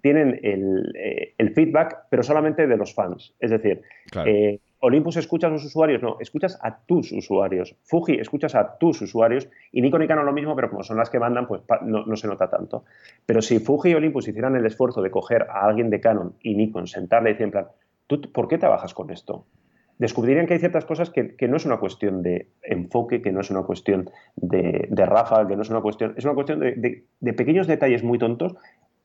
[0.01, 3.35] tienen el, eh, feedback, pero solamente de los fans.
[3.39, 3.83] Es decir,
[4.25, 7.75] eh, Olympus escucha a sus usuarios, no, escuchas a tus usuarios.
[7.83, 11.11] Fuji escuchas a tus usuarios y Nikon y Canon lo mismo, pero como son las
[11.11, 12.83] que mandan, pues no, se nota tanto.
[13.25, 16.55] Pero si Fuji y Olympus hicieran el esfuerzo de coger a alguien de Canon y
[16.55, 17.67] Nikon, sentarle y decir, en plan,
[18.07, 19.45] ¿tú por qué trabajas con esto?
[19.99, 23.51] Descubrirían que hay ciertas cosas que, no es una cuestión de enfoque, que no es
[23.51, 27.67] una cuestión de, de rafa, que no es una cuestión, es una cuestión de pequeños
[27.67, 28.55] detalles muy tontos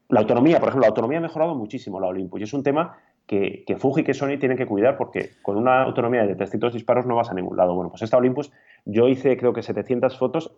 [0.09, 2.99] la autonomía, por ejemplo, la autonomía ha mejorado muchísimo la Olympus y es un tema
[3.27, 6.73] que, que, Fuji y que Sony tienen que cuidar porque con una autonomía de 300
[6.73, 7.75] disparos no vas a ningún lado.
[7.75, 8.53] Bueno, pues esta Olympus
[8.85, 10.53] yo hice creo que 700 fotos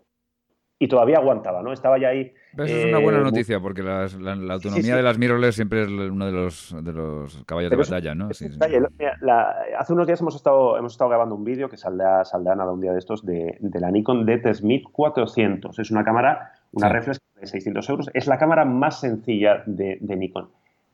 [0.81, 1.73] y todavía aguantaba, ¿no?
[1.73, 2.33] Estaba ya ahí.
[2.57, 4.05] eso es una buena eh, noticia porque la,
[4.53, 8.29] autonomía de las mirrorless siempre es uno de los, de los caballos de batalla, ¿no?
[8.29, 12.81] hace unos días hemos estado, hemos estado grabando un vídeo que saldrá, saldrá nada un
[12.81, 15.81] día de estos de, de la Nikon D3400.
[15.81, 18.11] Es una cámara, una reflex de 600 euros.
[18.15, 20.49] Es la cámara más sencilla de, Nikon.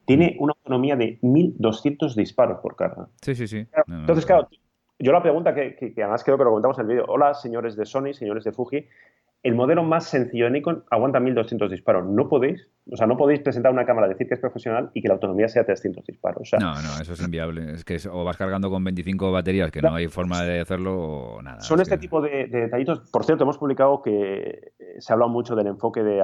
[0.05, 3.09] Tiene una autonomía de 1200 disparos por carga.
[3.23, 3.67] Sí, sí, sí.
[3.89, 4.49] Entonces, claro,
[4.99, 7.87] yo la pregunta que, además creo que lo comentamos en el vídeo, hola señores de
[7.87, 8.87] Sony, señores de Fuji,
[9.45, 12.07] el modelo más sencillo de Nikon aguanta 1200 disparos.
[12.07, 15.09] No podéis, o sea, no podéis presentar una cámara, decir que es profesional y que
[15.09, 16.51] la autonomía sea 300 disparos.
[16.59, 17.75] no, no, eso es inviable.
[17.75, 21.43] Es que o vas cargando con 25 baterías, que no hay forma de hacerlo, o
[21.43, 21.61] nada.
[21.61, 23.01] Son este tipo de, detallitos.
[23.11, 26.23] Por cierto, hemos publicado que se ha hablado mucho del enfoque de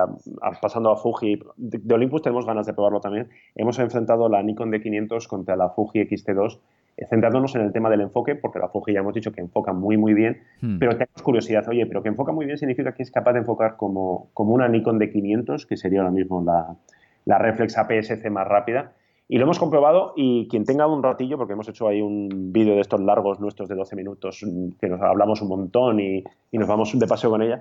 [0.60, 1.42] pasando a Fuji.
[1.56, 3.28] De, Olympus tenemos ganas de probarlo también.
[3.54, 6.58] Hemos enfrentado la Nikon D500 contra la Fuji X-T2
[6.96, 9.72] eh, centrándonos en el tema del enfoque, porque la Fuji ya hemos dicho que enfoca
[9.72, 10.78] muy, muy bien, hmm.
[10.78, 13.76] pero tenemos curiosidad, oye, pero que enfoca muy bien significa que es capaz de enfocar
[13.76, 16.76] como, como una Nikon de 500, que sería ahora mismo la,
[17.24, 18.92] la reflex APS-C más rápida,
[19.32, 22.74] y lo hemos comprobado y quien tenga un ratillo, porque hemos hecho ahí un vídeo
[22.74, 24.44] de estos largos nuestros de 12 minutos,
[24.80, 27.60] que nos hablamos un montón y, y nos vamos de paseo con ella.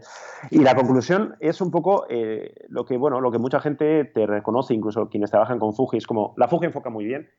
[0.49, 4.25] Y la conclusión es un poco eh, lo que, bueno, lo que mucha gente te
[4.25, 7.29] reconoce, incluso quienes trabajan con Fuji, es como, la Fuji enfoca muy bien,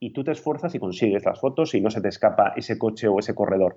[0.00, 3.06] y tú te esfuerzas y consigues las fotos y no se te escapa ese coche
[3.06, 3.76] o ese corredor.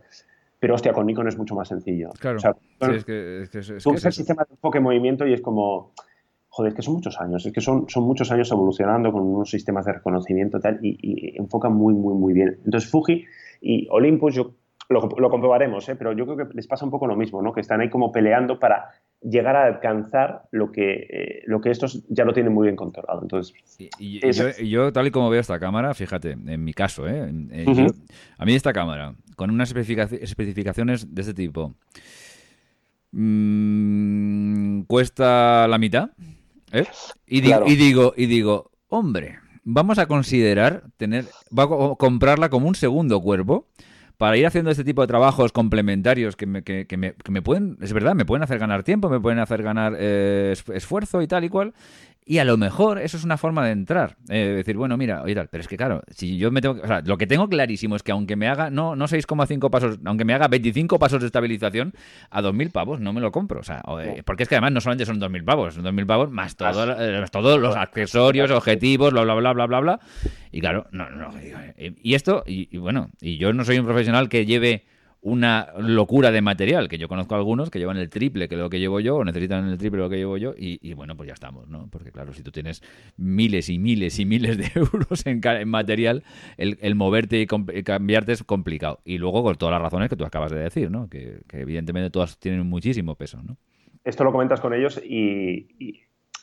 [0.59, 2.09] Pero hostia, con Nikon es mucho más sencillo.
[2.19, 2.37] Claro.
[2.37, 2.55] O sea,
[2.93, 5.93] es que, es es tú ves el sistema de enfoque movimiento y es como,
[6.49, 9.49] joder, es que son muchos años, es que son, son muchos años evolucionando con unos
[9.49, 12.59] sistemas de reconocimiento tal, y, y enfocan muy, muy, muy bien.
[12.65, 13.25] Entonces, Fuji
[13.61, 14.55] y Olympus, yo
[14.89, 15.95] lo, lo comprobaremos, ¿eh?
[15.95, 17.53] pero yo creo que les pasa un poco lo mismo, ¿no?
[17.53, 18.89] Que están ahí como peleando para
[19.21, 23.21] llegar a alcanzar lo que, eh, lo que estos ya lo tienen muy bien controlado.
[23.21, 23.53] Entonces,
[23.99, 24.19] y,
[24.67, 27.31] yo, tal y como veo esta cámara, fíjate, en mi caso, ¿eh?
[27.51, 27.91] eh
[28.37, 31.75] a mí esta cámara, con unas especificaciones de este tipo,
[33.11, 36.09] mmm, cuesta la mitad,
[36.71, 36.85] ¿eh?
[37.27, 41.25] y, y, digo, y digo, hombre, vamos a considerar tener,
[41.57, 43.67] va a comprarla como un segundo cuerpo
[44.19, 47.77] para ir haciendo este tipo de trabajos complementarios que me, que, me, que me pueden,
[47.79, 51.45] es verdad, me pueden hacer ganar tiempo, me pueden hacer ganar eh, esfuerzo y tal
[51.45, 51.73] y cual.
[52.29, 54.15] Y a lo mejor eso es una forma de entrar.
[54.29, 56.79] Eh, decir, bueno, mira, oye tal, pero es que claro, si yo me tengo.
[56.79, 59.97] O sea, lo que tengo clarísimo es que aunque me haga, no, no 6,5 pasos,
[60.05, 61.91] aunque me haga 25 pasos de estabilización,
[62.29, 63.61] a 2.000 pavos no me lo compro.
[63.61, 63.81] O sea,
[64.25, 67.25] porque es que además no solamente son 2.000 pavos, son 2.000 pavos más todo, eh,
[67.31, 69.99] todos los accesorios, objetivos, bla, bla, bla, bla, bla, bla.
[70.51, 71.31] Y claro, no, no.
[71.79, 74.85] Y esto, y bueno, y yo no soy un profesional que lleve
[75.21, 78.79] una locura de material, que yo conozco algunos que llevan el triple que lo que
[78.79, 81.67] llevo yo, o necesitan el triple lo que llevo yo, y, bueno, pues ya estamos,
[81.67, 81.87] ¿no?
[81.91, 82.81] Porque claro, si tú tienes
[83.17, 86.23] miles y miles y miles de euros en, material,
[86.57, 88.99] el, moverte y, cambiarte es complicado.
[89.03, 91.09] Y luego con todas las razones que tú acabas de decir, ¿no?
[91.09, 93.57] Que, evidentemente todas tienen muchísimo peso, ¿no?
[94.05, 95.67] Esto lo comentas con ellos y,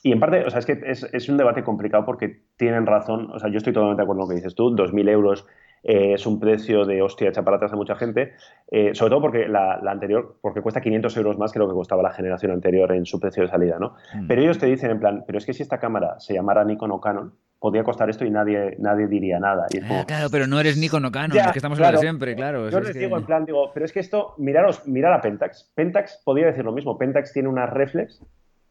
[0.07, 3.31] y en parte, o sea, es que es, es, un debate complicado porque tienen razón.
[3.33, 4.71] O sea, yo estoy totalmente de acuerdo con lo que dices tú.
[4.71, 5.47] 2.000 euros
[5.89, 8.33] eh, es un precio de hostia hecha para atrás a mucha gente,
[8.73, 12.03] eh, sobre todo porque la, anterior, porque cuesta 500 euros más que lo que costaba
[12.03, 13.95] la generación anterior en su precio de salida, ¿no?
[14.13, 14.27] Mm.
[14.27, 16.91] Pero ellos te dicen en plan, pero es que si esta cámara se llamara Nikon
[16.91, 19.67] o Canon, podría costar esto y nadie, nadie diría nada.
[19.89, 22.69] Ah, claro, pero no eres Nikon o Canon, es que estamos hablando siempre, claro.
[22.69, 25.71] Yo les digo en plan, digo, pero es que esto, miraros, mirar a Pentax.
[25.77, 28.21] Pentax podría decir lo mismo, Pentax tiene unas reflex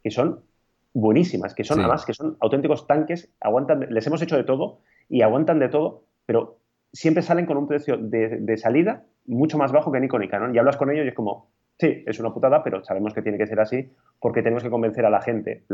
[0.04, 0.42] que son
[0.94, 5.22] buenísimas, que son además que son auténticos tanques, aguantan, les hemos hecho de todo y
[5.22, 6.58] aguantan de todo, pero
[6.96, 10.56] siempre salen con un precio de, de salida mucho más bajo que Nikon y Canon.
[10.56, 13.38] Y hablas con ellos y es como, Sí, es una putada, pero sabemos que tiene
[13.38, 13.90] que ser así
[14.22, 15.66] porque tenemos que convencer a la gente,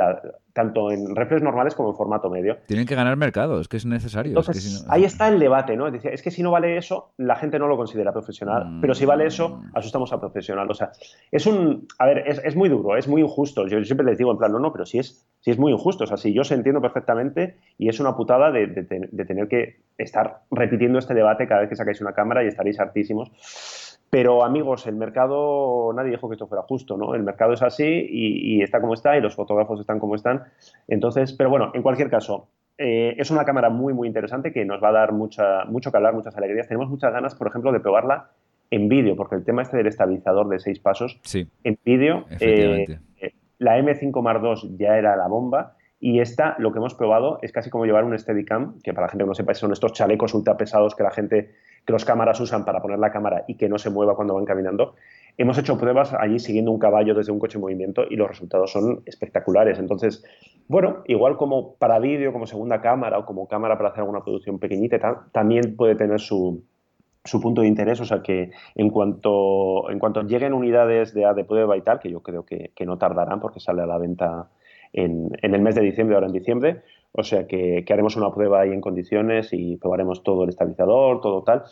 [0.51, 2.57] tanto en reflex normales como en formato medio.
[2.65, 4.41] Tienen que ganar mercado, es que es necesario.
[4.89, 5.87] ahí está el debate, ¿no?
[5.87, 9.05] Es, es que si no vale eso, la gente no lo considera profesional, pero si
[9.05, 9.77] vale eso, mm.
[9.77, 10.69] asustamos a profesional.
[10.69, 10.91] O sea,
[11.31, 11.87] es un.
[11.99, 13.67] A ver, es, muy duro, es muy injusto.
[13.67, 16.05] Yo siempre les digo en plan, no, no, pero sí es, sí es muy injusto.
[16.05, 19.81] O sea, si yo se entiendo perfectamente y es una putada de, de tener que
[19.97, 23.31] estar repitiendo este debate cada vez que sacáis una cámara y estaréis hartísimos.
[24.11, 27.15] Pero amigos, el mercado, nadie dijo que esto fuera justo, ¿no?
[27.15, 30.43] El mercado es así y, está como está y los fotógrafos están como están.
[30.89, 34.83] Entonces, pero bueno, en cualquier caso, eh, es una cámara muy, muy interesante que nos
[34.83, 36.67] va a dar mucha, mucho que hablar, muchas alegrías.
[36.67, 38.31] Tenemos muchas ganas, por ejemplo, de probarla
[38.69, 42.99] en vídeo, porque el tema este del estabilizador de seis pasos, sí, en vídeo, eh,
[43.59, 47.51] la M5 Mark II ya era la bomba y esta, lo que hemos probado, es
[47.51, 50.33] casi como llevar un Steadicam, que para la gente que no sepa, son estos chalecos
[50.33, 51.53] ultra pesados que la gente,
[51.85, 54.45] que los cámaras usan para poner la cámara y que no se mueva cuando van
[54.45, 54.95] caminando.
[55.37, 58.71] Hemos hecho pruebas allí siguiendo un caballo desde un coche en movimiento y los resultados
[58.71, 59.79] son espectaculares.
[59.79, 60.23] Entonces,
[60.67, 64.59] bueno, igual como para vídeo, como segunda cámara o como cámara para hacer alguna producción
[64.59, 66.63] pequeñita, también puede tener su,
[67.23, 71.43] su punto de interés, o sea que en cuanto, en cuanto lleguen unidades de, de
[71.45, 74.49] prueba y tal, que yo creo que, que no tardarán porque sale a la venta
[74.93, 76.81] en, el mes de diciembre, ahora en diciembre.
[77.13, 81.43] O sea que, haremos una prueba ahí en condiciones y probaremos todo el estabilizador, todo
[81.43, 81.63] tal.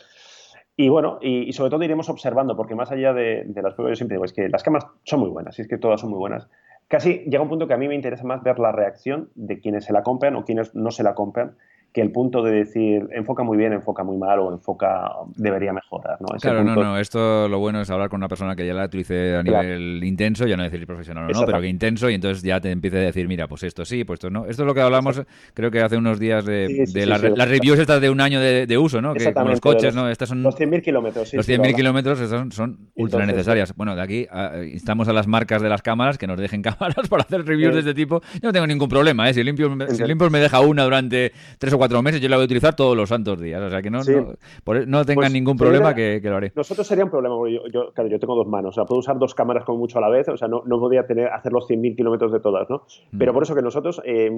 [0.76, 4.16] Y bueno, y, sobre todo iremos observando, porque más allá de, las pruebas, yo siempre
[4.16, 6.48] digo, es que las cámaras son muy buenas, y es que todas son muy buenas.
[6.88, 9.84] Casi llega un punto que a mí me interesa más ver la reacción de quienes
[9.84, 11.56] se la compran o quienes no se la compran
[11.92, 16.18] que el punto de decir enfoca muy bien, enfoca muy mal o enfoca debería mejorar.
[16.20, 16.28] ¿no?
[16.38, 16.98] claro, no, no.
[16.98, 20.46] Esto lo bueno es hablar con una persona que ya la utilice a nivel intenso,
[20.46, 23.00] ya no decir profesional o no, pero que intenso y entonces ya te empiece a
[23.00, 24.46] decir, mira, pues esto sí, pues esto no.
[24.46, 25.20] Esto es lo que hablamos,
[25.54, 29.14] creo que hace unos días de, las, reviews estas de un año de, uso, ¿no?
[29.14, 30.08] Que los coches, ¿no?
[30.08, 31.34] Estas son, los 100.000 kilómetros.
[31.34, 33.74] los 100.000 kilómetros son, son ultra necesarias.
[33.74, 34.26] Bueno, de aquí
[34.72, 37.80] instamos a las marcas de las cámaras que nos dejen cámaras para hacer reviews de
[37.80, 38.20] este tipo.
[38.34, 39.34] Yo no tengo ningún problema, ¿eh?
[39.34, 42.42] Si Limpio, si Limpio me deja una durante tres o cuatro meses, yo la voy
[42.42, 43.60] a utilizar todos los santos días.
[43.62, 46.52] O sea, que no, no, tengan pues ningún problema que, lo haré.
[46.54, 48.70] Nosotros sería un problema, porque yo, claro, yo tengo dos manos.
[48.70, 50.28] O sea, puedo usar dos cámaras como mucho a la vez.
[50.28, 52.82] O sea, no, no podría tener, hacer los 100.000 kilómetros de todas, ¿no?
[53.12, 53.18] Mm.
[53.18, 54.30] Pero por eso que nosotros, eh,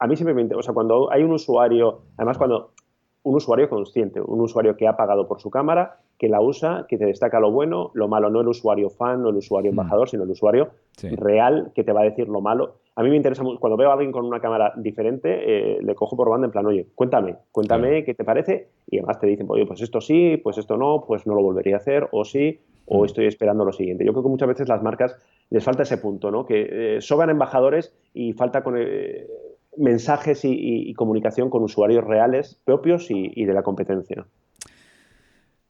[0.00, 2.72] a mí simplemente, o sea, cuando hay un usuario, además cuando
[3.24, 6.98] un usuario consciente, un usuario que ha pagado por su cámara, que la usa, que
[6.98, 9.74] te destaca lo bueno, lo malo, no el usuario fan, no el usuario mm.
[9.74, 10.68] embajador, sino el usuario
[11.02, 12.76] real que te va a decir lo malo.
[12.96, 15.94] A mí me interesa mucho, cuando veo a alguien con una cámara diferente, eh, le
[15.94, 19.46] cojo por banda en plan, oye, cuéntame, cuéntame qué te parece, y además te dicen,
[19.48, 22.60] oye, pues esto sí, pues esto no, pues no lo volvería a hacer, o sí,
[22.86, 23.04] o mm.
[23.06, 24.04] estoy esperando lo siguiente.
[24.04, 25.16] Yo creo que muchas veces las marcas
[25.48, 26.44] les falta ese punto, ¿no?
[26.44, 29.26] Que eh, sobran embajadores y falta con, eh,
[29.76, 34.26] mensajes y, comunicación con usuarios reales, propios y de la competencia.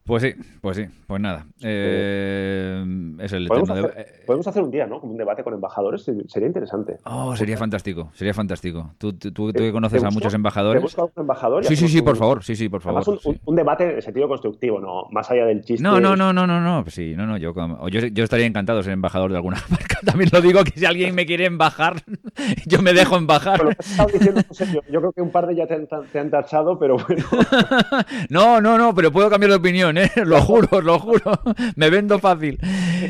[0.07, 1.47] Pues sí, pues sí, pues nada.
[1.63, 2.85] Eh,
[3.21, 5.01] es el ¿Podemos hacer, podemos hacer un día, ¿no?
[5.01, 6.99] Como un debate con embajadores, sería interesante.
[7.07, 8.91] Oh, sería fantástico, sería fantástico.
[8.99, 10.81] Tú, tú, que conoces a muchos embajadores.
[10.81, 11.65] ¿Te buscas un embajador?
[11.65, 13.03] Sí, sí, sí, por favor, sí, sí, por favor.
[13.47, 15.83] un, debate en sentido constructivo, no más allá del chiste.
[15.83, 17.55] No, no, no, no, no, no, pues sí, no, no, yo,
[17.89, 20.01] yo, yo estaría encantado de ser embajador de alguna marca.
[20.05, 22.03] También lo digo que si alguien me quiere embajar,
[22.67, 23.75] yo me dejo embajar.
[24.13, 24.43] diciendo,
[24.91, 27.25] yo creo que un par de ya te han, te han tachado, pero bueno.
[28.29, 29.94] no, no, no, pero puedo cambiar de opinión.
[29.99, 30.11] ¿Eh?
[30.25, 31.33] lo juro, lo juro,
[31.77, 32.59] me vendo fácil.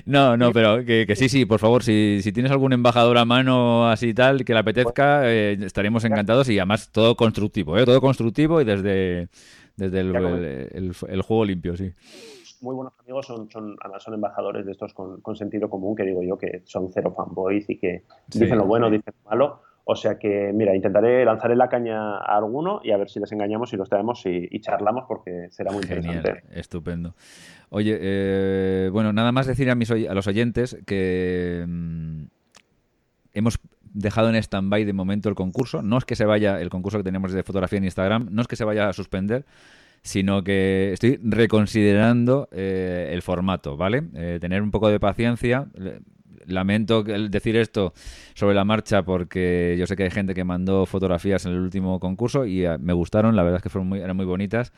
[0.06, 3.88] No, no, pero que, sí, sí, por favor, si, si, tienes algún embajador a mano
[3.88, 7.84] así tal que le apetezca, eh, estaremos encantados y además todo constructivo, ¿eh?
[7.84, 9.28] todo constructivo y desde,
[9.76, 11.92] desde el, juego limpio, sí
[12.60, 16.38] muy buenos amigos son, son, son embajadores de estos con, sentido común, que digo yo
[16.38, 19.60] que son cero fanboys y que dicen lo bueno, dicen lo malo.
[19.86, 23.30] O sea que, mira, intentaré lanzaré la caña a alguno y a ver si les
[23.32, 26.42] engañamos y los traemos y, charlamos porque será muy interesante.
[26.52, 27.14] Estupendo.
[27.68, 32.24] Oye, eh, bueno, nada más decir a, mis, a los oyentes que mm,
[33.34, 33.60] hemos
[33.94, 35.82] dejado en stand-by de momento el concurso.
[35.82, 38.48] No es que se vaya, el concurso que tenemos de fotografía en Instagram, no es
[38.48, 39.44] que se vaya a suspender,
[40.02, 44.02] sino que estoy reconsiderando eh, el formato, ¿vale?
[44.14, 45.66] Eh, tener un poco de paciencia
[46.46, 47.92] lamento decir esto
[48.34, 52.00] sobre la marcha porque yo sé que hay gente que mandó fotografías en el último
[52.00, 54.72] concurso y eh, me gustaron, la verdad es que fueron muy, eran muy bonitas.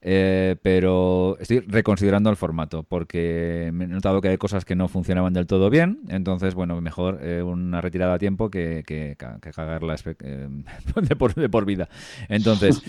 [0.00, 5.32] Eh, pero estoy reconsiderando el formato porque he notado que hay cosas que no funcionaban
[5.32, 5.98] del todo bien.
[6.08, 11.48] Entonces, bueno, mejor eh, una retirada a tiempo que, que, que cagarla de, por, de,
[11.48, 11.88] por, vida.
[12.28, 12.80] Entonces,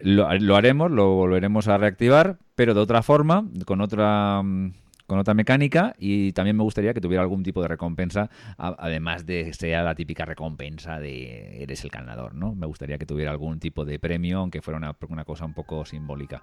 [0.00, 4.72] lo, lo haremos, lo volveremos a reactivar, pero de otra forma, con otra mm,
[5.06, 9.52] con otra mecánica y también me gustaría que tuviera algún tipo de recompensa, además de
[9.52, 12.54] sea la típica recompensa de eres el ganador, ¿no?
[12.54, 15.84] Me gustaría que tuviera algún tipo de premio, aunque fuera una, una cosa un poco
[15.84, 16.42] simbólica.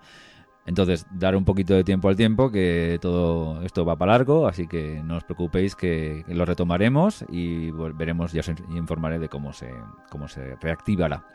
[0.65, 4.65] Entonces, dar un poquito de tiempo al tiempo, que todo esto va para largo, así
[4.65, 9.69] que no os preocupéis que, lo retomaremos y veremos, ya os informaré de cómo se,
[10.09, 11.25] cómo se reactivará.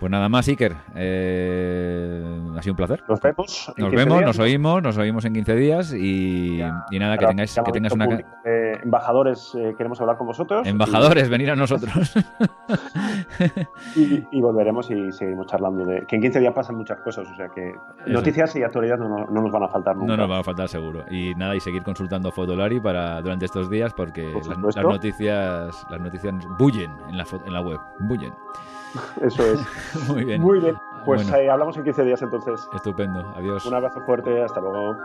[0.00, 0.76] Pues nada más, Iker.
[0.94, 2.24] Eh,
[2.56, 3.04] ha sido un placer.
[3.06, 3.70] Nos vemos.
[3.76, 6.58] Nos vemos, nos oímos, nos oímos en 15 días y,
[6.98, 8.08] nada, que tengáis, que tengas una.
[8.82, 10.66] embajadores, eh, queremos hablar con vosotros.
[10.66, 12.14] Embajadores, venir a nosotros.
[13.94, 17.48] y, volveremos y seguimos charlando de que en 15 días pasan muchas cosas, o sea
[17.50, 17.74] que
[18.06, 20.12] noticias y actualidad no, nos van a faltar nunca.
[20.12, 21.04] No nos van a faltar seguro.
[21.10, 26.34] Y nada, y seguir consultando Fotolari para durante estos días porque las, noticias las noticias
[26.58, 28.32] bullen en la, en la web, bullen.
[29.20, 29.60] Eso es.
[30.08, 30.40] Muy bien.
[30.40, 30.76] Muy bien.
[31.04, 32.68] Pues eh, hablamos en 15 días entonces.
[32.74, 33.32] Estupendo.
[33.36, 33.64] Adiós.
[33.66, 34.42] Un abrazo fuerte.
[34.42, 34.96] Hasta luego.